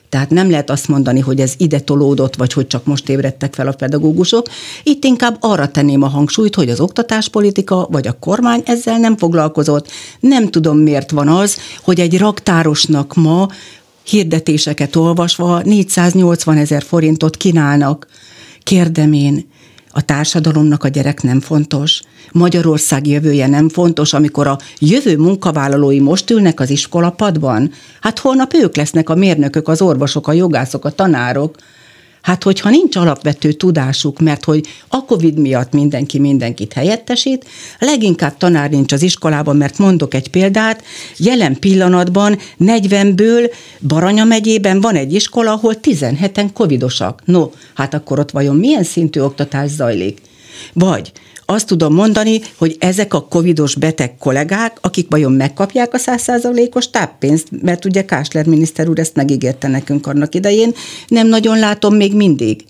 tehát 0.08 0.30
nem 0.30 0.50
lehet 0.50 0.70
azt 0.70 0.88
mondani, 0.88 1.20
hogy 1.20 1.40
ez 1.40 1.54
ide 1.56 1.80
tolódott, 1.80 2.36
vagy 2.36 2.52
hogy 2.52 2.66
csak 2.66 2.84
most 2.84 3.08
ébredtek 3.08 3.54
fel 3.54 3.66
a 3.66 3.72
pedagógusok. 3.72 4.46
Itt 4.82 5.04
inkább 5.04 5.36
arra 5.40 5.68
tenném 5.68 6.02
a 6.02 6.08
hangsúlyt, 6.08 6.54
hogy 6.54 6.70
az 6.70 6.80
oktatáspolitika 6.80 7.86
vagy 7.90 8.06
a 8.06 8.18
kormány 8.20 8.62
ezzel 8.64 8.98
nem 8.98 9.16
foglalkozott. 9.16 9.90
Nem 10.20 10.50
tudom, 10.50 10.78
miért 10.78 11.10
van 11.10 11.28
az, 11.28 11.56
hogy 11.82 12.00
egy 12.00 12.18
raktárosnak 12.18 13.14
ma 13.14 13.48
hirdetéseket 14.04 14.96
olvasva 14.96 15.60
480 15.64 16.56
ezer 16.56 16.82
forintot 16.82 17.36
kínálnak. 17.36 18.06
Kérdem 18.62 19.12
én, 19.12 19.46
a 19.96 20.00
társadalomnak 20.00 20.84
a 20.84 20.88
gyerek 20.88 21.22
nem 21.22 21.40
fontos, 21.40 22.02
Magyarország 22.32 23.06
jövője 23.06 23.46
nem 23.46 23.68
fontos, 23.68 24.12
amikor 24.12 24.46
a 24.46 24.58
jövő 24.78 25.16
munkavállalói 25.16 26.00
most 26.00 26.30
ülnek 26.30 26.60
az 26.60 26.70
iskolapadban? 26.70 27.70
Hát 28.00 28.18
holnap 28.18 28.54
ők 28.54 28.76
lesznek 28.76 29.08
a 29.08 29.14
mérnökök, 29.14 29.68
az 29.68 29.82
orvosok, 29.82 30.28
a 30.28 30.32
jogászok, 30.32 30.84
a 30.84 30.90
tanárok. 30.90 31.54
Hát, 32.26 32.42
hogyha 32.42 32.70
nincs 32.70 32.96
alapvető 32.96 33.52
tudásuk, 33.52 34.20
mert 34.20 34.44
hogy 34.44 34.66
a 34.88 35.04
Covid 35.04 35.38
miatt 35.38 35.72
mindenki 35.72 36.18
mindenkit 36.18 36.72
helyettesít, 36.72 37.44
leginkább 37.78 38.36
tanár 38.36 38.70
nincs 38.70 38.92
az 38.92 39.02
iskolában, 39.02 39.56
mert 39.56 39.78
mondok 39.78 40.14
egy 40.14 40.30
példát, 40.30 40.84
jelen 41.16 41.58
pillanatban 41.58 42.38
40-ből 42.60 43.52
Baranya 43.80 44.24
megyében 44.24 44.80
van 44.80 44.94
egy 44.94 45.14
iskola, 45.14 45.52
ahol 45.52 45.74
17-en 45.82 46.48
covidosak. 46.52 47.22
No, 47.24 47.50
hát 47.74 47.94
akkor 47.94 48.18
ott 48.18 48.30
vajon 48.30 48.56
milyen 48.56 48.84
szintű 48.84 49.20
oktatás 49.20 49.70
zajlik? 49.70 50.20
Vagy 50.72 51.12
azt 51.46 51.66
tudom 51.66 51.94
mondani, 51.94 52.40
hogy 52.56 52.76
ezek 52.78 53.14
a 53.14 53.26
covidos 53.28 53.74
beteg 53.74 54.16
kollégák, 54.18 54.78
akik 54.80 55.06
vajon 55.10 55.32
megkapják 55.32 55.94
a 55.94 55.98
százszázalékos 55.98 56.90
táppénzt, 56.90 57.48
mert 57.62 57.84
ugye 57.84 58.04
Kásler 58.04 58.46
miniszter 58.46 58.88
úr 58.88 58.98
ezt 58.98 59.14
megígérte 59.14 59.68
nekünk 59.68 60.06
annak 60.06 60.34
idején, 60.34 60.74
nem 61.08 61.26
nagyon 61.26 61.58
látom 61.58 61.94
még 61.94 62.14
mindig. 62.14 62.64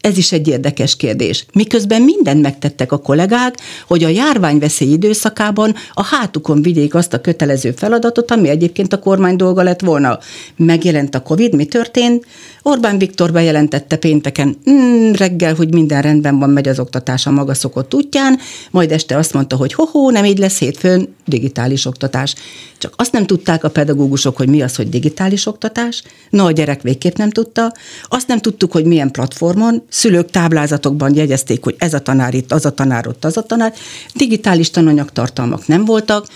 Ez 0.00 0.16
is 0.16 0.32
egy 0.32 0.48
érdekes 0.48 0.96
kérdés. 0.96 1.46
Miközben 1.52 2.02
mindent 2.02 2.42
megtettek 2.42 2.92
a 2.92 2.98
kollégák, 2.98 3.56
hogy 3.86 4.04
a 4.04 4.08
járványveszély 4.08 4.92
időszakában 4.92 5.74
a 5.92 6.04
hátukon 6.04 6.62
vigyék 6.62 6.94
azt 6.94 7.12
a 7.12 7.20
kötelező 7.20 7.70
feladatot, 7.70 8.30
ami 8.30 8.48
egyébként 8.48 8.92
a 8.92 8.98
kormány 8.98 9.36
dolga 9.36 9.62
lett 9.62 9.80
volna. 9.80 10.18
Megjelent 10.56 11.14
a 11.14 11.22
Covid, 11.22 11.54
mi 11.54 11.64
történt? 11.64 12.26
Orbán 12.62 12.98
Viktor 12.98 13.32
bejelentette 13.32 13.96
pénteken 13.96 14.56
mm, 14.70 15.12
reggel, 15.12 15.54
hogy 15.54 15.74
minden 15.74 16.02
rendben 16.02 16.38
van, 16.38 16.50
megy 16.50 16.68
az 16.68 16.78
oktatás 16.78 17.26
a 17.26 17.30
maga 17.30 17.54
szokott 17.54 17.94
útján, 17.94 18.38
majd 18.70 18.92
este 18.92 19.16
azt 19.16 19.32
mondta, 19.32 19.56
hogy 19.56 19.72
hoho, 19.72 20.10
nem 20.10 20.24
így 20.24 20.38
lesz 20.38 20.58
hétfőn 20.58 21.14
digitális 21.26 21.84
oktatás. 21.84 22.34
Csak 22.78 22.94
azt 22.96 23.12
nem 23.12 23.26
tudták 23.26 23.64
a 23.64 23.68
pedagógusok, 23.68 24.36
hogy 24.36 24.48
mi 24.48 24.62
az, 24.62 24.76
hogy 24.76 24.88
digitális 24.88 25.46
oktatás. 25.46 26.02
No, 26.30 26.44
a 26.44 26.50
gyerek 26.50 26.82
végképp 26.82 27.16
nem 27.16 27.30
tudta. 27.30 27.72
Azt 28.08 28.28
nem 28.28 28.38
tudtuk, 28.38 28.72
hogy 28.72 28.84
milyen 28.84 29.10
platformon. 29.10 29.82
Szülők 29.90 30.30
táblázatokban 30.30 31.14
jegyezték, 31.14 31.64
hogy 31.64 31.74
ez 31.78 31.94
a 31.94 31.98
tanár 31.98 32.34
itt, 32.34 32.52
az 32.52 32.64
a 32.64 32.70
tanár 32.70 33.06
ott, 33.06 33.24
az 33.24 33.36
a 33.36 33.42
tanár. 33.42 33.74
Digitális 34.14 34.70
tananyagtartalmak 34.70 35.66
nem 35.66 35.84
voltak, 35.84 36.26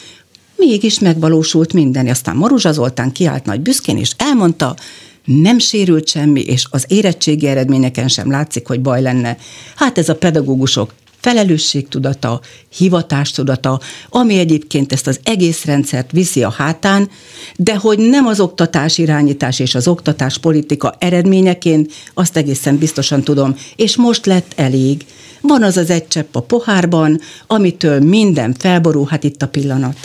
mégis 0.57 0.99
megvalósult 0.99 1.73
minden. 1.73 2.07
Aztán 2.07 2.37
Maruzsa 2.37 2.73
Zoltán 2.73 3.13
kiállt 3.13 3.45
nagy 3.45 3.61
büszkén, 3.61 3.99
és 3.99 4.11
elmondta, 4.17 4.77
nem 5.25 5.59
sérült 5.59 6.09
semmi, 6.09 6.41
és 6.41 6.67
az 6.71 6.85
érettségi 6.89 7.47
eredményeken 7.47 8.09
sem 8.09 8.31
látszik, 8.31 8.67
hogy 8.67 8.81
baj 8.81 9.03
lenne. 9.03 9.37
Hát 9.75 9.99
ez 9.99 10.09
a 10.09 10.17
pedagógusok 10.17 10.93
felelősségtudata, 11.25 12.41
hivatástudata, 12.77 13.81
ami 14.09 14.39
egyébként 14.39 14.93
ezt 14.93 15.07
az 15.07 15.21
egész 15.23 15.65
rendszert 15.65 16.11
viszi 16.13 16.43
a 16.43 16.51
hátán, 16.51 17.11
de 17.57 17.77
hogy 17.77 17.99
nem 17.99 18.27
az 18.27 18.41
oktatás 18.41 18.99
irányítás 18.99 19.59
és 19.59 19.75
az 19.75 19.89
oktatás 19.89 20.39
politika 20.39 20.95
eredményeként, 20.99 21.93
azt 22.15 22.37
egészen 22.37 22.79
biztosan 22.79 23.23
tudom, 23.23 23.57
és 23.77 23.97
most 23.97 24.27
lett 24.27 24.53
elég. 24.57 25.05
Van 25.41 25.63
az 25.63 25.77
az 25.77 25.91
egy 25.91 26.09
csepp 26.09 26.35
a 26.35 26.43
pohárban, 26.43 27.21
amitől 27.47 28.01
minden 28.01 28.55
felborul, 28.59 29.07
hát 29.11 29.25
itt 29.25 29.43
a 29.43 29.49
pillanat. 29.49 29.97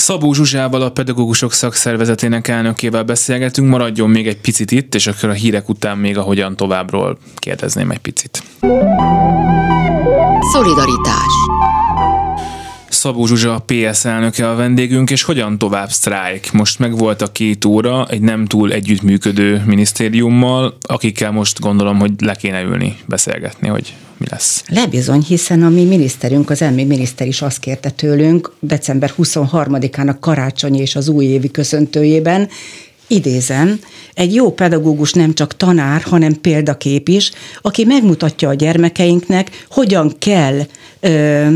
Szabó 0.00 0.32
Zsuzsával, 0.32 0.82
a 0.82 0.90
pedagógusok 0.90 1.52
szakszervezetének 1.52 2.48
elnökével 2.48 3.02
beszélgetünk, 3.02 3.68
maradjon 3.68 4.10
még 4.10 4.28
egy 4.28 4.40
picit 4.40 4.70
itt, 4.70 4.94
és 4.94 5.06
akkor 5.06 5.28
a 5.28 5.32
hírek 5.32 5.68
után 5.68 5.98
még 5.98 6.18
a 6.18 6.22
hogyan 6.22 6.56
továbbról 6.56 7.18
kérdezném 7.36 7.90
egy 7.90 7.98
picit. 7.98 8.42
Szolidaritás 10.52 11.32
Szabó 12.90 13.26
Zsuzsa, 13.26 13.54
a 13.54 13.64
PS 13.66 14.04
elnöke 14.04 14.50
a 14.50 14.54
vendégünk, 14.54 15.10
és 15.10 15.22
hogyan 15.22 15.58
tovább 15.58 15.90
sztrájk? 15.90 16.52
Most 16.52 16.78
meg 16.78 16.96
volt 16.96 17.22
a 17.22 17.32
két 17.32 17.64
óra 17.64 18.06
egy 18.08 18.20
nem 18.20 18.46
túl 18.46 18.72
együttműködő 18.72 19.62
minisztériummal, 19.66 20.76
akikkel 20.80 21.30
most 21.30 21.60
gondolom, 21.60 21.98
hogy 21.98 22.10
le 22.18 22.34
kéne 22.34 22.62
ülni, 22.62 22.96
beszélgetni, 23.06 23.68
hogy 23.68 23.94
mi 24.16 24.26
lesz. 24.30 24.64
Lebizony, 24.68 25.22
hiszen 25.22 25.62
a 25.62 25.68
mi 25.68 25.84
miniszterünk, 25.84 26.50
az 26.50 26.62
elmi 26.62 26.84
miniszter 26.84 27.26
is 27.26 27.42
azt 27.42 27.58
kérte 27.58 27.90
tőlünk 27.90 28.52
december 28.60 29.12
23-án 29.18 30.08
a 30.08 30.18
karácsonyi 30.18 30.78
és 30.78 30.96
az 30.96 31.08
újévi 31.08 31.50
köszöntőjében, 31.50 32.48
idézem, 33.06 33.78
egy 34.14 34.34
jó 34.34 34.52
pedagógus 34.52 35.12
nem 35.12 35.34
csak 35.34 35.56
tanár, 35.56 36.02
hanem 36.02 36.40
példakép 36.40 37.08
is, 37.08 37.32
aki 37.62 37.84
megmutatja 37.84 38.48
a 38.48 38.54
gyermekeinknek, 38.54 39.64
hogyan 39.68 40.12
kell 40.18 40.60
ö, 41.00 41.46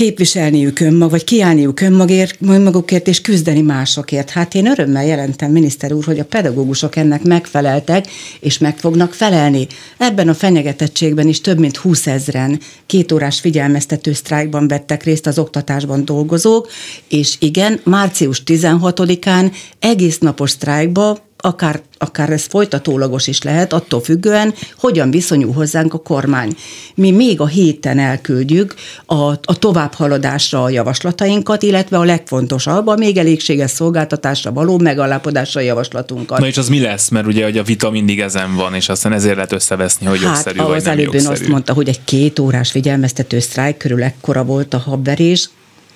képviselniük 0.00 0.80
önmag, 0.80 1.10
vagy 1.10 1.24
kiállniuk 1.24 1.80
önmagért, 1.80 2.36
önmagukért 2.40 3.08
és 3.08 3.20
küzdeni 3.20 3.60
másokért. 3.60 4.30
Hát 4.30 4.54
én 4.54 4.66
örömmel 4.66 5.04
jelentem, 5.04 5.50
miniszter 5.50 5.92
úr, 5.92 6.04
hogy 6.04 6.18
a 6.18 6.24
pedagógusok 6.24 6.96
ennek 6.96 7.22
megfeleltek, 7.22 8.06
és 8.40 8.58
meg 8.58 8.78
fognak 8.78 9.14
felelni. 9.14 9.66
Ebben 9.98 10.28
a 10.28 10.34
fenyegetettségben 10.34 11.28
is 11.28 11.40
több 11.40 11.58
mint 11.58 11.76
20 11.76 12.06
ezren 12.06 12.60
két 12.86 13.12
órás 13.12 13.40
figyelmeztető 13.40 14.12
sztrájkban 14.12 14.68
vettek 14.68 15.02
részt 15.02 15.26
az 15.26 15.38
oktatásban 15.38 16.04
dolgozók, 16.04 16.68
és 17.08 17.36
igen, 17.38 17.80
március 17.84 18.42
16-án 18.46 19.52
egész 19.78 20.18
napos 20.18 20.50
sztrájkba 20.50 21.29
akár, 21.40 21.80
akár 21.98 22.30
ez 22.30 22.44
folytatólagos 22.44 23.26
is 23.26 23.42
lehet, 23.42 23.72
attól 23.72 24.00
függően, 24.00 24.54
hogyan 24.78 25.10
viszonyul 25.10 25.52
hozzánk 25.52 25.94
a 25.94 25.98
kormány. 25.98 26.56
Mi 26.94 27.10
még 27.10 27.40
a 27.40 27.46
héten 27.46 27.98
elküldjük 27.98 28.74
a, 29.06 29.14
a 29.30 29.58
továbbhaladásra 29.58 30.62
a 30.62 30.68
javaslatainkat, 30.68 31.62
illetve 31.62 31.98
a 31.98 32.04
legfontosabb, 32.04 32.86
a 32.86 32.96
még 32.96 33.16
elégséges 33.16 33.70
szolgáltatásra 33.70 34.52
való 34.52 34.78
megalapodásra 34.78 35.60
a 35.60 35.64
javaslatunkat. 35.64 36.38
Na 36.38 36.46
és 36.46 36.56
az 36.56 36.68
mi 36.68 36.80
lesz? 36.80 37.08
Mert 37.08 37.26
ugye 37.26 37.44
hogy 37.44 37.58
a 37.58 37.62
vita 37.62 37.90
mindig 37.90 38.20
ezen 38.20 38.54
van, 38.54 38.74
és 38.74 38.88
aztán 38.88 39.12
ezért 39.12 39.34
lehet 39.34 39.52
összeveszni, 39.52 40.06
hogy 40.06 40.18
hát, 40.22 40.26
jogszerű 40.26 40.58
vagy 40.58 40.76
az 40.76 40.84
nem 40.84 40.92
előbb 40.92 41.12
jogszerű. 41.12 41.34
azt 41.34 41.48
mondta, 41.48 41.72
hogy 41.72 41.88
egy 41.88 42.04
két 42.04 42.38
órás 42.38 42.70
figyelmeztető 42.70 43.38
sztrájk 43.38 43.76
körül 43.76 44.02
ekkora 44.02 44.44
volt 44.44 44.74
a 44.74 44.78
habverés, 44.78 45.48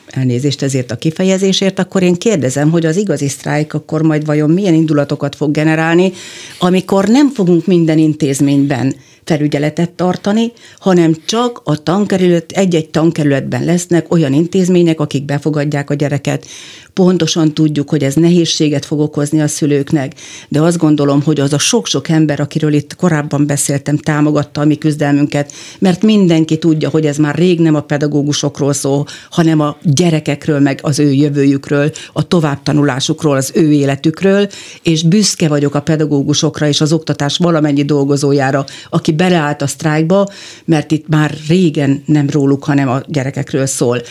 elnézést 0.07 0.63
ezért 0.63 0.91
a 0.91 0.97
kifejezésért, 0.97 1.79
akkor 1.79 2.03
én 2.03 2.15
kérdezem, 2.15 2.71
hogy 2.71 2.87
az 2.87 2.97
igazi 2.97 3.29
sztrájk 3.29 3.75
akkor 3.75 4.03
majd 4.03 4.27
vajon 4.27 4.51
milyen 4.51 4.75
indulatokat 4.75 5.37
fog 5.37 5.51
generálni, 5.51 6.13
amikor 6.59 7.09
nem 7.09 7.31
fogunk 7.31 7.67
minden 7.67 7.99
intézményben 7.99 8.95
felügyeletet 9.25 9.91
tartani, 9.91 10.53
hanem 10.79 11.17
csak 11.25 11.61
a 11.65 11.83
tankerület, 11.83 12.53
egy-egy 12.53 12.89
tankerületben 12.89 13.65
lesznek 13.65 14.13
olyan 14.13 14.33
intézmények, 14.33 15.01
akik 15.01 15.25
befogadják 15.25 15.91
a 15.91 15.95
gyereket. 15.95 16.47
Pontosan 16.93 17.55
tudjuk, 17.55 17.91
hogy 17.91 18.03
ez 18.03 18.15
nehézséget 18.15 18.85
fog 18.85 19.01
okozni 19.01 19.41
a 19.41 19.49
szülőknek, 19.49 20.15
de 20.49 20.61
azt 20.61 20.79
gondolom, 20.79 21.23
hogy 21.23 21.41
az 21.41 21.53
a 21.53 21.59
sok-sok 21.59 22.09
ember, 22.09 22.41
akiről 22.41 22.73
itt 22.73 22.97
korábban 22.97 23.47
beszéltem, 23.47 23.97
támogatta 23.97 24.61
a 24.61 24.65
mi 24.65 24.77
küzdelmünket, 24.77 25.53
mert 25.79 26.03
mindenki 26.03 26.59
tudja, 26.59 26.89
hogy 26.89 27.07
ez 27.07 27.17
már 27.17 27.35
rég 27.35 27.61
nem 27.61 27.75
a 27.75 27.81
pedagógusokról 27.81 28.73
szól, 28.73 29.07
hanem 29.31 29.61
a 29.61 29.77
gyerekekről, 29.83 30.61
meg 30.61 30.79
az 30.83 30.99
ő 30.99 31.13
jövőjükről, 31.13 31.91
a 32.13 32.29
továbbtanulásukról, 32.29 33.37
az 33.37 33.51
ő 33.55 33.73
életükről, 33.73 34.49
és 34.83 35.03
büszke 35.03 35.49
vagyok 35.49 35.75
a 35.75 35.81
pedagógusokra 35.81 36.69
és 36.69 36.81
az 36.81 36.93
oktatás 36.93 37.37
valamennyi 37.37 37.85
dolgozójára, 37.85 38.65
aki 38.91 39.13
beleállt 39.17 39.63
a 39.63 39.67
sztrájkba, 39.67 40.29
mert 40.65 40.91
itt 40.91 41.09
már 41.09 41.35
régen 41.49 42.03
nem 42.07 42.31
róluk, 42.31 42.65
hanem 42.65 42.89
a 42.89 43.01
gyerekekről 43.07 43.67
szól. 43.67 44.03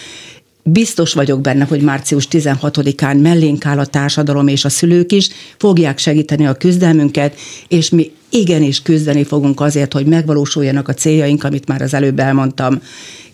Biztos 0.64 1.14
vagyok 1.14 1.42
benne, 1.42 1.66
hogy 1.66 1.82
március 1.82 2.28
16-án 2.32 3.22
mellénk 3.22 3.66
áll 3.66 3.80
a 3.80 3.86
társadalom 3.86 4.48
és 4.48 4.66
a 4.66 4.70
szülők 4.70 5.12
is, 5.12 5.30
fogják 5.58 5.98
segíteni 5.98 6.46
a 6.46 6.54
küzdelmünket, 6.54 7.36
és 7.68 7.90
mi 7.90 8.12
igenis 8.34 8.82
küzdeni 8.82 9.24
fogunk 9.24 9.62
azért, 9.62 9.94
hogy 9.94 10.06
megvalósuljanak 10.06 10.88
a 10.88 10.94
céljaink, 10.94 11.44
amit 11.44 11.68
már 11.68 11.82
az 11.82 11.94
előbb 11.94 12.20
elmondtam. 12.20 12.82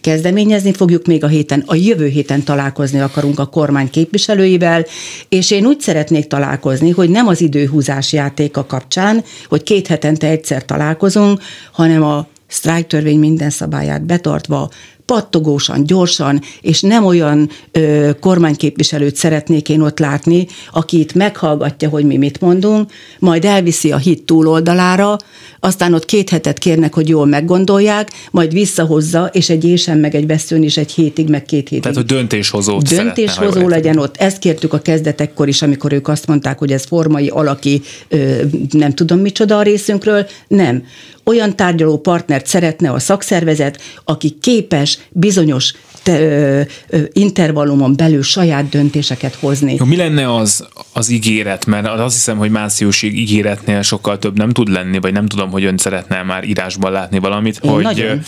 Kezdeményezni 0.02 0.74
fogjuk 0.74 1.06
még 1.06 1.24
a 1.24 1.28
héten, 1.28 1.64
a 1.66 1.76
jövő 1.76 2.08
héten 2.08 2.44
találkozni 2.44 3.00
akarunk 3.00 3.40
a 3.40 3.46
kormány 3.46 3.90
képviselőivel, 3.90 4.86
és 5.30 5.52
én 5.52 5.66
úgy 5.66 5.80
szeretnék 5.80 6.28
találkozni, 6.28 6.90
hogy 6.90 7.10
nem 7.10 7.28
az 7.28 7.42
időhúzás 7.42 8.14
játéka 8.14 8.66
kapcsán, 8.66 9.24
hogy 9.48 9.64
két 9.64 9.88
hetente 9.88 10.28
egyszer 10.28 10.66
találkozunk, 10.66 11.42
hanem 11.72 12.04
a 12.04 12.28
sztrájktörvény 12.48 13.20
minden 13.20 13.50
szabályát 13.50 14.06
betartva, 14.06 14.70
pattogósan, 15.10 15.84
gyorsan, 15.84 16.42
és 16.62 16.82
nem 16.82 17.06
olyan 17.06 17.50
ö, 17.72 18.10
kormányképviselőt 18.20 19.16
szeretnék 19.16 19.70
én 19.70 19.82
ott 19.82 20.00
látni, 20.00 20.48
aki 20.72 21.00
itt 21.00 21.14
meghallgatja, 21.14 21.90
hogy 21.90 22.06
mi 22.06 22.18
mit 22.18 22.42
mondunk, 22.42 22.92
majd 23.20 23.46
elviszi 23.46 23.92
a 23.92 23.98
hit 23.98 24.24
túloldalára, 24.24 25.18
aztán 25.60 25.94
ott 25.94 26.06
két 26.06 26.30
hetet 26.30 26.58
kérnek, 26.58 26.94
hogy 26.94 27.08
jól 27.10 27.26
meggondolják, 27.26 28.12
majd 28.32 28.54
visszahozza, 28.54 29.30
és 29.34 29.50
egy 29.50 29.66
ésen 29.66 29.98
meg 29.98 30.16
egy 30.16 30.28
veszőn 30.28 30.64
is 30.64 30.78
egy 30.78 30.92
hétig, 30.92 31.30
meg 31.30 31.46
két 31.46 31.70
hétig. 31.70 31.82
Tehát, 31.82 31.98
hogy 31.98 32.06
döntéshozó. 32.06 32.78
Döntéshozó 32.78 33.68
legyen 33.68 33.98
ott. 33.98 34.18
Ezt 34.18 34.40
kértük 34.40 34.74
a 34.74 34.80
kezdetekkor 34.80 35.48
is, 35.48 35.62
amikor 35.62 35.94
ők 35.94 36.08
azt 36.08 36.28
mondták, 36.28 36.60
hogy 36.60 36.72
ez 36.72 36.86
formai, 36.86 37.28
alaki, 37.28 37.82
ö, 38.08 38.42
nem 38.72 38.94
tudom 38.94 39.20
micsoda 39.20 39.58
a 39.58 39.62
részünkről. 39.62 40.28
Nem 40.48 40.84
olyan 41.30 41.56
tárgyaló 41.56 41.98
partnert 41.98 42.46
szeretne 42.46 42.92
a 42.92 43.00
szakszervezet, 43.00 43.82
aki 44.04 44.38
képes 44.42 45.00
bizonyos 45.10 45.74
te, 46.04 46.20
ö, 46.20 46.62
ö, 46.90 47.02
intervallumon 47.14 47.96
belül 47.96 48.24
saját 48.24 48.70
döntéseket 48.70 49.36
hozni. 49.36 49.76
Jó, 49.80 49.86
mi 49.86 49.96
lenne 49.96 50.36
az 50.36 50.68
az 50.94 51.10
ígéret? 51.10 51.66
Mert 51.66 51.88
azt 51.88 52.16
hiszem, 52.16 52.38
hogy 52.38 52.52
márciusig 52.52 53.18
ígéretnél 53.18 53.82
sokkal 53.82 54.20
több 54.20 54.38
nem 54.38 54.50
tud 54.50 54.70
lenni, 54.70 55.00
vagy 55.00 55.14
nem 55.14 55.26
tudom, 55.26 55.52
hogy 55.52 55.64
ön 55.64 55.78
szeretne 55.78 56.24
már 56.24 56.44
írásban 56.44 56.92
látni 56.92 57.20
valamit. 57.20 57.60
Én 57.62 57.72
hogy, 57.72 57.84
nagyon. 57.84 58.22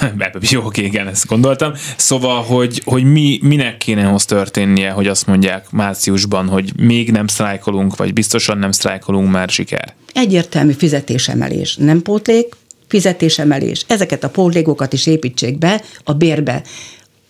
jó, 0.50 0.64
oké, 0.64 0.84
igen, 0.84 1.08
ezt 1.08 1.26
gondoltam. 1.26 1.72
Szóval, 1.96 2.42
hogy, 2.42 2.82
hogy 2.84 3.04
mi, 3.04 3.38
minek 3.42 3.76
kéne 3.76 4.06
ahhoz 4.06 4.24
történnie, 4.24 4.90
hogy 4.90 5.06
azt 5.06 5.26
mondják 5.26 5.70
márciusban, 5.70 6.48
hogy 6.48 6.72
még 6.76 7.10
nem 7.10 7.26
sztrájkolunk, 7.26 7.96
vagy 7.96 8.12
biztosan 8.12 8.58
nem 8.58 8.72
sztrájkolunk, 8.72 9.30
már 9.30 9.48
siker? 9.48 9.94
Egyértelmű 10.12 10.72
fizetésemelés, 10.72 11.76
nem 11.76 12.02
pótlék, 12.02 12.54
fizetésemelés. 12.88 13.84
Ezeket 13.86 14.24
a 14.24 14.28
pótlékokat 14.28 14.92
is 14.92 15.06
építsék 15.06 15.58
be 15.58 15.82
a 16.04 16.12
bérbe. 16.12 16.62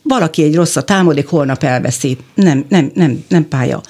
Valaki 0.09 0.43
egy 0.43 0.55
rosszat 0.55 0.87
támadik, 0.87 1.27
holnap 1.27 1.63
elveszi. 1.63 2.17
Nem, 2.35 2.65
nem, 2.69 2.91
nem, 2.95 3.25
nem 3.29 3.49
pálya. 3.49 3.81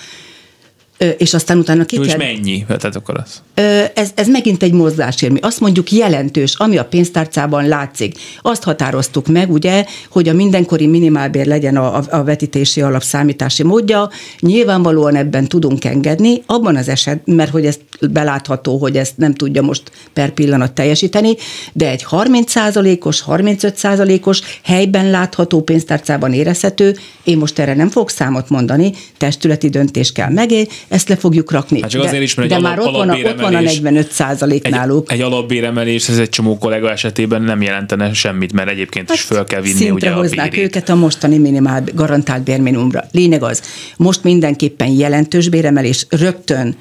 És 1.18 1.34
aztán 1.34 1.58
utána 1.58 1.84
ki 1.84 1.96
Jó, 1.96 2.02
és 2.02 2.08
kell... 2.08 2.18
mennyi? 2.18 2.64
Tehát 2.66 2.96
akkor 2.96 3.22
az. 3.24 3.42
Ez, 3.94 4.10
ez 4.14 4.28
megint 4.28 4.62
egy 4.62 4.72
mozgásérmi. 4.72 5.38
Azt 5.42 5.60
mondjuk 5.60 5.92
jelentős, 5.92 6.54
ami 6.54 6.76
a 6.76 6.84
pénztárcában 6.84 7.68
látszik. 7.68 8.14
Azt 8.42 8.62
határoztuk 8.62 9.26
meg, 9.26 9.50
ugye, 9.50 9.84
hogy 10.10 10.28
a 10.28 10.32
mindenkori 10.32 10.86
minimálbér 10.86 11.46
legyen 11.46 11.76
a, 11.76 12.02
a, 12.10 12.24
vetítési 12.24 12.80
alapszámítási 12.80 13.62
módja. 13.62 14.10
Nyilvánvalóan 14.40 15.14
ebben 15.14 15.48
tudunk 15.48 15.84
engedni, 15.84 16.42
abban 16.46 16.76
az 16.76 16.88
eset, 16.88 17.20
mert 17.24 17.50
hogy 17.50 17.66
ez 17.66 17.78
belátható, 18.10 18.78
hogy 18.78 18.96
ezt 18.96 19.16
nem 19.16 19.34
tudja 19.34 19.62
most 19.62 19.82
per 20.12 20.30
pillanat 20.30 20.72
teljesíteni, 20.72 21.34
de 21.72 21.90
egy 21.90 22.06
30%-os, 22.10 23.24
35%-os 23.26 24.40
helyben 24.62 25.10
látható 25.10 25.62
pénztárcában 25.62 26.32
érezhető, 26.32 26.96
én 27.24 27.38
most 27.38 27.58
erre 27.58 27.74
nem 27.74 27.88
fogok 27.88 28.10
számot 28.10 28.48
mondani, 28.48 28.92
testületi 29.16 29.68
döntés 29.68 30.12
kell 30.12 30.30
megé, 30.30 30.66
ezt 30.88 31.08
le 31.08 31.16
fogjuk 31.16 31.50
rakni. 31.50 31.80
Hát 31.80 31.90
csak 31.90 32.02
azért 32.04 32.22
is, 32.22 32.34
mert 32.34 32.48
de 32.48 32.54
egy 32.54 32.62
már 32.62 32.78
ott 32.78 32.84
van, 32.84 32.94
a, 32.94 32.98
ott 32.98 33.06
van 33.06 33.12
a 33.12 33.46
alapbéremelés- 33.46 33.80
45 33.80 34.12
százalék 34.12 34.66
Egy, 34.66 34.72
náluk. 34.72 35.12
egy 35.12 35.20
alapbéremelés, 35.20 36.08
ez 36.08 36.18
egy 36.18 36.28
csomó 36.28 36.58
kollega 36.58 36.90
esetében 36.90 37.42
nem 37.42 37.62
jelentene 37.62 38.12
semmit, 38.12 38.52
mert 38.52 38.68
egyébként 38.68 39.10
is 39.12 39.20
föl 39.20 39.44
kell 39.44 39.60
vinni 39.60 39.84
Hát 39.84 39.92
ugye 39.92 40.10
a 40.10 40.14
hoznák 40.14 40.50
bérét. 40.50 40.66
őket 40.66 40.88
a 40.88 40.94
mostani 40.94 41.38
minimál 41.38 41.84
garantált 41.94 42.42
bérminimumra. 42.42 43.04
Lényeg 43.12 43.42
az, 43.42 43.62
most 43.96 44.22
mindenképpen 44.24 44.88
jelentős 44.88 45.48
béremelés 45.48 46.06
rögtön 46.08 46.76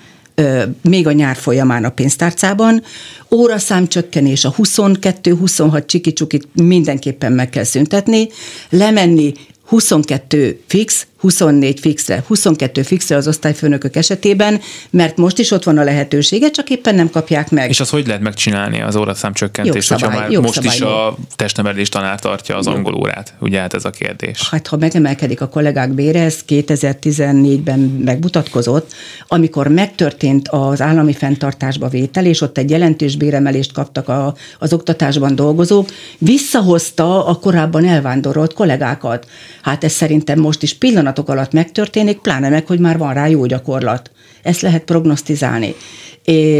még 0.81 1.07
a 1.07 1.11
nyár 1.11 1.35
folyamán 1.35 1.83
a 1.83 1.89
pénztárcában. 1.89 2.83
Óraszám 3.31 3.87
csökkenés 3.87 4.45
a 4.45 4.53
22-26 4.57 5.85
csiki-csukit 5.85 6.47
mindenképpen 6.53 7.31
meg 7.31 7.49
kell 7.49 7.63
szüntetni, 7.63 8.27
lemenni 8.69 9.31
22 9.65 10.59
fix, 10.67 11.06
24 11.27 11.79
fixre, 11.79 12.23
22 12.27 12.81
fixre 12.81 13.15
az 13.15 13.27
osztályfőnökök 13.27 13.95
esetében, 13.95 14.61
mert 14.89 15.17
most 15.17 15.37
is 15.37 15.51
ott 15.51 15.63
van 15.63 15.77
a 15.77 15.83
lehetősége, 15.83 16.49
csak 16.51 16.69
éppen 16.69 16.95
nem 16.95 17.09
kapják 17.09 17.51
meg. 17.51 17.69
És 17.69 17.79
azt 17.79 17.89
hogy 17.91 18.07
lehet 18.07 18.21
megcsinálni 18.21 18.81
az 18.81 18.95
óraszám 18.95 19.33
csökkentést, 19.33 19.89
hogyha 19.89 20.09
már 20.09 20.29
most 20.29 20.63
is 20.63 20.81
a 20.81 21.17
testnevelés 21.35 21.89
tanár 21.89 22.19
tartja 22.19 22.57
az 22.57 22.67
angol 22.67 22.95
órát? 22.95 23.33
Ugye 23.39 23.59
hát 23.59 23.73
ez 23.73 23.85
a 23.85 23.89
kérdés. 23.89 24.49
Hát 24.49 24.67
ha 24.67 24.77
megemelkedik 24.77 25.41
a 25.41 25.47
kollégák 25.47 25.93
bére, 25.93 26.21
ez 26.21 26.39
2014-ben 26.47 27.79
megmutatkozott, 27.79 28.93
amikor 29.27 29.67
megtörtént 29.67 30.47
az 30.47 30.81
állami 30.81 31.13
fenntartásba 31.13 31.87
vétel, 31.87 32.25
és 32.25 32.41
ott 32.41 32.57
egy 32.57 32.69
jelentős 32.69 33.15
béremelést 33.15 33.73
kaptak 33.73 34.09
a, 34.09 34.35
az 34.59 34.73
oktatásban 34.73 35.35
dolgozók, 35.35 35.89
visszahozta 36.17 37.25
a 37.25 37.35
korábban 37.35 37.85
elvándorolt 37.85 38.53
kollégákat. 38.53 39.27
Hát 39.61 39.83
ez 39.83 39.91
szerintem 39.91 40.39
most 40.39 40.63
is 40.63 40.73
pillanatok 41.17 41.29
alatt 41.29 41.51
megtörténik, 41.51 42.17
pláne 42.17 42.49
meg, 42.49 42.67
hogy 42.67 42.79
már 42.79 42.97
van 42.97 43.13
rá 43.13 43.27
jó 43.27 43.45
gyakorlat. 43.45 44.11
Ezt 44.43 44.61
lehet 44.61 44.83
prognosztizálni. 44.83 45.75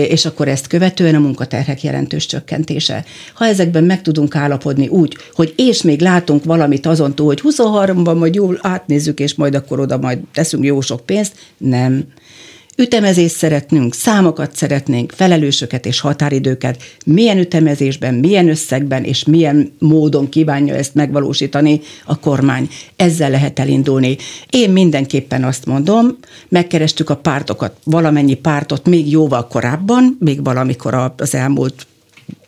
És 0.09 0.25
akkor 0.25 0.47
ezt 0.47 0.67
követően 0.67 1.15
a 1.15 1.19
munkaterhek 1.19 1.83
jelentős 1.83 2.25
csökkentése. 2.25 3.05
Ha 3.33 3.45
ezekben 3.45 3.83
meg 3.83 4.01
tudunk 4.01 4.35
állapodni 4.35 4.87
úgy, 4.87 5.17
hogy 5.33 5.53
és 5.57 5.81
még 5.81 6.01
látunk 6.01 6.43
valamit 6.43 6.85
azon 6.85 7.15
túl, 7.15 7.27
hogy 7.27 7.41
23-ban 7.43 8.17
majd 8.17 8.35
jól 8.35 8.59
átnézzük, 8.61 9.19
és 9.19 9.35
majd 9.35 9.55
akkor 9.55 9.79
oda 9.79 9.97
majd 9.97 10.19
teszünk 10.33 10.63
jó 10.63 10.81
sok 10.81 11.05
pénzt, 11.05 11.33
nem. 11.57 12.05
Ütemezést 12.79 13.35
szeretnünk, 13.35 13.93
számokat 13.93 14.55
szeretnénk, 14.55 15.11
felelősöket 15.11 15.85
és 15.85 15.99
határidőket, 15.99 16.83
milyen 17.05 17.37
ütemezésben, 17.37 18.13
milyen 18.13 18.49
összegben 18.49 19.03
és 19.03 19.23
milyen 19.23 19.73
módon 19.79 20.29
kívánja 20.29 20.73
ezt 20.73 20.93
megvalósítani 20.93 21.81
a 22.05 22.19
kormány. 22.19 22.69
Ezzel 22.95 23.29
lehet 23.29 23.59
elindulni. 23.59 24.17
Én 24.49 24.69
mindenképpen 24.69 25.43
azt 25.43 25.65
mondom, 25.65 26.17
megkerestük 26.49 27.09
a 27.09 27.15
pártokat, 27.15 27.77
valamennyi 27.83 28.35
pártot 28.35 28.87
még 28.87 29.11
jóval 29.11 29.47
korábban, 29.47 30.17
még 30.19 30.43
valamikor 30.43 31.13
az 31.17 31.35
elmúlt 31.35 31.87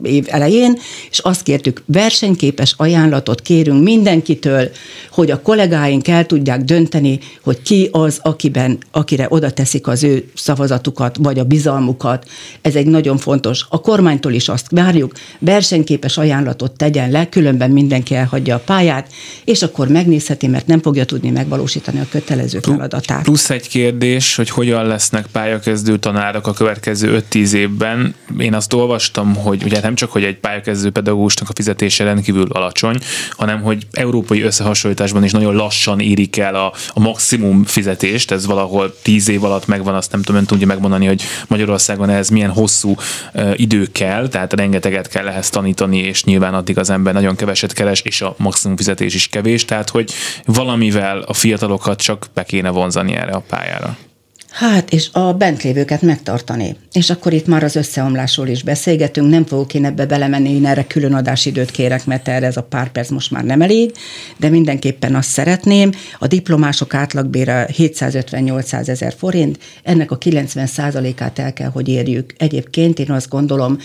év 0.04 0.26
elején, 0.28 0.78
és 1.10 1.20
azt 1.20 1.44
kértük, 1.44 1.84
versenyképes 1.86 2.74
ajánlatot 2.78 3.42
kérünk 3.42 3.84
mindenkitől, 3.84 4.70
hogy 5.12 5.32
a 5.32 5.42
kollégáink 5.42 6.08
el 6.08 6.26
tudják 6.26 6.62
dönteni, 6.62 7.20
hogy 7.44 7.62
ki 7.62 7.90
az, 7.92 8.20
akiben, 8.22 8.78
akire 8.92 9.26
oda 9.30 9.52
teszik 9.52 9.88
az 9.88 10.04
ő 10.04 10.30
szavazatukat, 10.34 11.18
vagy 11.20 11.40
a 11.40 11.44
bizalmukat. 11.44 12.30
Ez 12.62 12.76
egy 12.76 12.86
nagyon 12.86 13.18
fontos. 13.18 13.66
A 13.70 13.82
kormánytól 13.82 14.34
is 14.34 14.50
azt 14.50 14.68
várjuk, 14.70 15.14
versenyképes 15.40 16.18
ajánlatot 16.18 16.72
tegyen 16.72 17.12
le, 17.12 17.30
különben 17.30 17.72
mindenki 17.72 18.16
elhagyja 18.16 18.56
a 18.56 18.60
pályát, 18.60 19.12
és 19.46 19.62
akkor 19.62 19.88
megnézheti, 19.88 20.48
mert 20.48 20.68
nem 20.68 20.82
fogja 20.82 21.06
tudni 21.06 21.30
megvalósítani 21.30 22.00
a 22.00 22.06
kötelező 22.10 22.60
feladatát. 22.60 23.24
Plusz 23.24 23.50
egy 23.50 23.68
kérdés, 23.68 24.36
hogy 24.36 24.50
hogyan 24.50 24.86
lesznek 24.86 25.26
pályakezdő 25.32 25.98
tanárok 25.98 26.48
a 26.48 26.54
következő 26.54 27.24
5-10 27.32 27.52
évben. 27.52 28.16
Én 28.40 28.54
azt 28.54 28.74
olvastam, 28.74 29.36
hogy 29.36 29.64
ugye 29.64 29.80
nem 29.90 29.98
csak, 29.98 30.12
hogy 30.12 30.24
egy 30.24 30.38
pályakezdő 30.38 30.90
pedagógusnak 30.90 31.50
a 31.50 31.54
fizetése 31.56 32.04
rendkívül 32.04 32.48
alacsony, 32.52 32.98
hanem 33.32 33.62
hogy 33.62 33.88
európai 33.92 34.42
összehasonlításban 34.42 35.24
is 35.24 35.32
nagyon 35.32 35.56
lassan 35.56 36.00
érik 36.00 36.38
el 36.38 36.56
a, 36.56 36.74
a 36.94 37.00
maximum 37.00 37.64
fizetést, 37.64 38.32
ez 38.32 38.46
valahol 38.46 38.96
10 39.02 39.30
év 39.30 39.44
alatt 39.44 39.68
megvan, 39.68 39.96
azt 39.96 40.12
nem 40.12 40.22
tudom, 40.22 40.42
ön 40.42 40.48
tudja 40.48 40.68
megmondani, 40.68 41.06
hogy 41.06 41.24
Magyarországon 41.48 42.10
ez 42.10 42.30
milyen 42.30 42.50
hosszú 42.50 42.96
uh, 43.34 43.60
idő 43.60 43.88
kell, 43.92 44.28
tehát 44.28 44.54
rengeteget 44.54 45.08
kell 45.08 45.28
ehhez 45.28 45.50
tanítani, 45.50 45.98
és 45.98 46.24
nyilván 46.24 46.54
addig 46.54 46.78
az 46.78 46.90
ember 46.90 47.14
nagyon 47.14 47.36
keveset 47.36 47.74
keres, 47.74 48.02
és 48.02 48.22
a 48.22 48.36
maximum 48.38 48.78
fizetés 48.78 49.16
is 49.16 49.28
kevés, 49.28 49.66
tehát 49.66 49.90
hogy 49.90 50.12
valamivel 50.46 51.20
a 51.20 51.34
fiatalokat 51.34 52.02
csak 52.02 52.26
be 52.34 52.44
kéne 52.44 52.70
vonzani 52.70 53.16
erre 53.16 53.32
a 53.32 53.44
pályára. 53.48 53.98
Hát, 54.50 54.92
és 54.92 55.10
a 55.12 55.34
bent 55.34 55.64
lévőket 55.64 56.02
megtartani. 56.02 56.76
És 56.92 57.10
akkor 57.10 57.34
itt 57.34 57.48
már 57.48 57.64
az 57.64 57.76
összeomlásról 57.76 58.48
is 58.48 58.64
beszélgetünk, 58.64 59.30
nem 59.30 59.46
fogok 59.46 59.74
én 59.74 59.86
ebbe 59.86 60.06
belemenni, 60.06 60.50
én 60.50 60.66
erre 60.66 60.84
külön 60.84 61.14
adásidőt 61.14 61.72
kérek, 61.72 62.06
mert 62.06 62.28
erre 62.28 62.46
ez 62.46 62.58
a 62.58 62.64
pár 62.64 62.92
perc 62.92 63.10
most 63.10 63.32
már 63.32 63.44
nem 63.44 63.62
elég, 63.62 63.92
de 64.38 64.50
mindenképpen 64.50 65.16
azt 65.16 65.30
szeretném, 65.30 65.92
a 66.20 66.28
diplomások 66.28 66.94
átlagbére 66.94 67.70
750-800 67.78 68.88
ezer 68.88 69.14
forint, 69.18 69.60
ennek 69.84 70.12
a 70.12 70.18
90 70.18 70.68
át 71.18 71.40
el 71.40 71.54
kell, 71.54 71.70
hogy 71.70 71.88
érjük. 71.88 72.34
Egyébként 72.38 73.00
én 73.00 73.12
azt 73.12 73.30
gondolom, 73.30 73.78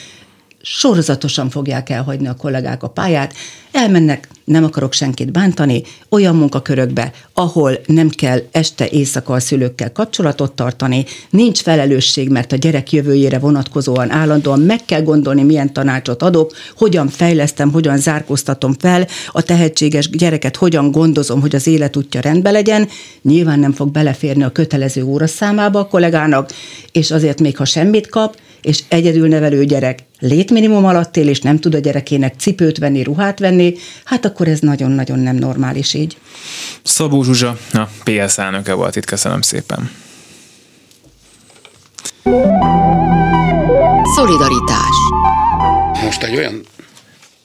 sorozatosan 0.64 1.50
fogják 1.50 1.90
elhagyni 1.90 2.26
a 2.26 2.34
kollégák 2.34 2.82
a 2.82 2.88
pályát, 2.88 3.34
elmennek, 3.72 4.28
nem 4.44 4.64
akarok 4.64 4.92
senkit 4.92 5.32
bántani, 5.32 5.82
olyan 6.08 6.36
munkakörökbe, 6.36 7.12
ahol 7.32 7.78
nem 7.86 8.08
kell 8.08 8.42
este 8.50 8.88
éjszaka 8.88 9.34
a 9.34 9.40
szülőkkel 9.40 9.92
kapcsolatot 9.92 10.52
tartani, 10.52 11.04
nincs 11.30 11.60
felelősség, 11.60 12.28
mert 12.28 12.52
a 12.52 12.56
gyerek 12.56 12.92
jövőjére 12.92 13.38
vonatkozóan 13.38 14.10
állandóan 14.10 14.60
meg 14.60 14.84
kell 14.84 15.02
gondolni, 15.02 15.42
milyen 15.42 15.72
tanácsot 15.72 16.22
adok, 16.22 16.52
hogyan 16.76 17.08
fejlesztem, 17.08 17.72
hogyan 17.72 17.98
zárkóztatom 17.98 18.74
fel, 18.78 19.06
a 19.32 19.42
tehetséges 19.42 20.08
gyereket 20.10 20.56
hogyan 20.56 20.90
gondozom, 20.90 21.40
hogy 21.40 21.54
az 21.54 21.66
életútja 21.66 22.20
rendben 22.20 22.52
legyen, 22.52 22.88
nyilván 23.22 23.58
nem 23.58 23.72
fog 23.72 23.90
beleférni 23.90 24.42
a 24.42 24.52
kötelező 24.52 25.04
óraszámába 25.04 25.78
a 25.78 25.88
kollégának, 25.88 26.50
és 26.92 27.10
azért 27.10 27.40
még 27.40 27.56
ha 27.56 27.64
semmit 27.64 28.08
kap, 28.08 28.36
és 28.64 28.82
egyedül 28.88 29.28
nevelő 29.28 29.64
gyerek 29.64 29.98
létminimum 30.18 30.84
alatt 30.84 31.16
él, 31.16 31.28
és 31.28 31.40
nem 31.40 31.58
tud 31.58 31.74
a 31.74 31.78
gyerekének 31.78 32.34
cipőt 32.38 32.78
venni, 32.78 33.02
ruhát 33.02 33.38
venni, 33.38 33.74
hát 34.04 34.24
akkor 34.24 34.48
ez 34.48 34.60
nagyon-nagyon 34.60 35.18
nem 35.18 35.36
normális 35.36 35.94
így. 35.94 36.16
Szabó 36.82 37.22
Zsuzsa, 37.22 37.58
a 37.72 37.88
PS 38.04 38.38
elnöke 38.38 38.72
volt 38.72 38.96
itt, 38.96 39.04
köszönöm 39.04 39.40
szépen. 39.40 39.90
Szolidaritás 44.16 44.96
Most 46.04 46.22
egy 46.22 46.36
olyan 46.36 46.62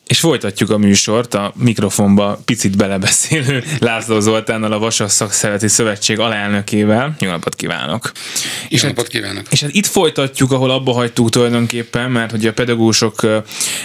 és 0.09 0.19
folytatjuk 0.19 0.69
a 0.69 0.77
műsort 0.77 1.33
a 1.33 1.53
mikrofonba 1.55 2.39
picit 2.45 2.77
belebeszélő 2.77 3.63
László 3.79 4.19
Zoltánnal, 4.19 4.71
a 4.71 4.79
Vasas 4.79 5.11
Szakszereti 5.11 5.67
Szövetség 5.67 6.19
alelnökével. 6.19 7.15
Jó 7.19 7.29
napot 7.29 7.55
kívánok! 7.55 8.11
Jó 8.61 8.67
és 8.69 8.81
napot 8.81 9.07
kívánok! 9.07 9.43
És 9.49 9.61
hát 9.61 9.73
itt 9.73 9.85
folytatjuk, 9.85 10.51
ahol 10.51 10.69
abba 10.69 10.93
hagytuk 10.93 11.29
tulajdonképpen, 11.29 12.11
mert 12.11 12.31
hogy 12.31 12.47
a 12.47 12.53
pedagógusok 12.53 13.27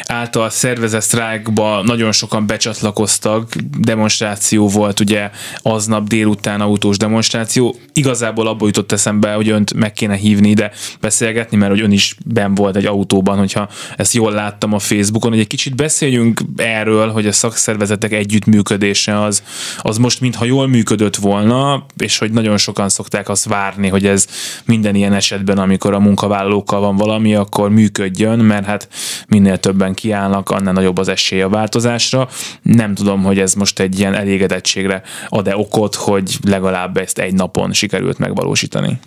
által 0.02 0.50
szervezett 0.50 1.02
sztrájkba 1.02 1.82
nagyon 1.82 2.12
sokan 2.12 2.46
becsatlakoztak, 2.46 3.54
demonstráció 3.78 4.68
volt 4.68 5.00
ugye 5.00 5.30
aznap 5.62 6.08
délután 6.08 6.60
autós 6.60 6.96
demonstráció. 6.96 7.76
Igazából 7.92 8.46
abból 8.46 8.66
jutott 8.66 8.92
eszembe, 8.92 9.32
hogy 9.32 9.48
önt 9.48 9.74
meg 9.74 9.92
kéne 9.92 10.16
hívni 10.16 10.48
ide 10.48 10.72
beszélgetni, 11.00 11.56
mert 11.56 11.70
hogy 11.70 11.80
ön 11.80 11.92
is 11.92 12.16
ben 12.26 12.54
volt 12.54 12.76
egy 12.76 12.86
autóban, 12.86 13.38
hogyha 13.38 13.68
ezt 13.96 14.14
jól 14.14 14.32
láttam 14.32 14.72
a 14.72 14.78
Facebookon, 14.78 15.30
hogy 15.30 15.40
egy 15.40 15.46
kicsit 15.46 15.76
beszél 15.76 16.12
beszéljünk 16.14 16.40
erről, 16.56 17.10
hogy 17.10 17.26
a 17.26 17.32
szakszervezetek 17.32 18.12
együttműködése 18.12 19.22
az, 19.22 19.42
az 19.78 19.98
most 19.98 20.20
mintha 20.20 20.44
jól 20.44 20.68
működött 20.68 21.16
volna, 21.16 21.86
és 21.96 22.18
hogy 22.18 22.30
nagyon 22.30 22.56
sokan 22.56 22.88
szokták 22.88 23.28
azt 23.28 23.44
várni, 23.44 23.88
hogy 23.88 24.06
ez 24.06 24.26
minden 24.64 24.94
ilyen 24.94 25.12
esetben, 25.12 25.58
amikor 25.58 25.94
a 25.94 25.98
munkavállalókkal 25.98 26.80
van 26.80 26.96
valami, 26.96 27.34
akkor 27.34 27.70
működjön, 27.70 28.38
mert 28.38 28.66
hát 28.66 28.88
minél 29.28 29.58
többen 29.58 29.94
kiállnak, 29.94 30.50
annál 30.50 30.72
nagyobb 30.72 30.98
az 30.98 31.08
esély 31.08 31.42
a 31.42 31.48
változásra. 31.48 32.28
Nem 32.62 32.94
tudom, 32.94 33.22
hogy 33.22 33.38
ez 33.38 33.54
most 33.54 33.80
egy 33.80 33.98
ilyen 33.98 34.14
elégedettségre 34.14 35.02
ad-e 35.28 35.56
okot, 35.56 35.94
hogy 35.94 36.38
legalább 36.44 36.96
ezt 36.96 37.18
egy 37.18 37.34
napon 37.34 37.72
sikerült 37.72 38.18
megvalósítani. 38.18 38.98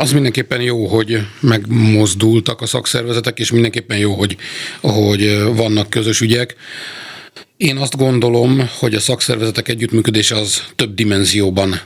Az 0.00 0.12
mindenképpen 0.12 0.60
jó, 0.60 0.86
hogy 0.86 1.26
megmozdultak 1.40 2.60
a 2.60 2.66
szakszervezetek, 2.66 3.38
és 3.38 3.50
mindenképpen 3.50 3.98
jó, 3.98 4.14
hogy, 4.14 4.36
hogy 4.80 5.42
vannak 5.54 5.90
közös 5.90 6.20
ügyek. 6.20 6.56
Én 7.60 7.76
azt 7.76 7.96
gondolom, 7.96 8.70
hogy 8.78 8.94
a 8.94 9.00
szakszervezetek 9.00 9.68
együttműködése 9.68 10.36
az 10.36 10.62
több 10.76 10.94
dimenzióban 10.94 11.80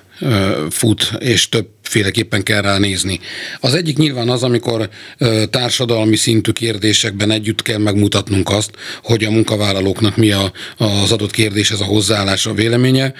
fut, 0.71 1.13
és 1.19 1.49
többféleképpen 1.49 2.43
kell 2.43 2.61
ránézni. 2.61 3.21
Az 3.61 3.75
egyik 3.75 3.97
nyilván 3.97 4.29
az, 4.29 4.43
amikor 4.43 4.89
társadalmi 5.51 6.17
szintű 6.17 6.51
kérdésekben 6.51 7.31
együtt 7.31 7.63
kell 7.63 7.79
megmutatnunk 7.79 8.51
azt, 8.51 8.71
hogy 9.03 9.25
a 9.25 9.31
munkavállalóknak 9.31 10.17
mi 10.17 10.31
a, 10.31 10.53
az 10.77 11.13
adott 11.13 11.31
kérdéshez 11.31 11.81
a 11.81 11.85
hozzáállása, 11.85 12.51
a 12.51 12.55
véleménye. 12.55 13.13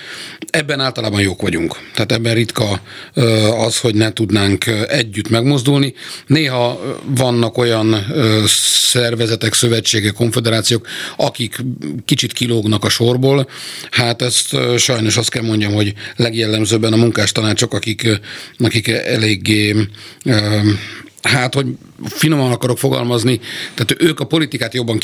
Ebben 0.51 0.81
általában 0.81 1.21
jók 1.21 1.43
vagyunk. 1.43 1.77
Tehát 1.95 2.13
ebben 2.13 2.35
ritka 2.35 2.81
az, 3.59 3.81
hogy 3.81 3.95
ne 3.95 4.13
tudnánk 4.13 4.67
együtt 4.89 5.29
megmozdulni. 5.29 5.95
Néha 6.27 6.81
vannak 7.05 7.59
olyan 7.59 8.07
szervezetek, 8.91 9.55
szövetségek, 9.55 10.13
konfederációk, 10.13 10.87
akik 11.17 11.57
kicsit 12.05 12.33
kilógnak 12.45 12.85
a 12.85 12.89
sorból. 12.89 13.49
Hát 13.91 14.23
ezt 14.23 14.57
sajnos 14.77 15.17
azt 15.17 15.31
kell 15.31 15.43
mondjam, 15.43 15.73
hogy 15.73 15.95
legjellemzőbb 16.17 16.85
ebben 16.85 16.99
a 16.99 17.03
munkástanácsok, 17.03 17.75
akik, 17.75 18.21
akik 18.59 18.89
eléggé 18.89 19.75
hát, 21.25 21.55
hogy 21.55 21.67
finoman 22.05 22.53
akarok 22.53 22.79
fogalmazni, 22.79 23.41
tehát 23.75 23.97
ők 23.99 24.21
a 24.21 24.25
politikát 24.25 24.75
jobban 24.75 24.99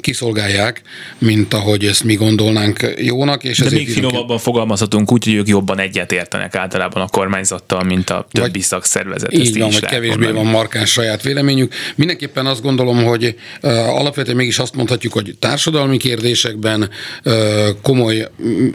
kiszolgálják, 0.00 0.82
mint 1.18 1.54
ahogy 1.54 1.84
ezt 1.84 2.04
mi 2.04 2.14
gondolnánk 2.14 2.94
jónak. 2.96 3.44
És 3.44 3.58
De 3.58 3.70
még 3.70 3.90
finomabban 3.90 4.36
ki... 4.36 4.42
fogalmazhatunk 4.42 5.12
úgy, 5.12 5.24
hogy 5.24 5.34
ők 5.34 5.48
jobban 5.48 5.78
egyet 5.78 6.12
értenek 6.12 6.54
általában 6.54 7.02
a 7.02 7.08
kormányzattal, 7.08 7.82
mint 7.82 8.10
a 8.10 8.26
többi 8.30 8.50
vagy, 8.50 8.60
szakszervezet. 8.60 9.32
Így 9.32 9.58
van, 9.58 9.70
vagy 9.70 9.84
kevésbé 9.84 10.08
mondani. 10.08 10.32
van 10.32 10.46
markáns 10.52 10.90
saját 10.90 11.22
véleményük. 11.22 11.74
Mindenképpen 11.94 12.46
azt 12.46 12.62
gondolom, 12.62 13.04
hogy 13.04 13.34
uh, 13.62 13.72
alapvetően 13.98 14.36
mégis 14.36 14.58
azt 14.58 14.74
mondhatjuk, 14.74 15.12
hogy 15.12 15.34
társadalmi 15.38 15.96
kérdésekben 15.96 16.90
uh, 17.24 17.34
komoly, 17.82 18.28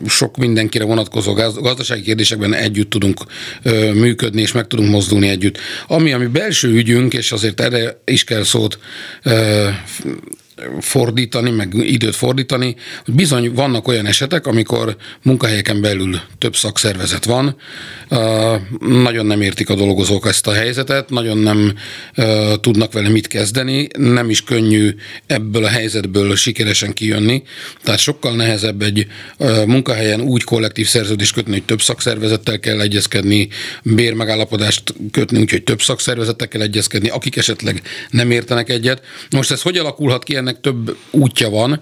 sok 0.07 0.37
mindenkire 0.37 0.83
vonatkozó 0.83 1.33
gazdasági 1.33 2.01
kérdésekben 2.01 2.53
együtt 2.53 2.89
tudunk 2.89 3.21
uh, 3.65 3.93
működni, 3.93 4.41
és 4.41 4.51
meg 4.51 4.67
tudunk 4.67 4.89
mozdulni 4.89 5.27
együtt. 5.27 5.57
Ami, 5.87 6.13
ami 6.13 6.25
belső 6.25 6.73
ügyünk, 6.87 7.13
és 7.13 7.31
azért 7.31 7.61
erre 7.61 8.01
is 8.05 8.23
kell 8.23 8.43
szót 8.43 8.79
fordítani, 10.79 11.49
meg 11.49 11.73
időt 11.73 12.15
fordítani, 12.15 12.75
hogy 13.05 13.13
bizony 13.13 13.53
vannak 13.53 13.87
olyan 13.87 14.05
esetek, 14.05 14.47
amikor 14.47 14.95
munkahelyeken 15.21 15.81
belül 15.81 16.19
több 16.37 16.55
szakszervezet 16.55 17.25
van, 17.25 17.55
nagyon 18.79 19.25
nem 19.25 19.41
értik 19.41 19.69
a 19.69 19.75
dolgozók 19.75 20.27
ezt 20.27 20.47
a 20.47 20.53
helyzetet, 20.53 21.09
nagyon 21.09 21.37
nem 21.37 21.73
tudnak 22.61 22.93
vele 22.93 23.09
mit 23.09 23.27
kezdeni, 23.27 23.87
nem 23.97 24.29
is 24.29 24.43
könnyű 24.43 24.95
ebből 25.25 25.63
a 25.63 25.67
helyzetből 25.67 26.35
sikeresen 26.35 26.93
kijönni, 26.93 27.43
tehát 27.83 27.99
sokkal 27.99 28.35
nehezebb 28.35 28.81
egy 28.81 29.07
munkahelyen 29.65 30.21
úgy 30.21 30.43
kollektív 30.43 30.87
szerződést 30.87 31.33
kötni, 31.33 31.51
hogy 31.51 31.63
több 31.63 31.81
szakszervezettel 31.81 32.59
kell 32.59 32.81
egyezkedni, 32.81 33.47
bérmegállapodást 33.83 34.93
kötni, 35.11 35.39
úgyhogy 35.39 35.63
több 35.63 35.81
szakszervezettel 35.81 36.47
kell 36.47 36.61
egyezkedni, 36.61 37.09
akik 37.09 37.35
esetleg 37.37 37.81
nem 38.09 38.31
értenek 38.31 38.69
egyet. 38.69 39.01
Most 39.29 39.51
ez 39.51 39.61
hogy 39.61 39.77
alakulhat 39.77 40.23
ki, 40.23 40.35
ennek 40.47 40.61
több 40.61 40.97
útja 41.11 41.49
van. 41.49 41.81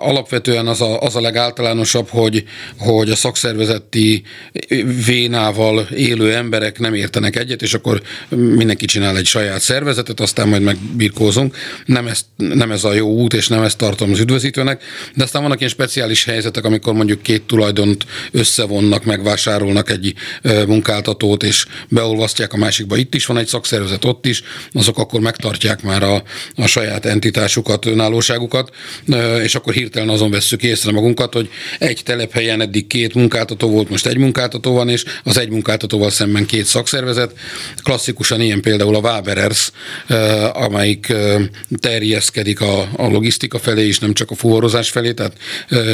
Alapvetően 0.00 0.66
az 0.66 0.80
a, 0.80 1.00
az 1.00 1.16
a 1.16 1.20
legáltalánosabb, 1.20 2.08
hogy, 2.08 2.44
hogy 2.78 3.10
a 3.10 3.16
szakszervezeti 3.16 4.22
vénával 5.06 5.80
élő 5.80 6.34
emberek 6.34 6.78
nem 6.78 6.94
értenek 6.94 7.36
egyet, 7.36 7.62
és 7.62 7.74
akkor 7.74 8.02
mindenki 8.28 8.86
csinál 8.86 9.16
egy 9.16 9.26
saját 9.26 9.60
szervezetet, 9.60 10.20
aztán 10.20 10.48
majd 10.48 10.62
megbirkózunk. 10.62 11.56
Nem 11.84 12.06
ez, 12.06 12.20
nem 12.36 12.70
ez 12.70 12.84
a 12.84 12.92
jó 12.92 13.08
út, 13.08 13.34
és 13.34 13.48
nem 13.48 13.62
ezt 13.62 13.78
tartom 13.78 14.10
az 14.10 14.18
üdvözítőnek, 14.18 14.82
de 15.14 15.22
aztán 15.22 15.42
vannak 15.42 15.58
ilyen 15.58 15.70
speciális 15.70 16.24
helyzetek, 16.24 16.64
amikor 16.64 16.94
mondjuk 16.94 17.22
két 17.22 17.42
tulajdont 17.42 18.06
összevonnak, 18.30 19.04
megvásárolnak 19.04 19.90
egy 19.90 20.14
munkáltatót, 20.66 21.42
és 21.42 21.66
beolvasztják 21.88 22.52
a 22.52 22.56
másikba. 22.56 22.96
Itt 22.96 23.14
is 23.14 23.26
van 23.26 23.36
egy 23.36 23.46
szakszervezet, 23.46 24.04
ott 24.04 24.26
is, 24.26 24.42
azok 24.72 24.98
akkor 24.98 25.20
megtartják 25.20 25.82
már 25.82 26.02
a, 26.02 26.22
a 26.54 26.66
saját 26.66 27.04
entitás 27.04 27.53
identitásukat, 27.54 27.86
önállóságukat, 27.86 28.70
és 29.42 29.54
akkor 29.54 29.72
hirtelen 29.72 30.08
azon 30.08 30.30
vesszük 30.30 30.62
észre 30.62 30.92
magunkat, 30.92 31.32
hogy 31.32 31.48
egy 31.78 32.00
telephelyen 32.04 32.60
eddig 32.60 32.86
két 32.86 33.14
munkáltató 33.14 33.68
volt, 33.68 33.90
most 33.90 34.06
egy 34.06 34.16
munkáltató 34.16 34.72
van, 34.72 34.88
és 34.88 35.04
az 35.24 35.38
egy 35.38 35.50
munkáltatóval 35.50 36.10
szemben 36.10 36.46
két 36.46 36.64
szakszervezet. 36.64 37.32
Klasszikusan 37.82 38.40
ilyen 38.40 38.60
például 38.60 38.94
a 38.94 38.98
Waberers, 38.98 39.70
amelyik 40.52 41.12
terjeszkedik 41.80 42.60
a, 42.60 42.80
a 42.96 43.06
logisztika 43.06 43.58
felé 43.58 43.86
is, 43.86 43.98
nem 43.98 44.12
csak 44.12 44.30
a 44.30 44.34
fuvarozás 44.34 44.90
felé, 44.90 45.12
tehát 45.12 45.36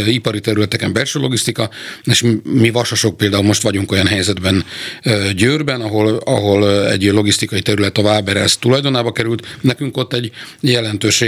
ipari 0.06 0.40
területeken 0.40 0.92
belső 0.92 1.20
logisztika, 1.20 1.70
és 2.04 2.24
mi 2.42 2.70
vasasok 2.70 3.16
például 3.16 3.42
most 3.42 3.62
vagyunk 3.62 3.92
olyan 3.92 4.06
helyzetben 4.06 4.64
Győrben, 5.36 5.80
ahol, 5.80 6.16
ahol 6.24 6.88
egy 6.90 7.02
logisztikai 7.02 7.60
terület 7.62 7.98
a 7.98 8.02
Waberers 8.02 8.58
tulajdonába 8.58 9.12
került, 9.12 9.46
nekünk 9.60 9.96
ott 9.96 10.12
egy 10.12 10.30
jelentős 10.60 11.20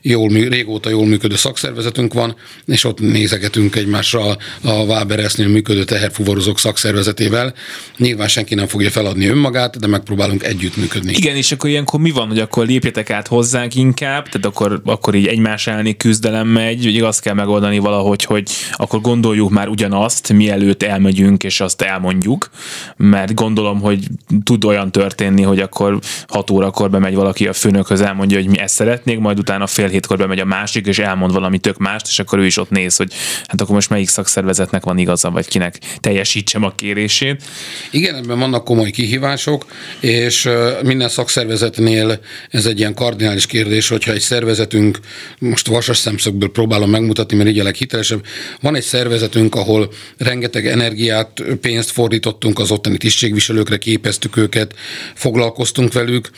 ilyen 0.00 0.18
jól, 0.18 0.28
régóta 0.28 0.90
jól 0.90 1.06
működő 1.06 1.36
szakszervezetünk 1.36 2.14
van, 2.14 2.36
és 2.66 2.84
ott 2.84 3.00
nézegetünk 3.00 3.76
egymásra 3.76 4.36
a 4.62 4.86
Váberesznél 4.86 5.48
működő 5.48 5.84
teherfuvarozók 5.84 6.58
szakszervezetével. 6.58 7.54
Nyilván 7.96 8.28
senki 8.28 8.54
nem 8.54 8.66
fogja 8.66 8.90
feladni 8.90 9.26
önmagát, 9.26 9.78
de 9.78 9.86
megpróbálunk 9.86 10.44
együttműködni. 10.44 11.12
Igen, 11.16 11.36
és 11.36 11.52
akkor 11.52 11.70
ilyenkor 11.70 12.00
mi 12.00 12.10
van, 12.10 12.28
hogy 12.28 12.38
akkor 12.38 12.66
lépjetek 12.66 13.10
át 13.10 13.26
hozzánk 13.26 13.74
inkább, 13.74 14.24
tehát 14.24 14.46
akkor, 14.46 14.80
akkor 14.84 15.14
így 15.14 15.26
egymás 15.26 15.66
elleni 15.66 15.96
küzdelem 15.96 16.48
megy, 16.48 16.86
ugye 16.86 17.06
azt 17.06 17.20
kell 17.20 17.34
megoldani 17.34 17.78
valahogy, 17.78 18.24
hogy 18.24 18.50
akkor 18.72 19.00
gondoljuk 19.00 19.50
már 19.50 19.68
ugyanazt, 19.68 20.32
mielőtt 20.32 20.82
elmegyünk, 20.82 21.44
és 21.44 21.60
azt 21.60 21.82
elmondjuk, 21.82 22.50
mert 22.96 23.34
gondolom, 23.34 23.80
hogy 23.80 24.06
tud 24.44 24.64
olyan 24.64 24.92
történni, 24.92 25.42
hogy 25.42 25.60
akkor 25.60 25.98
6 26.28 26.50
órakor 26.50 26.90
bemegy 26.90 27.14
valaki 27.14 27.46
a 27.46 27.52
főnökhöz, 27.52 28.00
elmondja, 28.00 28.38
hogy 28.38 28.48
mi 28.48 28.58
ezt 28.58 28.74
szeretnék, 28.74 29.18
majd 29.18 29.38
utána 29.38 29.55
fél 29.66 29.88
hétkor 29.88 30.16
bemegy 30.16 30.38
a 30.38 30.44
másik, 30.44 30.86
és 30.86 30.98
elmond 30.98 31.32
valami 31.32 31.58
tök 31.58 31.78
mást, 31.78 32.06
és 32.08 32.18
akkor 32.18 32.38
ő 32.38 32.46
is 32.46 32.56
ott 32.56 32.70
néz, 32.70 32.96
hogy 32.96 33.12
hát 33.46 33.60
akkor 33.60 33.74
most 33.74 33.90
melyik 33.90 34.08
szakszervezetnek 34.08 34.84
van 34.84 34.98
igaza, 34.98 35.30
vagy 35.30 35.48
kinek 35.48 35.78
teljesítsem 36.00 36.64
a 36.64 36.74
kérését. 36.74 37.42
Igen, 37.90 38.14
ebben 38.14 38.38
vannak 38.38 38.64
komoly 38.64 38.90
kihívások, 38.90 39.66
és 40.00 40.48
minden 40.82 41.08
szakszervezetnél 41.08 42.20
ez 42.50 42.66
egy 42.66 42.78
ilyen 42.78 42.94
kardinális 42.94 43.46
kérdés, 43.46 43.88
hogyha 43.88 44.12
egy 44.12 44.20
szervezetünk, 44.20 44.98
most 45.38 45.66
vasas 45.66 45.96
szemszögből 45.96 46.50
próbálom 46.50 46.90
megmutatni, 46.90 47.36
mert 47.36 47.48
így 47.48 47.58
a 47.58 47.62
leghitelesebb, 47.62 48.24
van 48.60 48.74
egy 48.74 48.82
szervezetünk, 48.82 49.54
ahol 49.54 49.92
rengeteg 50.16 50.66
energiát, 50.66 51.42
pénzt 51.60 51.90
fordítottunk 51.90 52.58
az 52.58 52.70
ottani 52.70 52.96
tisztségviselőkre, 52.96 53.76
képeztük 53.76 54.36
őket, 54.36 54.74
foglalkoztunk 55.14 55.92
velük, 55.92 56.30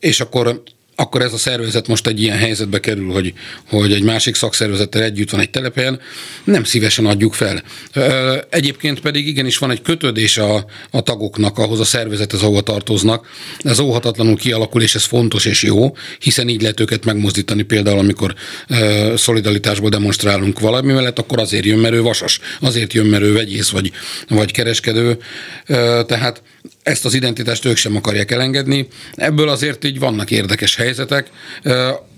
és 0.00 0.20
akkor 0.20 0.62
akkor 1.00 1.22
ez 1.22 1.32
a 1.32 1.38
szervezet 1.38 1.86
most 1.88 2.06
egy 2.06 2.22
ilyen 2.22 2.38
helyzetbe 2.38 2.80
kerül, 2.80 3.12
hogy, 3.12 3.32
hogy 3.68 3.92
egy 3.92 4.02
másik 4.02 4.34
szakszervezettel 4.34 5.02
együtt 5.02 5.30
van 5.30 5.40
egy 5.40 5.50
telepen, 5.50 6.00
nem 6.44 6.64
szívesen 6.64 7.06
adjuk 7.06 7.34
fel. 7.34 7.62
Egyébként 8.50 9.00
pedig 9.00 9.26
igenis 9.26 9.58
van 9.58 9.70
egy 9.70 9.82
kötődés 9.82 10.38
a, 10.38 10.64
a 10.90 11.00
tagoknak 11.00 11.58
ahhoz 11.58 11.80
a 11.80 11.84
szervezethez, 11.84 12.42
ahova 12.42 12.60
tartoznak. 12.60 13.26
Ez 13.58 13.78
óhatatlanul 13.78 14.36
kialakul, 14.36 14.82
és 14.82 14.94
ez 14.94 15.04
fontos 15.04 15.44
és 15.44 15.62
jó, 15.62 15.96
hiszen 16.18 16.48
így 16.48 16.62
lehet 16.62 16.80
őket 16.80 17.04
megmozdítani 17.04 17.62
például, 17.62 17.98
amikor 17.98 18.34
szolidaritásból 19.16 19.90
demonstrálunk 19.90 20.60
valami 20.60 20.92
mellett, 20.92 21.18
akkor 21.18 21.38
azért 21.38 21.64
jön, 21.64 21.78
mert 21.78 21.94
ő 21.94 22.02
vasas, 22.02 22.40
azért 22.60 22.92
jön, 22.92 23.06
mert 23.06 23.22
ő 23.22 23.32
vegyész 23.32 23.68
vagy, 23.68 23.92
vagy 24.28 24.52
kereskedő. 24.52 25.18
Tehát 26.06 26.42
ezt 26.82 27.04
az 27.04 27.14
identitást 27.14 27.64
ők 27.64 27.76
sem 27.76 27.96
akarják 27.96 28.30
elengedni. 28.30 28.88
Ebből 29.14 29.48
azért 29.48 29.84
így 29.84 29.98
vannak 29.98 30.30
érdekes 30.30 30.76
helyzetek. 30.76 31.30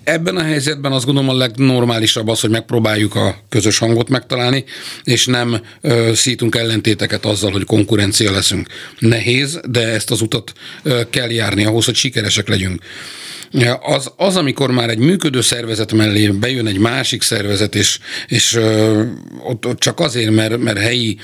Ebben 0.05 0.37
a 0.37 0.43
helyzetben 0.43 0.93
azt 0.93 1.05
gondolom 1.05 1.29
a 1.29 1.37
legnormálisabb 1.37 2.29
az, 2.29 2.41
hogy 2.41 2.51
megpróbáljuk 2.51 3.15
a 3.15 3.37
közös 3.49 3.79
hangot 3.79 4.09
megtalálni, 4.09 4.65
és 5.05 5.27
nem 5.27 5.61
ö, 5.81 6.11
szítunk 6.15 6.55
ellentéteket 6.55 7.25
azzal, 7.25 7.51
hogy 7.51 7.65
konkurencia 7.65 8.31
leszünk. 8.31 8.69
Nehéz, 8.99 9.61
de 9.69 9.89
ezt 9.89 10.11
az 10.11 10.21
utat 10.21 10.53
ö, 10.83 11.01
kell 11.11 11.31
járni 11.31 11.65
ahhoz, 11.65 11.85
hogy 11.85 11.95
sikeresek 11.95 12.49
legyünk. 12.49 12.83
Az, 13.83 14.13
az, 14.17 14.37
amikor 14.37 14.71
már 14.71 14.91
egy 14.91 14.99
működő 14.99 15.41
szervezet 15.41 15.93
mellé 15.93 16.27
bejön 16.29 16.67
egy 16.67 16.79
másik 16.79 17.23
szervezet, 17.23 17.75
és, 17.75 17.99
és 18.27 18.59
ott, 19.45 19.67
ott 19.67 19.79
csak 19.79 20.01
azért, 20.01 20.31
mert, 20.31 20.59
mert 20.59 20.79
helyi 20.79 21.17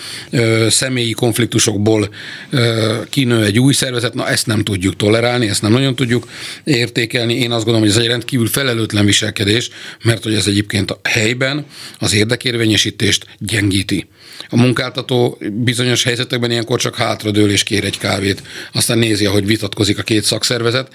személyi 0.69 1.13
konfliktusokból 1.13 2.09
ö, 2.51 2.97
kinő 3.09 3.45
egy 3.45 3.59
új 3.59 3.73
szervezet, 3.73 4.15
na 4.15 4.29
ezt 4.29 4.47
nem 4.47 4.65
tudjuk 4.65 4.97
tolerálni, 4.97 5.49
ezt 5.49 5.63
nem 5.63 5.73
nagyon 5.73 5.95
tudjuk 5.95 6.29
értékelni. 6.65 7.35
Én 7.35 7.51
azt 7.51 7.65
gondolom, 7.65 7.81
hogy 7.81 7.91
ez 7.91 8.03
egy 8.03 8.11
rendkívül 8.11 8.47
felelőtlen 8.47 9.05
viselkedés, 9.05 9.71
mert 10.03 10.23
hogy 10.23 10.35
ez 10.35 10.47
egyébként 10.47 10.91
a 10.91 11.01
helyben 11.03 11.67
az 11.99 12.15
érdekérvényesítést 12.15 13.27
gyengíti. 13.39 14.07
A 14.49 14.57
munkáltató 14.57 15.39
bizonyos 15.53 16.03
helyzetekben 16.03 16.51
ilyenkor 16.51 16.81
csak 16.81 16.97
hátradől 16.97 17.51
és 17.51 17.63
kér 17.63 17.85
egy 17.85 17.99
kávét, 17.99 18.43
aztán 18.73 18.99
nézi, 18.99 19.27
ahogy 19.27 19.47
vitatkozik 19.47 19.99
a 19.99 20.03
két 20.03 20.25
szakszervezet. 20.25 20.89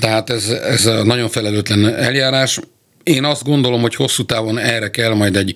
Tehát 0.00 0.30
ez, 0.30 0.48
ez 0.48 0.84
nagyon 1.04 1.28
felelőtlen 1.28 1.94
eljárás. 1.94 2.60
Én 3.08 3.24
azt 3.24 3.44
gondolom, 3.44 3.80
hogy 3.80 3.94
hosszú 3.94 4.24
távon 4.24 4.58
erre 4.58 4.90
kell 4.90 5.14
majd 5.14 5.36
egy, 5.36 5.54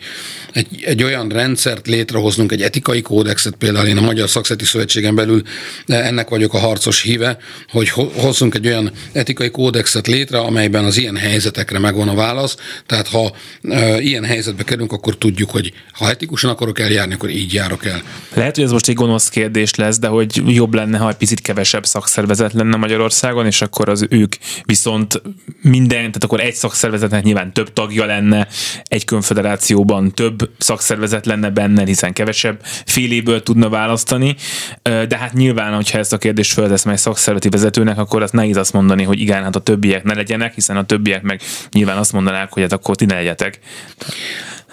egy, 0.52 0.66
egy 0.84 1.02
olyan 1.02 1.28
rendszert 1.28 1.86
létrehoznunk, 1.86 2.52
egy 2.52 2.62
etikai 2.62 3.02
kódexet, 3.02 3.54
például 3.54 3.86
én 3.86 3.96
a 3.96 4.00
Magyar 4.00 4.28
Szakszeti 4.28 4.64
Szövetségen 4.64 5.14
belül 5.14 5.42
ennek 5.86 6.28
vagyok 6.28 6.54
a 6.54 6.58
harcos 6.58 7.02
híve, 7.02 7.38
hogy 7.68 7.88
hozzunk 7.88 8.54
egy 8.54 8.66
olyan 8.66 8.92
etikai 9.12 9.50
kódexet 9.50 10.06
létre, 10.06 10.38
amelyben 10.38 10.84
az 10.84 10.96
ilyen 10.96 11.16
helyzetekre 11.16 11.78
megvan 11.78 12.08
a 12.08 12.14
válasz. 12.14 12.56
Tehát 12.86 13.08
ha 13.08 13.32
e, 13.62 14.00
ilyen 14.00 14.24
helyzetbe 14.24 14.62
kerülünk, 14.62 14.92
akkor 14.92 15.16
tudjuk, 15.16 15.50
hogy 15.50 15.72
ha 15.92 16.10
etikusan 16.10 16.50
akarok 16.50 16.80
eljárni, 16.80 17.14
akkor 17.14 17.30
így 17.30 17.52
járok 17.52 17.84
el. 17.86 18.02
Lehet, 18.34 18.54
hogy 18.54 18.64
ez 18.64 18.70
most 18.70 18.88
egy 18.88 18.94
gonosz 18.94 19.28
kérdés 19.28 19.74
lesz, 19.74 19.98
de 19.98 20.06
hogy 20.06 20.42
jobb 20.46 20.74
lenne, 20.74 20.98
ha 20.98 21.08
egy 21.08 21.16
picit 21.16 21.40
kevesebb 21.40 21.86
szakszervezet 21.86 22.52
lenne 22.52 22.76
Magyarországon, 22.76 23.46
és 23.46 23.62
akkor 23.62 23.88
az 23.88 24.06
ők 24.08 24.34
viszont 24.64 25.22
minden, 25.62 25.98
tehát 26.00 26.24
akkor 26.24 26.40
egy 26.40 26.54
szakszervezetnek 26.54 27.22
nyilván 27.22 27.41
nyilván 27.42 27.52
több 27.52 27.72
tagja 27.72 28.04
lenne, 28.04 28.48
egy 28.84 29.04
konfederációban 29.04 30.14
több 30.14 30.50
szakszervezet 30.58 31.26
lenne 31.26 31.50
benne, 31.50 31.84
hiszen 31.84 32.12
kevesebb 32.12 32.60
féléből 32.86 33.42
tudna 33.42 33.68
választani, 33.68 34.36
de 34.82 35.16
hát 35.16 35.32
nyilván, 35.32 35.74
hogyha 35.74 35.98
ezt 35.98 36.12
a 36.12 36.18
kérdést 36.18 36.52
feltesz 36.52 36.84
meg 36.84 36.98
szakszervezeti 36.98 37.48
vezetőnek, 37.48 37.98
akkor 37.98 38.22
azt 38.22 38.32
nehéz 38.32 38.56
azt 38.56 38.72
mondani, 38.72 39.02
hogy 39.02 39.20
igen, 39.20 39.42
hát 39.42 39.56
a 39.56 39.60
többiek 39.60 40.04
ne 40.04 40.14
legyenek, 40.14 40.54
hiszen 40.54 40.76
a 40.76 40.84
többiek 40.84 41.22
meg 41.22 41.40
nyilván 41.72 41.96
azt 41.96 42.12
mondanák, 42.12 42.52
hogy 42.52 42.62
hát 42.62 42.72
akkor 42.72 42.96
ti 42.96 43.04
ne 43.04 43.14
legyetek. 43.14 43.58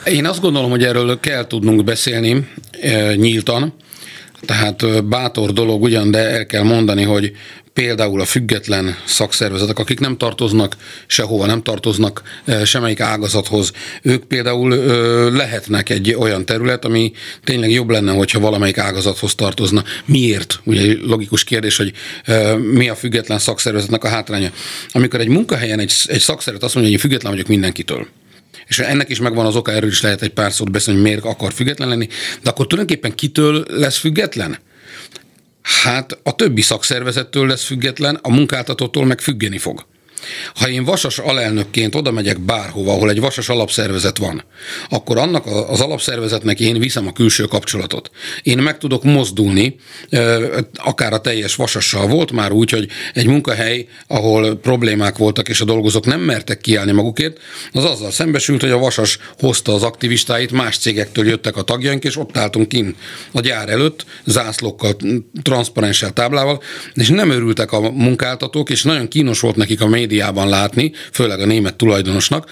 Én 0.05 0.25
azt 0.25 0.41
gondolom, 0.41 0.69
hogy 0.69 0.83
erről 0.83 1.19
kell 1.19 1.47
tudnunk 1.47 1.83
beszélni 1.83 2.47
nyíltan, 3.15 3.73
tehát 4.45 5.05
bátor 5.05 5.53
dolog 5.53 5.81
ugyan, 5.81 6.11
de 6.11 6.29
el 6.29 6.45
kell 6.45 6.63
mondani, 6.63 7.03
hogy 7.03 7.33
például 7.73 8.21
a 8.21 8.25
független 8.25 8.95
szakszervezetek, 9.05 9.79
akik 9.79 9.99
nem 9.99 10.17
tartoznak 10.17 10.77
sehova, 11.07 11.45
nem 11.45 11.61
tartoznak 11.63 12.21
semmelyik 12.63 12.99
ágazathoz, 12.99 13.71
ők 14.01 14.23
például 14.23 14.69
lehetnek 15.31 15.89
egy 15.89 16.13
olyan 16.13 16.45
terület, 16.45 16.85
ami 16.85 17.11
tényleg 17.43 17.71
jobb 17.71 17.89
lenne, 17.89 18.11
hogyha 18.11 18.39
valamelyik 18.39 18.77
ágazathoz 18.77 19.35
tartozna. 19.35 19.83
Miért? 20.05 20.59
Ugye 20.63 20.95
logikus 21.01 21.43
kérdés, 21.43 21.77
hogy 21.77 21.93
mi 22.73 22.89
a 22.89 22.95
független 22.95 23.39
szakszervezetnek 23.39 24.03
a 24.03 24.07
hátránya. 24.07 24.51
Amikor 24.91 25.19
egy 25.19 25.27
munkahelyen 25.27 25.79
egy, 25.79 25.93
egy 26.05 26.19
szakszervezet 26.19 26.65
azt 26.65 26.75
mondja, 26.75 26.93
hogy 26.93 27.03
én 27.03 27.09
független 27.09 27.31
vagyok 27.31 27.47
mindenkitől, 27.47 28.07
és 28.69 28.79
ennek 28.79 29.09
is 29.09 29.19
megvan 29.19 29.45
az 29.45 29.55
oka, 29.55 29.71
erről 29.71 29.89
is 29.89 30.01
lehet 30.01 30.21
egy 30.21 30.33
pár 30.33 30.51
szót 30.51 30.71
beszélni, 30.71 30.99
hogy 30.99 31.09
miért 31.09 31.25
akar 31.25 31.53
független 31.53 31.87
lenni, 31.87 32.07
de 32.43 32.49
akkor 32.49 32.67
tulajdonképpen 32.67 33.15
kitől 33.15 33.65
lesz 33.67 33.97
független? 33.97 34.57
Hát 35.61 36.19
a 36.23 36.35
többi 36.35 36.61
szakszervezettől 36.61 37.47
lesz 37.47 37.63
független, 37.63 38.19
a 38.21 38.29
munkáltatótól 38.29 39.05
meg 39.05 39.19
függeni 39.19 39.57
fog. 39.57 39.85
Ha 40.55 40.69
én 40.69 40.83
vasas 40.83 41.17
alelnökként 41.17 41.95
oda 41.95 42.11
megyek 42.11 42.39
bárhova, 42.39 42.91
ahol 42.91 43.09
egy 43.09 43.19
vasas 43.19 43.49
alapszervezet 43.49 44.17
van, 44.17 44.43
akkor 44.89 45.17
annak 45.17 45.45
az 45.45 45.79
alapszervezetnek 45.79 46.59
én 46.59 46.79
viszem 46.79 47.07
a 47.07 47.13
külső 47.13 47.43
kapcsolatot. 47.43 48.11
Én 48.43 48.57
meg 48.57 48.77
tudok 48.77 49.03
mozdulni, 49.03 49.75
akár 50.75 51.13
a 51.13 51.21
teljes 51.21 51.55
vasassal 51.55 52.07
volt 52.07 52.31
már 52.31 52.51
úgy, 52.51 52.69
hogy 52.69 52.87
egy 53.13 53.25
munkahely, 53.25 53.87
ahol 54.07 54.55
problémák 54.55 55.17
voltak, 55.17 55.49
és 55.49 55.61
a 55.61 55.65
dolgozók 55.65 56.05
nem 56.05 56.19
mertek 56.19 56.61
kiállni 56.61 56.91
magukért, 56.91 57.37
az 57.71 57.85
azzal 57.85 58.11
szembesült, 58.11 58.61
hogy 58.61 58.71
a 58.71 58.77
vasas 58.77 59.19
hozta 59.39 59.73
az 59.73 59.83
aktivistáit, 59.83 60.51
más 60.51 60.77
cégektől 60.77 61.27
jöttek 61.27 61.57
a 61.57 61.61
tagjaink, 61.61 62.03
és 62.03 62.17
ott 62.17 62.37
álltunk 62.37 62.67
kint 62.67 62.95
a 63.31 63.39
gyár 63.39 63.69
előtt, 63.69 64.05
zászlókkal, 64.25 64.95
transzparenssel 65.43 66.11
táblával, 66.11 66.61
és 66.93 67.09
nem 67.09 67.29
örültek 67.29 67.71
a 67.71 67.91
munkáltatók, 67.91 68.69
és 68.69 68.83
nagyon 68.83 69.07
kínos 69.07 69.39
volt 69.39 69.55
nekik 69.55 69.81
a 69.81 69.87
média 69.87 70.08
médiában 70.09 70.49
látni, 70.49 70.91
főleg 71.11 71.39
a 71.39 71.45
német 71.45 71.75
tulajdonosnak 71.75 72.49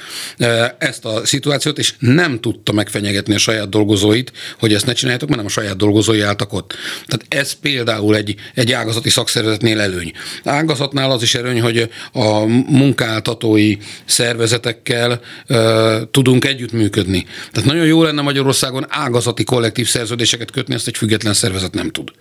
ezt 0.77 1.05
a 1.05 1.25
szituációt, 1.25 1.77
és 1.77 1.93
nem 1.99 2.39
tudta 2.39 2.71
megfenyegetni 2.71 3.33
a 3.33 3.37
saját 3.37 3.69
dolgozóit, 3.69 4.31
hogy 4.59 4.73
ezt 4.73 4.85
ne 4.85 4.93
csináljátok, 4.93 5.29
mert 5.29 5.41
nem 5.41 5.49
a 5.49 5.53
saját 5.53 5.77
dolgozói 5.77 6.21
álltak 6.21 6.53
ott. 6.53 6.75
Tehát 7.05 7.25
ez 7.27 7.51
például 7.51 8.15
egy, 8.15 8.35
egy 8.53 8.71
ágazati 8.71 9.09
szakszervezetnél 9.09 9.79
előny. 9.79 10.11
Ágazatnál 10.43 11.11
az 11.11 11.21
is 11.21 11.35
előny, 11.35 11.61
hogy 11.61 11.89
a 12.13 12.45
munkáltatói 12.67 13.77
szervezetekkel 14.05 15.21
uh, 15.49 16.01
tudunk 16.11 16.45
együttműködni. 16.45 17.25
Tehát 17.51 17.69
nagyon 17.69 17.85
jó 17.85 18.03
lenne 18.03 18.21
Magyarországon 18.21 18.85
ágazati 18.89 19.43
kollektív 19.43 19.87
szerződéseket 19.87 20.51
kötni, 20.51 20.73
ezt 20.73 20.87
egy 20.87 20.97
független 20.97 21.33
szervezet 21.33 21.73
nem 21.73 21.89
tud. 21.89 22.11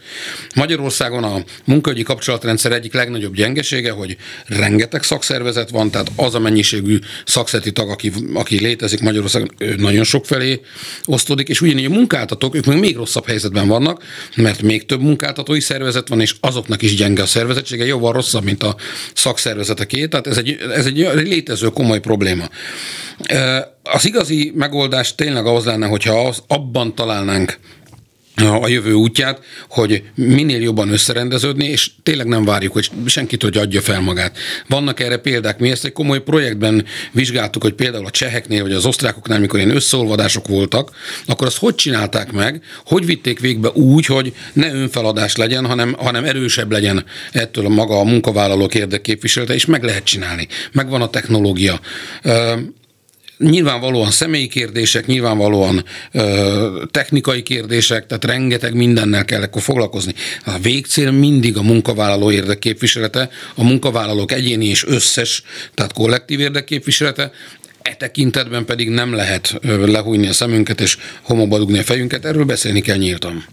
Magyarországon 0.54 1.24
a 1.24 1.44
munkaügyi 1.64 2.02
kapcsolatrendszer 2.02 2.72
egyik 2.72 2.92
legnagyobb 2.92 3.34
gyengesége, 3.34 3.90
hogy 3.90 4.16
rengeteg 4.46 5.02
szak 5.02 5.22
szakszervezet 5.26 5.70
van, 5.70 5.90
tehát 5.90 6.10
az 6.16 6.34
a 6.34 6.38
mennyiségű 6.38 6.98
szakszereti 7.24 7.72
tag, 7.72 7.90
aki, 7.90 8.12
aki 8.34 8.60
létezik 8.60 9.00
Magyarországon, 9.00 9.50
ő 9.58 9.74
nagyon 9.74 10.04
sok 10.04 10.26
felé 10.26 10.60
osztódik, 11.04 11.48
és 11.48 11.60
ugyanígy 11.60 11.84
a 11.84 11.88
munkáltatók, 11.88 12.54
ők 12.54 12.64
még, 12.64 12.78
még 12.78 12.96
rosszabb 12.96 13.26
helyzetben 13.26 13.68
vannak, 13.68 14.02
mert 14.36 14.62
még 14.62 14.86
több 14.86 15.00
munkáltatói 15.00 15.60
szervezet 15.60 16.08
van, 16.08 16.20
és 16.20 16.34
azoknak 16.40 16.82
is 16.82 16.94
gyenge 16.94 17.22
a 17.22 17.26
szervezettsége, 17.26 17.84
jóval 17.84 18.12
rosszabb, 18.12 18.44
mint 18.44 18.62
a 18.62 18.76
szakszervezeteké, 19.14 20.06
tehát 20.06 20.26
ez 20.26 20.36
egy, 20.36 20.58
ez 20.74 20.86
egy 20.86 20.96
létező 21.14 21.68
komoly 21.68 22.00
probléma. 22.00 22.48
Az 23.82 24.06
igazi 24.06 24.52
megoldás 24.54 25.14
tényleg 25.14 25.46
az 25.46 25.64
lenne, 25.64 25.86
hogyha 25.86 26.26
az, 26.26 26.42
abban 26.46 26.94
találnánk 26.94 27.58
a 28.36 28.68
jövő 28.68 28.92
útját, 28.92 29.40
hogy 29.68 30.02
minél 30.14 30.60
jobban 30.60 30.88
összerendeződni, 30.88 31.64
és 31.64 31.90
tényleg 32.02 32.26
nem 32.26 32.44
várjuk, 32.44 32.72
hogy 32.72 32.90
senkit, 33.06 33.42
hogy 33.42 33.56
adja 33.56 33.80
fel 33.80 34.00
magát. 34.00 34.38
Vannak 34.68 35.00
erre 35.00 35.16
példák. 35.16 35.58
Mi 35.58 35.70
ezt 35.70 35.84
egy 35.84 35.92
komoly 35.92 36.22
projektben 36.22 36.84
vizsgáltuk, 37.12 37.62
hogy 37.62 37.72
például 37.72 38.06
a 38.06 38.10
cseheknél, 38.10 38.62
vagy 38.62 38.72
az 38.72 38.86
osztrákoknál, 38.86 39.38
mikor 39.38 39.58
ilyen 39.58 39.74
összeolvadások 39.74 40.48
voltak, 40.48 40.90
akkor 41.26 41.46
azt 41.46 41.58
hogy 41.58 41.74
csinálták 41.74 42.32
meg, 42.32 42.62
hogy 42.84 43.06
vitték 43.06 43.40
végbe 43.40 43.68
úgy, 43.68 44.06
hogy 44.06 44.32
ne 44.52 44.72
önfeladás 44.72 45.36
legyen, 45.36 45.66
hanem, 45.66 45.94
hanem 45.98 46.24
erősebb 46.24 46.70
legyen 46.70 47.04
ettől 47.32 47.66
a 47.66 47.68
maga 47.68 47.98
a 47.98 48.04
munkavállalók 48.04 48.74
érdekképviselete, 48.74 49.54
és 49.54 49.66
meg 49.66 49.82
lehet 49.82 50.04
csinálni. 50.04 50.48
Megvan 50.72 51.02
a 51.02 51.10
technológia 51.10 51.80
nyilvánvalóan 53.38 54.10
személyi 54.10 54.48
kérdések, 54.48 55.06
nyilvánvalóan 55.06 55.84
ö, 56.12 56.82
technikai 56.90 57.42
kérdések, 57.42 58.06
tehát 58.06 58.24
rengeteg 58.24 58.74
mindennel 58.74 59.24
kell 59.24 59.42
akkor 59.42 59.62
foglalkozni. 59.62 60.14
A 60.44 60.58
végcél 60.58 61.10
mindig 61.10 61.56
a 61.56 61.62
munkavállaló 61.62 62.30
érdekképviselete, 62.30 63.28
a 63.54 63.64
munkavállalók 63.64 64.32
egyéni 64.32 64.66
és 64.66 64.84
összes, 64.86 65.42
tehát 65.74 65.92
kollektív 65.92 66.40
érdekképviselete, 66.40 67.30
E 67.90 67.94
tekintetben 67.94 68.64
pedig 68.64 68.88
nem 68.88 69.14
lehet 69.14 69.60
lehújni 69.62 70.26
a 70.26 70.32
szemünket 70.32 70.80
és 70.80 70.96
homokba 71.22 71.58
dugni 71.58 71.78
a 71.78 71.82
fejünket, 71.82 72.24
erről 72.24 72.44
beszélni 72.44 72.80
kell 72.80 72.96
nyíltan. 72.96 73.44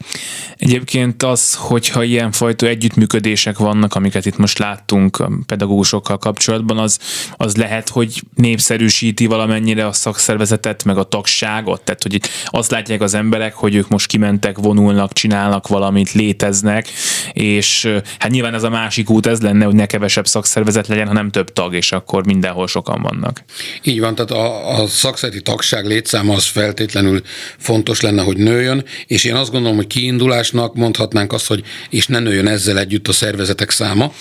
Egyébként 0.58 1.24
az, 1.24 1.54
hogyha 1.54 2.04
ilyenfajta 2.04 2.68
együttműködések 2.68 3.58
vannak, 3.58 3.96
amiket 3.96 4.26
itt 4.26 4.38
most 4.38 4.58
láttunk 4.58 5.20
a 5.20 5.32
pedagógusokkal 5.46 6.18
kapcsolatban, 6.18 6.78
az, 6.78 7.00
az 7.38 7.56
lehet, 7.56 7.90
hogy 7.90 8.22
népszerűsíti 8.36 9.26
valamennyire 9.26 9.88
a 9.88 9.92
szakszervezetet, 9.92 10.84
meg 10.84 10.98
a 10.98 11.04
tagságot, 11.04 11.82
tehát 11.82 12.04
hogy 12.04 12.14
itt 12.14 12.30
azt 12.46 12.72
látják 12.72 13.02
az 13.02 13.14
emberek, 13.14 13.54
hogy 13.54 13.76
ők 13.76 13.88
most 13.88 14.08
kimentek, 14.08 14.58
vonulnak, 14.58 15.14
csinálnak 15.14 15.68
valamit, 15.68 16.12
léteznek, 16.12 16.88
és 17.34 17.90
hát 18.20 18.32
nyilván 18.32 18.54
ez 18.54 18.64
a 18.64 18.70
másik 18.70 19.10
út 19.10 19.26
ez 19.26 19.42
lenne, 19.42 19.66
hogy 19.66 19.76
ne 19.76 19.86
kevesebb 19.86 20.28
szakszervezet 20.28 20.88
legyen, 20.88 21.08
hanem 21.08 21.30
több 21.30 21.54
tag, 21.54 21.74
és 21.74 21.92
akkor 21.92 22.26
mindenhol 22.26 22.68
sokan 22.68 23.02
vannak. 23.02 23.44
Így 23.84 24.00
van, 24.00 24.16
tehát 24.26 24.45
a, 24.45 24.82
a 24.82 24.88
szakszereti 24.88 25.41
tagság 25.41 25.86
létszáma 25.86 26.34
az 26.34 26.45
feltétlenül 26.45 27.21
fontos 27.57 28.01
lenne, 28.01 28.21
hogy 28.21 28.38
nőjön, 28.38 28.86
és 29.07 29.24
én 29.24 29.36
azt 29.36 29.51
gondolom, 29.51 29.76
hogy 29.76 29.88
kiindulásnak 29.88 30.76
mondhatnánk 30.76 31.34
azt, 31.34 31.47
hogy 31.47 31.63
és 31.89 32.07
ne 32.07 32.19
nőjön 32.19 32.47
ezzel 32.47 32.80
együtt 32.80 33.07
a 33.07 33.13
szervezetek 33.13 33.69
száma, 33.69 34.13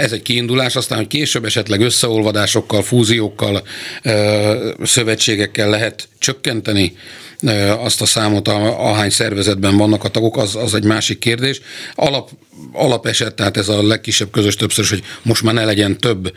ez 0.00 0.12
egy 0.12 0.22
kiindulás, 0.22 0.76
aztán, 0.76 0.98
hogy 0.98 1.06
később 1.06 1.44
esetleg 1.44 1.80
összeolvadásokkal, 1.80 2.82
fúziókkal, 2.82 3.62
szövetségekkel 4.82 5.70
lehet 5.70 6.08
csökkenteni 6.18 6.96
azt 7.78 8.00
a 8.00 8.06
számot, 8.06 8.48
ahány 8.48 9.10
szervezetben 9.10 9.76
vannak 9.76 10.04
a 10.04 10.08
tagok, 10.08 10.36
az, 10.36 10.56
az 10.56 10.74
egy 10.74 10.84
másik 10.84 11.18
kérdés. 11.18 11.60
Alap, 11.94 12.30
alapeset, 12.72 13.34
tehát 13.34 13.56
ez 13.56 13.68
a 13.68 13.86
legkisebb 13.86 14.30
közös 14.30 14.56
többször, 14.56 14.88
hogy 14.88 15.02
most 15.22 15.42
már 15.42 15.54
ne 15.54 15.64
legyen 15.64 15.98
több 15.98 16.32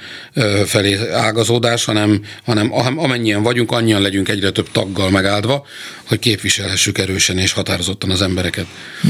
felé 0.65 1.09
ágazódás, 1.11 1.85
hanem, 1.85 2.21
hanem 2.43 2.73
amennyien 2.99 3.43
vagyunk, 3.43 3.71
annyian 3.71 4.01
legyünk 4.01 4.29
egyre 4.29 4.51
több 4.51 4.71
taggal 4.71 5.09
megáldva, 5.09 5.65
hogy 6.07 6.19
képviselhessük 6.19 6.97
erősen 6.97 7.37
és 7.37 7.51
határozottan 7.51 8.09
az 8.09 8.21
embereket. 8.21 8.65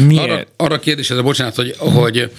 Miért? 0.08 0.24
Arra, 0.24 0.46
arra 0.58 0.80
kérdésre, 0.80 1.22
bocsánat, 1.22 1.56
hogy, 1.56 1.76
uh-huh. 1.80 2.02
hogy 2.02 2.32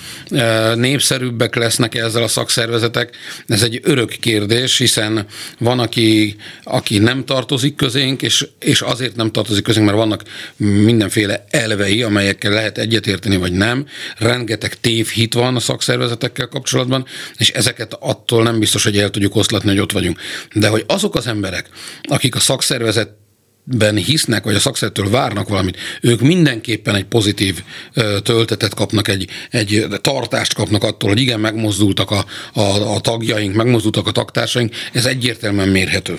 népszerűbbek 0.74 1.54
lesznek 1.54 1.94
ezzel 1.94 2.22
a 2.22 2.28
szakszervezetek, 2.28 3.16
ez 3.46 3.62
egy 3.62 3.80
örök 3.82 4.08
kérdés, 4.20 4.78
hiszen 4.78 5.26
van, 5.58 5.78
aki, 5.78 6.36
aki 6.62 6.98
nem 6.98 7.24
tartozik 7.24 7.74
közénk, 7.74 8.22
és, 8.22 8.46
és 8.58 8.80
azért 8.80 9.16
nem 9.16 9.26
tartozik 9.26 9.42
közénk, 9.62 9.86
mert 9.86 9.98
vannak 9.98 10.22
mindenféle 10.56 11.44
elvei, 11.50 12.02
amelyekkel 12.02 12.52
lehet 12.52 12.78
egyetérteni, 12.78 13.36
vagy 13.36 13.52
nem. 13.52 13.86
Rengeteg 14.18 14.80
tévhit 14.80 15.34
van 15.34 15.56
a 15.56 15.60
szakszervezetekkel 15.60 16.46
kapcsolatban, 16.48 17.06
és 17.36 17.50
ezeket 17.50 17.96
attól 18.00 18.42
nem 18.42 18.58
biztos, 18.58 18.84
hogy 18.84 18.98
el 18.98 19.10
tudjuk 19.10 19.36
oszlatni, 19.36 19.68
hogy 19.68 19.80
ott 19.80 19.92
vagyunk. 19.92 20.20
De 20.54 20.68
hogy 20.68 20.84
azok 20.86 21.14
az 21.14 21.26
emberek, 21.26 21.68
akik 22.02 22.34
a 22.34 22.40
szakszervezet 22.40 23.22
ben 23.64 23.96
hisznek, 23.96 24.44
vagy 24.44 24.54
a 24.54 24.60
szakszertől 24.60 25.10
várnak 25.10 25.48
valamit, 25.48 25.76
ők 26.00 26.20
mindenképpen 26.20 26.94
egy 26.94 27.04
pozitív 27.04 27.62
töltetet 28.22 28.74
kapnak, 28.74 29.08
egy, 29.08 29.28
egy 29.50 29.86
tartást 30.00 30.54
kapnak 30.54 30.84
attól, 30.84 31.08
hogy 31.08 31.20
igen, 31.20 31.40
megmozdultak 31.40 32.10
a, 32.10 32.24
a, 32.52 32.94
a 32.94 33.00
tagjaink, 33.00 33.54
megmozdultak 33.54 34.06
a 34.06 34.10
taktársaink, 34.10 34.74
ez 34.92 35.06
egyértelműen 35.06 35.68
mérhető. 35.68 36.18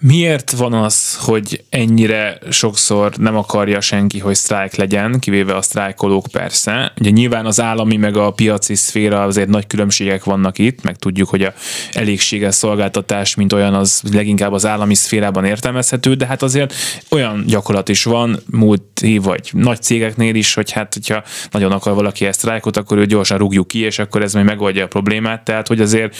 Miért 0.00 0.50
van 0.50 0.72
az, 0.72 1.16
hogy 1.16 1.64
ennyire 1.68 2.38
sokszor 2.50 3.12
nem 3.16 3.36
akarja 3.36 3.80
senki, 3.80 4.18
hogy 4.18 4.34
sztrájk 4.34 4.74
legyen, 4.74 5.18
kivéve 5.18 5.56
a 5.56 5.62
sztrájkolók 5.62 6.26
persze? 6.32 6.92
Ugye 7.00 7.10
nyilván 7.10 7.46
az 7.46 7.60
állami 7.60 7.96
meg 7.96 8.16
a 8.16 8.30
piaci 8.30 8.74
szféra 8.74 9.22
azért 9.22 9.48
nagy 9.48 9.66
különbségek 9.66 10.24
vannak 10.24 10.58
itt, 10.58 10.82
meg 10.82 10.96
tudjuk, 10.96 11.28
hogy 11.28 11.42
a 11.42 11.52
elégséges 11.92 12.54
szolgáltatás, 12.54 13.34
mint 13.34 13.52
olyan, 13.52 13.74
az 13.74 14.02
leginkább 14.12 14.52
az 14.52 14.66
állami 14.66 14.94
szférában 14.94 15.44
értelmezhető, 15.44 16.14
de 16.14 16.26
hát 16.26 16.42
azért 16.42 16.74
olyan 17.10 17.44
gyakorlat 17.46 17.88
is 17.88 18.04
van 18.04 18.38
múlt 18.50 19.00
év 19.02 19.22
vagy 19.22 19.50
nagy 19.52 19.82
cégeknél 19.82 20.34
is, 20.34 20.54
hogy 20.54 20.70
hát, 20.70 20.92
hogyha 20.94 21.22
nagyon 21.50 21.72
akar 21.72 21.94
valaki 21.94 22.26
ezt 22.26 22.38
sztrájkot, 22.38 22.76
akkor 22.76 22.98
ő 22.98 23.06
gyorsan 23.06 23.38
rúgjuk 23.38 23.68
ki, 23.68 23.78
és 23.78 23.98
akkor 23.98 24.22
ez 24.22 24.34
majd 24.34 24.46
megoldja 24.46 24.84
a 24.84 24.88
problémát. 24.88 25.44
Tehát, 25.44 25.68
hogy 25.68 25.80
azért 25.80 26.16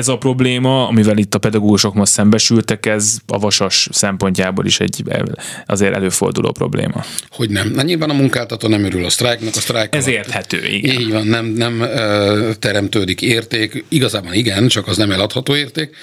ez 0.00 0.08
a 0.08 0.18
probléma, 0.18 0.88
amivel 0.88 1.18
itt 1.18 1.34
a 1.34 1.38
pedagógusok 1.38 1.94
most 1.94 2.12
szembesültek, 2.12 2.86
ez 2.86 3.16
a 3.26 3.38
vasas 3.38 3.88
szempontjából 3.92 4.66
is 4.66 4.80
egy 4.80 5.02
azért 5.66 5.94
előforduló 5.94 6.52
probléma. 6.52 7.04
Hogy 7.30 7.50
nem. 7.50 7.70
Na 7.70 7.82
nyilván 7.82 8.10
a 8.10 8.12
munkáltató 8.12 8.68
nem 8.68 8.84
örül 8.84 9.04
a 9.04 9.10
sztrájknak, 9.10 9.56
a 9.56 9.60
sztrájk 9.60 9.94
Ez 9.94 10.06
érthető, 10.06 10.66
igen. 10.66 11.00
Így 11.00 11.10
van, 11.10 11.26
nem, 11.26 11.46
nem 11.46 11.80
uh, 11.80 12.54
teremtődik 12.54 13.22
érték. 13.22 13.84
Igazában 13.88 14.32
igen, 14.32 14.68
csak 14.68 14.86
az 14.86 14.96
nem 14.96 15.10
eladható 15.10 15.56
érték. 15.56 15.96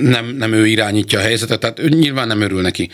Nem, 0.00 0.34
nem 0.38 0.52
ő 0.52 0.66
irányítja 0.66 1.18
a 1.18 1.22
helyzetet, 1.22 1.60
tehát 1.60 1.78
ő 1.78 1.88
nyilván 1.88 2.26
nem 2.26 2.40
örül 2.40 2.60
neki. 2.60 2.90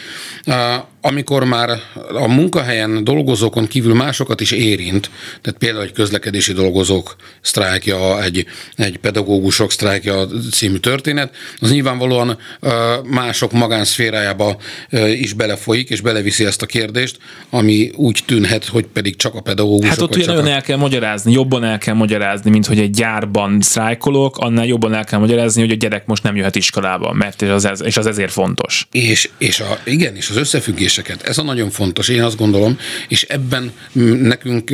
Amikor 1.07 1.45
már 1.45 1.81
a 2.13 2.29
munkahelyen 2.29 3.05
dolgozókon 3.05 3.67
kívül 3.67 3.95
másokat 3.95 4.41
is 4.41 4.51
érint, 4.51 5.11
tehát 5.43 5.59
például 5.59 5.85
egy 5.85 5.93
közlekedési 5.93 6.53
dolgozók 6.53 7.17
sztrájkja, 7.41 8.23
egy, 8.23 8.47
egy 8.77 8.99
pedagógusok 8.99 9.73
sztrájkja 9.73 10.27
című 10.51 10.77
történet, 10.77 11.35
az 11.61 11.71
nyilvánvalóan 11.71 12.39
mások 13.05 13.53
magánszférájába 13.53 14.57
is 15.21 15.33
belefolyik, 15.33 15.91
és 15.91 16.01
beleviszi 16.01 16.45
ezt 16.45 16.63
a 16.63 16.67
kérdést, 16.67 17.19
ami 17.51 17.91
úgy 17.95 18.23
tűnhet, 18.27 18.65
hogy 18.65 18.87
pedig 18.87 19.17
csak 19.17 19.35
a 19.35 19.41
pedagógusok. 19.41 19.91
Hát 19.91 20.01
ott 20.01 20.17
ugye 20.17 20.27
nagyon 20.27 20.47
a... 20.47 20.51
el 20.51 20.63
kell 20.63 20.77
magyarázni, 20.77 21.33
jobban 21.33 21.65
el 21.65 21.79
kell 21.79 21.95
magyarázni, 21.95 22.51
mint 22.51 22.67
hogy 22.67 22.79
egy 22.79 22.91
gyárban 22.91 23.61
sztrájkolok, 23.61 24.39
annál 24.39 24.67
jobban 24.67 24.95
el 24.95 25.05
kell 25.05 25.19
magyarázni, 25.19 25.61
hogy 25.61 25.71
a 25.71 25.75
gyerek 25.75 26.07
most 26.07 26.23
nem 26.23 26.37
jöhet 26.37 26.57
iskolába, 26.57 27.13
mert 27.13 27.43
és 27.43 27.49
az, 27.49 27.83
és 27.85 27.97
az 27.97 28.07
ezért 28.07 28.33
fontos. 28.33 28.87
És, 28.91 29.31
és 29.39 29.61
a, 29.61 29.79
igen, 29.85 30.17
és 30.17 30.31
az 30.31 30.37
összefüggés 30.37 30.96
kérdéseket. 31.03 31.29
Ez 31.29 31.39
a 31.39 31.43
nagyon 31.43 31.71
fontos, 31.71 32.09
én 32.09 32.23
azt 32.23 32.37
gondolom, 32.37 32.79
és 33.09 33.23
ebben 33.23 33.73
nekünk 34.23 34.71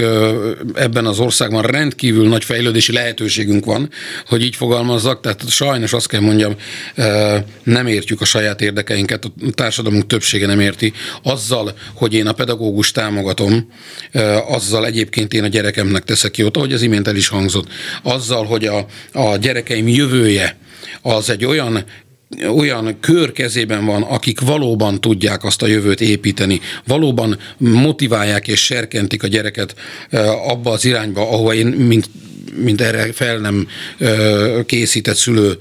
ebben 0.75 1.07
az 1.07 1.19
országban 1.19 1.63
rendkívül 1.63 2.29
nagy 2.29 2.45
fejlődési 2.45 2.93
lehetőségünk 2.93 3.65
van, 3.65 3.91
hogy 4.27 4.43
így 4.43 4.57
fogalmazzak, 4.57 5.21
tehát 5.21 5.49
sajnos 5.49 5.93
azt 5.93 6.09
kell 6.09 6.21
mondjam, 6.21 6.55
nem 7.63 7.87
értjük 7.87 8.21
a 8.21 8.25
saját 8.25 8.61
érdekeinket, 8.61 9.25
a 9.25 9.31
társadalmunk 9.51 10.07
többsége 10.07 10.47
nem 10.47 10.61
érti. 10.61 10.93
Azzal, 11.23 11.75
hogy 11.95 12.15
én 12.15 12.27
a 12.27 12.33
pedagógus 12.33 12.91
támogatom, 12.91 13.73
azzal 14.49 14.87
egyébként 14.87 15.33
én 15.33 15.45
a 15.45 15.49
gyerekemnek 15.49 16.05
teszek 16.05 16.37
jót, 16.37 16.57
ahogy 16.57 16.73
az 16.73 16.83
imént 16.83 17.09
el 17.09 17.17
is 17.17 17.29
hangzott. 17.29 17.69
Azzal, 18.03 18.45
hogy 18.45 18.65
a, 18.65 18.87
a 19.13 19.37
gyerekeim 19.37 19.89
jövője 19.89 20.57
az 21.03 21.31
egy 21.31 21.45
olyan 21.45 21.85
olyan 22.57 23.01
kör 23.01 23.33
kezében 23.33 23.85
van, 23.85 24.03
akik 24.03 24.41
valóban 24.41 25.01
tudják 25.01 25.45
azt 25.45 25.63
a 25.63 25.67
jövőt 25.67 26.01
építeni, 26.01 26.61
valóban 26.87 27.39
motiválják 27.59 28.49
és 28.49 28.65
serkentik 28.65 29.23
a 29.23 29.27
gyereket 29.27 29.75
abba 30.49 30.71
az 30.71 30.85
irányba, 30.85 31.21
ahova 31.21 31.55
én, 31.55 31.67
mint, 31.67 32.09
mint 32.55 32.81
erre 32.81 33.13
fel 33.13 33.39
nem 33.39 33.67
készített 34.67 35.17
szülő 35.17 35.59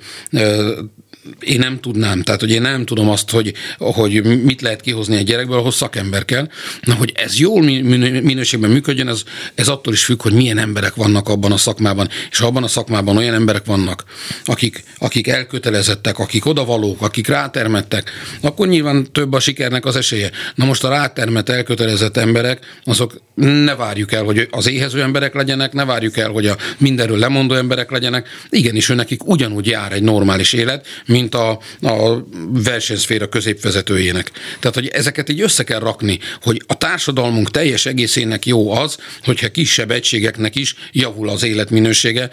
én 1.40 1.60
nem 1.60 1.80
tudnám, 1.80 2.22
tehát 2.22 2.40
hogy 2.40 2.52
én 2.52 2.62
nem 2.62 2.86
tudom 2.86 3.10
azt, 3.10 3.30
hogy, 3.30 3.54
hogy 3.78 4.44
mit 4.44 4.62
lehet 4.62 4.82
kihozni 4.82 5.16
egy 5.16 5.26
gyerekből, 5.26 5.58
ahhoz 5.58 5.76
szakember 5.76 6.26
kell. 6.26 6.48
Na, 6.82 6.94
hogy 6.94 7.12
ez 7.16 7.40
jól 7.40 7.62
minőségben 7.62 8.70
működjön, 8.70 9.08
ez, 9.08 9.24
ez 9.56 9.68
attól 9.68 9.94
is 9.94 10.04
függ, 10.06 10.22
hogy 10.22 10.34
milyen 10.34 10.58
emberek 10.58 10.96
vannak 10.96 11.30
abban 11.30 11.52
a 11.52 11.58
szakmában. 11.58 12.10
És 12.32 12.40
abban 12.40 12.64
a 12.64 12.68
szakmában 12.68 13.18
olyan 13.18 13.34
emberek 13.34 13.66
vannak, 13.66 14.04
akik, 14.46 14.84
akik 14.98 15.28
elkötelezettek, 15.28 16.20
akik 16.20 16.46
odavalók, 16.46 17.02
akik 17.02 17.28
rátermettek, 17.28 18.12
akkor 18.42 18.68
nyilván 18.68 19.12
több 19.12 19.34
a 19.34 19.40
sikernek 19.40 19.86
az 19.86 19.96
esélye. 19.96 20.32
Na 20.56 20.66
most 20.66 20.84
a 20.84 20.90
rátermet 20.90 21.50
elkötelezett 21.50 22.18
emberek, 22.18 22.80
azok 22.84 23.22
ne 23.36 23.76
várjuk 23.76 24.12
el, 24.12 24.24
hogy 24.24 24.48
az 24.52 24.70
éhező 24.70 25.02
emberek 25.02 25.34
legyenek, 25.34 25.74
ne 25.74 25.86
várjuk 25.86 26.18
el, 26.18 26.30
hogy 26.30 26.48
a 26.48 26.58
mindenről 26.78 27.18
lemondó 27.18 27.56
emberek 27.56 27.92
legyenek. 27.92 28.28
Igenis, 28.50 28.90
ő 28.90 28.94
nekik 28.94 29.28
ugyanúgy 29.28 29.68
jár 29.68 29.92
egy 29.92 30.04
normális 30.04 30.54
élet, 30.54 30.88
mint 31.12 31.36
a, 31.36 31.50
a 31.82 32.26
versenyszféra 32.50 33.30
középvezetőjének. 33.30 34.32
Tehát, 34.60 34.76
hogy 34.76 34.88
ezeket 34.88 35.30
így 35.30 35.42
össze 35.42 35.64
kell 35.64 35.80
rakni, 35.80 36.20
hogy 36.42 36.62
a 36.68 36.78
társadalmunk 36.78 37.52
teljes 37.52 37.86
egészének 37.86 38.46
jó 38.46 38.72
az, 38.72 38.98
hogyha 39.24 39.50
kisebb 39.50 39.92
egységeknek 39.92 40.56
is 40.56 40.76
javul 40.92 41.30
az 41.30 41.44
életminősége, 41.44 42.30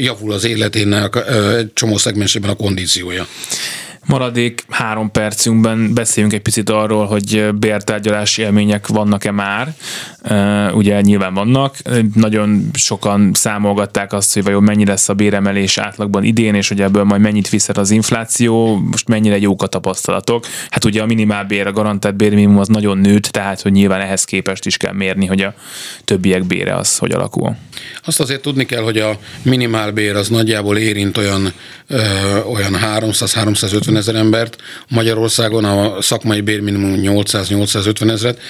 javul 0.00 0.32
az 0.32 0.44
életének 0.44 1.16
egy 1.56 1.72
csomó 1.72 1.96
szegmensében 1.98 2.50
a 2.50 2.54
kondíciója 2.54 3.26
maradék 4.06 4.64
három 4.68 5.10
percünkben 5.10 5.94
beszéljünk 5.94 6.34
egy 6.34 6.42
picit 6.42 6.70
arról, 6.70 7.06
hogy 7.06 7.48
bértárgyalási 7.54 8.42
élmények 8.42 8.86
vannak-e 8.86 9.30
már. 9.30 9.74
Ugye 10.74 11.00
nyilván 11.00 11.34
vannak. 11.34 11.76
Nagyon 12.14 12.70
sokan 12.74 13.30
számolgatták 13.34 14.12
azt, 14.12 14.34
hogy 14.34 14.42
vajon 14.42 14.62
mennyi 14.62 14.86
lesz 14.86 15.08
a 15.08 15.14
béremelés 15.14 15.78
átlagban 15.78 16.24
idén, 16.24 16.54
és 16.54 16.68
hogy 16.68 16.80
ebből 16.80 17.04
majd 17.04 17.20
mennyit 17.20 17.48
viszed 17.48 17.78
az 17.78 17.90
infláció, 17.90 18.76
most 18.76 19.08
mennyire 19.08 19.38
jók 19.38 19.62
a 19.62 19.66
tapasztalatok. 19.66 20.46
Hát 20.70 20.84
ugye 20.84 21.02
a 21.02 21.06
minimálbér, 21.06 21.66
a 21.66 21.72
garantált 21.72 22.16
bérminimum 22.16 22.58
az 22.58 22.68
nagyon 22.68 22.98
nőtt, 22.98 23.24
tehát 23.24 23.60
hogy 23.60 23.72
nyilván 23.72 24.00
ehhez 24.00 24.24
képest 24.24 24.66
is 24.66 24.76
kell 24.76 24.92
mérni, 24.92 25.26
hogy 25.26 25.40
a 25.40 25.54
többiek 26.04 26.44
bére 26.44 26.74
az 26.74 26.98
hogy 26.98 27.12
alakul. 27.12 27.56
Azt 28.04 28.20
azért 28.20 28.42
tudni 28.42 28.64
kell, 28.64 28.82
hogy 28.82 28.98
a 28.98 29.18
minimálbér 29.42 30.14
az 30.14 30.28
nagyjából 30.28 30.76
érint 30.76 31.16
olyan, 31.16 31.52
ö, 31.86 31.98
olyan 32.44 32.76
300-350 33.00 33.95
ezer 33.96 34.14
embert, 34.14 34.56
Magyarországon 34.88 35.64
a 35.64 36.02
szakmai 36.02 36.40
bérminimum 36.40 36.94
800-850 37.02 38.10
ezeret. 38.10 38.40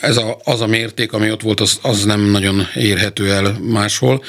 Ez 0.00 0.16
a, 0.16 0.40
az 0.44 0.60
a 0.60 0.66
mérték, 0.66 1.12
ami 1.12 1.30
ott 1.30 1.42
volt, 1.42 1.60
az, 1.60 1.78
az 1.82 2.04
nem 2.04 2.20
nagyon 2.20 2.66
érhető 2.74 3.32
el 3.32 3.56
máshol 3.62 4.22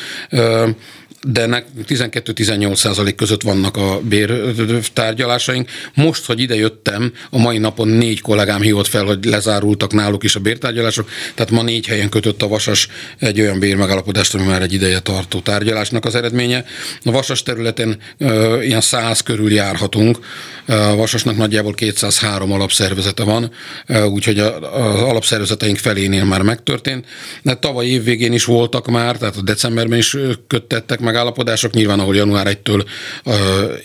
de 1.27 1.65
12-18 1.87 2.75
százalék 2.75 3.15
között 3.15 3.41
vannak 3.41 3.77
a 3.77 3.99
bértárgyalásaink. 3.99 5.69
Most, 5.93 6.25
hogy 6.25 6.39
ide 6.39 6.55
jöttem, 6.55 7.13
a 7.29 7.37
mai 7.37 7.57
napon 7.57 7.87
négy 7.87 8.21
kollégám 8.21 8.61
hívott 8.61 8.87
fel, 8.87 9.03
hogy 9.03 9.25
lezárultak 9.25 9.93
náluk 9.93 10.23
is 10.23 10.35
a 10.35 10.39
bértárgyalások, 10.39 11.09
tehát 11.35 11.51
ma 11.51 11.61
négy 11.61 11.87
helyen 11.87 12.09
kötött 12.09 12.41
a 12.41 12.47
Vasas 12.47 12.87
egy 13.19 13.41
olyan 13.41 13.59
bérmegállapodást, 13.59 14.33
ami 14.33 14.43
már 14.43 14.61
egy 14.61 14.73
ideje 14.73 14.99
tartó 14.99 15.39
tárgyalásnak 15.39 16.05
az 16.05 16.15
eredménye. 16.15 16.65
A 17.03 17.11
Vasas 17.11 17.43
területen 17.43 17.97
uh, 18.19 18.65
ilyen 18.65 18.81
100 18.81 19.21
körül 19.21 19.51
járhatunk, 19.51 20.19
a 20.65 20.95
Vasasnak 20.95 21.37
nagyjából 21.37 21.73
203 21.73 22.51
alapszervezete 22.51 23.23
van, 23.23 23.51
úgyhogy 24.05 24.39
az 24.39 25.01
alapszervezeteink 25.01 25.77
felénél 25.77 26.25
már 26.25 26.41
megtörtént. 26.41 27.05
De 27.41 27.55
tavaly 27.55 27.85
évvégén 27.85 28.33
is 28.33 28.45
voltak 28.45 28.87
már, 28.87 29.17
tehát 29.17 29.35
a 29.35 29.41
decemberben 29.41 29.97
is 29.97 30.17
köttettek 30.47 30.99
meg 30.99 31.10
megállapodások, 31.11 31.73
nyilván 31.73 31.99
ahol 31.99 32.15
január 32.15 32.47
1-től 32.63 32.85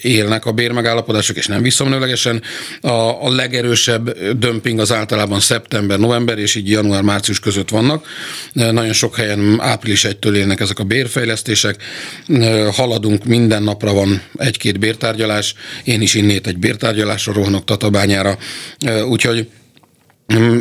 élnek 0.03 0.47
a 0.47 0.53
bérmegállapodások, 0.53 1.37
és 1.37 1.47
nem 1.47 1.63
visszamenőlegesen. 1.63 2.43
A, 2.81 3.25
a 3.25 3.31
legerősebb 3.31 4.19
dömping 4.39 4.79
az 4.79 4.93
általában 4.93 5.41
szeptember-november, 5.41 6.39
és 6.39 6.55
így 6.55 6.71
január-március 6.71 7.41
között 7.41 7.69
vannak. 7.69 8.07
Nagyon 8.53 8.93
sok 8.93 9.17
helyen 9.17 9.57
április 9.61 10.07
1-től 10.09 10.35
élnek 10.35 10.61
ezek 10.61 10.79
a 10.79 10.85
bérfejlesztések. 10.85 11.83
Haladunk, 12.73 13.25
minden 13.25 13.63
napra 13.63 13.93
van 13.93 14.23
egy-két 14.37 14.79
bértárgyalás. 14.79 15.55
Én 15.85 16.01
is 16.01 16.15
innét 16.15 16.47
egy 16.47 16.59
bértárgyalásra 16.59 17.33
rohanok 17.33 17.65
Tatabányára. 17.65 18.39
Úgyhogy 19.09 19.49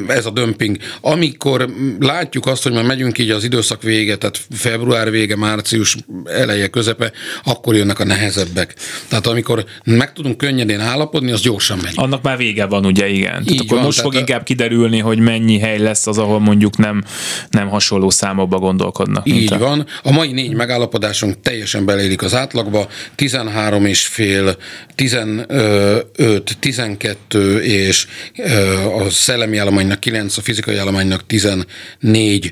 ez 0.07 0.25
a 0.25 0.29
dömping. 0.29 0.77
Amikor 1.01 1.69
látjuk 1.99 2.45
azt, 2.45 2.63
hogy 2.63 2.71
már 2.71 2.83
megyünk 2.83 3.17
így 3.17 3.29
az 3.29 3.43
időszak 3.43 3.81
vége, 3.81 4.15
tehát 4.15 4.39
február 4.51 5.11
vége, 5.11 5.35
március 5.35 5.97
eleje, 6.25 6.67
közepe, 6.67 7.11
akkor 7.43 7.75
jönnek 7.75 7.99
a 7.99 8.03
nehezebbek. 8.03 8.75
Tehát 9.07 9.27
amikor 9.27 9.65
meg 9.83 10.13
tudunk 10.13 10.37
könnyedén 10.37 10.79
állapodni, 10.79 11.31
az 11.31 11.41
gyorsan 11.41 11.79
megy. 11.83 11.93
Annak 11.95 12.21
már 12.21 12.37
vége 12.37 12.65
van, 12.65 12.85
ugye, 12.85 13.09
igen. 13.09 13.39
Így 13.39 13.45
tehát 13.45 13.61
akkor 13.61 13.77
van, 13.77 13.85
most 13.85 13.97
tehát 13.97 14.11
fog 14.11 14.15
a... 14.15 14.19
inkább 14.19 14.43
kiderülni, 14.43 14.99
hogy 14.99 15.19
mennyi 15.19 15.59
hely 15.59 15.77
lesz 15.77 16.07
az, 16.07 16.17
ahol 16.17 16.39
mondjuk 16.39 16.77
nem, 16.77 17.03
nem 17.49 17.67
hasonló 17.67 18.09
számokba 18.09 18.59
gondolkodnak. 18.59 19.27
Így 19.27 19.53
a... 19.53 19.57
van. 19.57 19.85
A 20.03 20.11
mai 20.11 20.31
négy 20.31 20.53
megállapodásunk 20.53 21.41
teljesen 21.41 21.85
belélik 21.85 22.21
az 22.21 22.33
átlagba. 22.33 22.87
13 23.15 23.85
és 23.85 24.05
fél, 24.05 24.57
15, 24.95 26.57
12 26.59 27.61
és 27.61 28.07
a 29.05 29.09
szellemi 29.09 29.54
szellemi 29.55 29.57
állománynak 29.57 29.99
9, 29.99 30.37
a 30.37 30.41
fizikai 30.41 30.77
állománynak 30.77 31.25
14, 31.25 32.51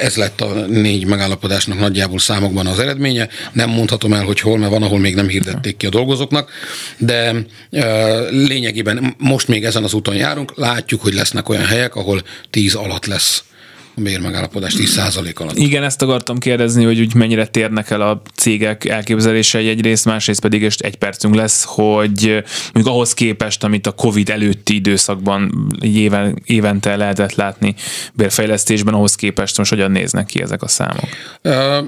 ez 0.00 0.16
lett 0.16 0.40
a 0.40 0.66
négy 0.66 1.06
megállapodásnak 1.06 1.78
nagyjából 1.78 2.18
számokban 2.18 2.66
az 2.66 2.78
eredménye. 2.78 3.28
Nem 3.52 3.70
mondhatom 3.70 4.12
el, 4.12 4.24
hogy 4.24 4.40
hol, 4.40 4.58
mert 4.58 4.70
van, 4.70 4.82
ahol 4.82 4.98
még 4.98 5.14
nem 5.14 5.28
hirdették 5.28 5.76
ki 5.76 5.86
a 5.86 5.90
dolgozóknak, 5.90 6.50
de 6.98 7.34
lényegében 8.30 9.14
most 9.18 9.48
még 9.48 9.64
ezen 9.64 9.84
az 9.84 9.94
úton 9.94 10.14
járunk, 10.14 10.52
látjuk, 10.56 11.02
hogy 11.02 11.14
lesznek 11.14 11.48
olyan 11.48 11.66
helyek, 11.66 11.94
ahol 11.94 12.22
10 12.50 12.74
alatt 12.74 13.06
lesz 13.06 13.44
a 13.96 14.00
bérmegállapodás 14.00 14.74
10% 14.78 15.36
alatt. 15.36 15.56
Igen, 15.56 15.82
ezt 15.82 16.02
akartam 16.02 16.38
kérdezni, 16.38 16.84
hogy 16.84 17.00
úgy 17.00 17.14
mennyire 17.14 17.46
térnek 17.46 17.90
el 17.90 18.00
a 18.00 18.22
cégek 18.34 18.84
elképzelései 18.84 19.68
egyrészt, 19.68 20.04
másrészt 20.04 20.40
pedig 20.40 20.62
és 20.62 20.76
egy 20.76 20.96
percünk 20.96 21.34
lesz, 21.34 21.64
hogy 21.66 22.44
még 22.72 22.86
ahhoz 22.86 23.14
képest, 23.14 23.64
amit 23.64 23.86
a 23.86 23.92
Covid 23.92 24.28
előtti 24.28 24.74
időszakban 24.74 25.72
éven, 25.80 26.42
évente 26.44 26.96
lehetett 26.96 27.34
látni 27.34 27.74
bérfejlesztésben, 28.12 28.94
ahhoz 28.94 29.14
képest 29.14 29.58
most 29.58 29.70
hogyan 29.70 29.90
néznek 29.90 30.26
ki 30.26 30.42
ezek 30.42 30.62
a 30.62 30.68
számok? 30.68 31.08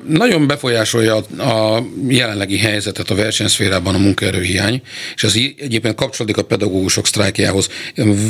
Nagyon 0.09 0.47
befolyásolja 0.47 1.17
a 1.39 1.83
jelenlegi 2.09 2.59
helyzetet 2.59 3.11
a 3.11 3.15
versenyszférában 3.15 3.95
a 3.95 3.99
munkaerőhiány, 3.99 4.83
és 5.15 5.25
ez 5.25 5.35
egyébként 5.57 5.95
kapcsolódik 5.95 6.37
a 6.37 6.45
pedagógusok 6.45 7.07
sztrájkjához. 7.07 7.69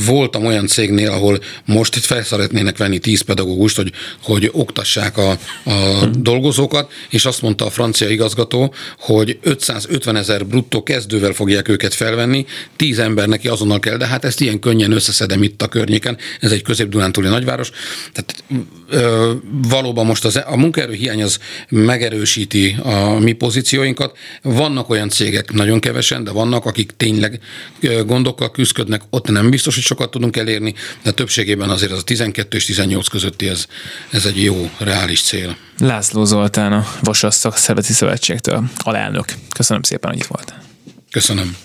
Voltam 0.07 0.47
olyan 0.47 0.67
cégnél, 0.67 1.11
ahol 1.11 1.39
most 1.65 1.97
itt 1.97 2.05
fel 2.05 2.23
szeretnének 2.23 2.77
venni 2.77 2.99
10 2.99 3.21
pedagógus 3.21 3.67
pedagógust, 3.75 3.77
hogy, 3.77 3.93
hogy 4.23 4.49
oktassák 4.53 5.17
a, 5.17 5.31
a 5.31 6.07
dolgozókat, 6.19 6.93
és 7.11 7.25
azt 7.25 7.43
mondta 7.43 7.67
a 7.67 7.71
francia 7.71 8.09
igazgató, 8.09 8.75
hogy 8.99 9.39
550 9.43 10.17
ezer 10.17 10.47
bruttó 10.47 10.83
kezdővel 10.83 11.33
fogják 11.33 11.69
őket 11.69 11.95
felvenni, 11.95 12.47
10 12.77 12.99
ember 12.99 13.29
neki 13.29 13.49
azonnal 13.49 13.79
kell, 13.79 13.97
de 13.97 14.07
hát 14.07 14.25
ezt 14.25 14.41
ilyen 14.41 14.59
könnyen 14.59 14.93
összeszedem 14.93 15.43
itt 15.43 15.63
a 15.63 15.69
környéken, 15.69 16.19
ez 16.41 16.53
egy 16.53 16.63
közép-dunántúli 16.63 17.29
nagyváros, 17.29 17.71
tehát 18.13 18.45
ö, 18.89 19.33
valóban 19.69 20.07
most 20.07 20.25
az, 20.25 20.43
a 20.47 20.57
munkaerő 20.57 20.93
hiány 20.93 21.23
az 21.23 21.39
megerősíti 21.69 22.77
a 22.83 23.19
mi 23.19 23.33
pozícióinkat. 23.33 24.17
Vannak 24.43 24.89
olyan 24.89 25.09
cégek, 25.09 25.53
nagyon 25.53 25.81
kevesen, 25.81 26.25
de 26.25 26.31
vannak, 26.31 26.65
akik 26.65 26.93
tényleg 26.97 27.41
gondokkal 28.07 28.51
küzdködnek, 28.51 29.03
ott 29.11 29.29
nem 29.29 29.51
biztos, 29.51 29.75
hogy 29.75 29.85
sokat 29.85 30.11
tudunk 30.11 30.37
elérni, 30.37 30.75
de 31.03 31.11
többségében 31.11 31.71
azért 31.71 31.93
az 31.93 31.99
a 31.99 32.03
12 32.03 32.57
és 32.57 32.65
18 32.65 33.09
közötti 33.09 33.49
ez 33.49 33.58
ez, 33.59 33.67
ez 34.11 34.25
egy 34.25 34.43
jó, 34.43 34.71
reális 34.79 35.23
cél. 35.23 35.57
László 35.79 36.25
Zoltán, 36.25 36.73
a 36.73 36.87
Vasas 37.01 37.35
Szakszervezeti 37.35 37.93
Szövetségtől, 37.93 38.65
alelnök. 38.79 39.25
Köszönöm 39.57 39.83
szépen, 39.83 40.11
hogy 40.11 40.19
itt 40.19 40.27
volt. 40.27 40.55
Köszönöm. 41.11 41.57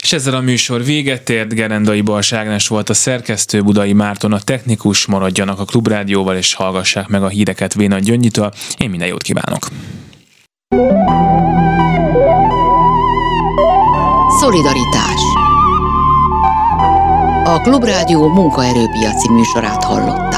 És 0.00 0.12
ezzel 0.12 0.34
a 0.34 0.40
műsor 0.40 0.84
véget 0.84 1.28
ért, 1.28 1.54
Gerendai 1.54 2.00
Bals 2.00 2.32
Ágnes 2.32 2.68
volt 2.68 2.88
a 2.88 2.94
szerkesztő, 2.94 3.62
Budai 3.62 3.92
Márton 3.92 4.32
a 4.32 4.40
technikus, 4.40 5.06
maradjanak 5.06 5.58
a 5.58 5.64
Klubrádióval 5.64 6.36
és 6.36 6.54
hallgassák 6.54 7.06
meg 7.06 7.22
a 7.22 7.28
híreket 7.28 7.74
Véna 7.74 7.98
Gyöngyitől. 7.98 8.52
Én 8.76 8.90
minden 8.90 9.08
jót 9.08 9.22
kívánok! 9.22 9.68
Szolidaritás 14.40 15.20
A 17.44 17.60
Klubrádió 17.62 18.28
munkaerőpiaci 18.28 19.28
műsorát 19.32 19.84
hallott. 19.84 20.29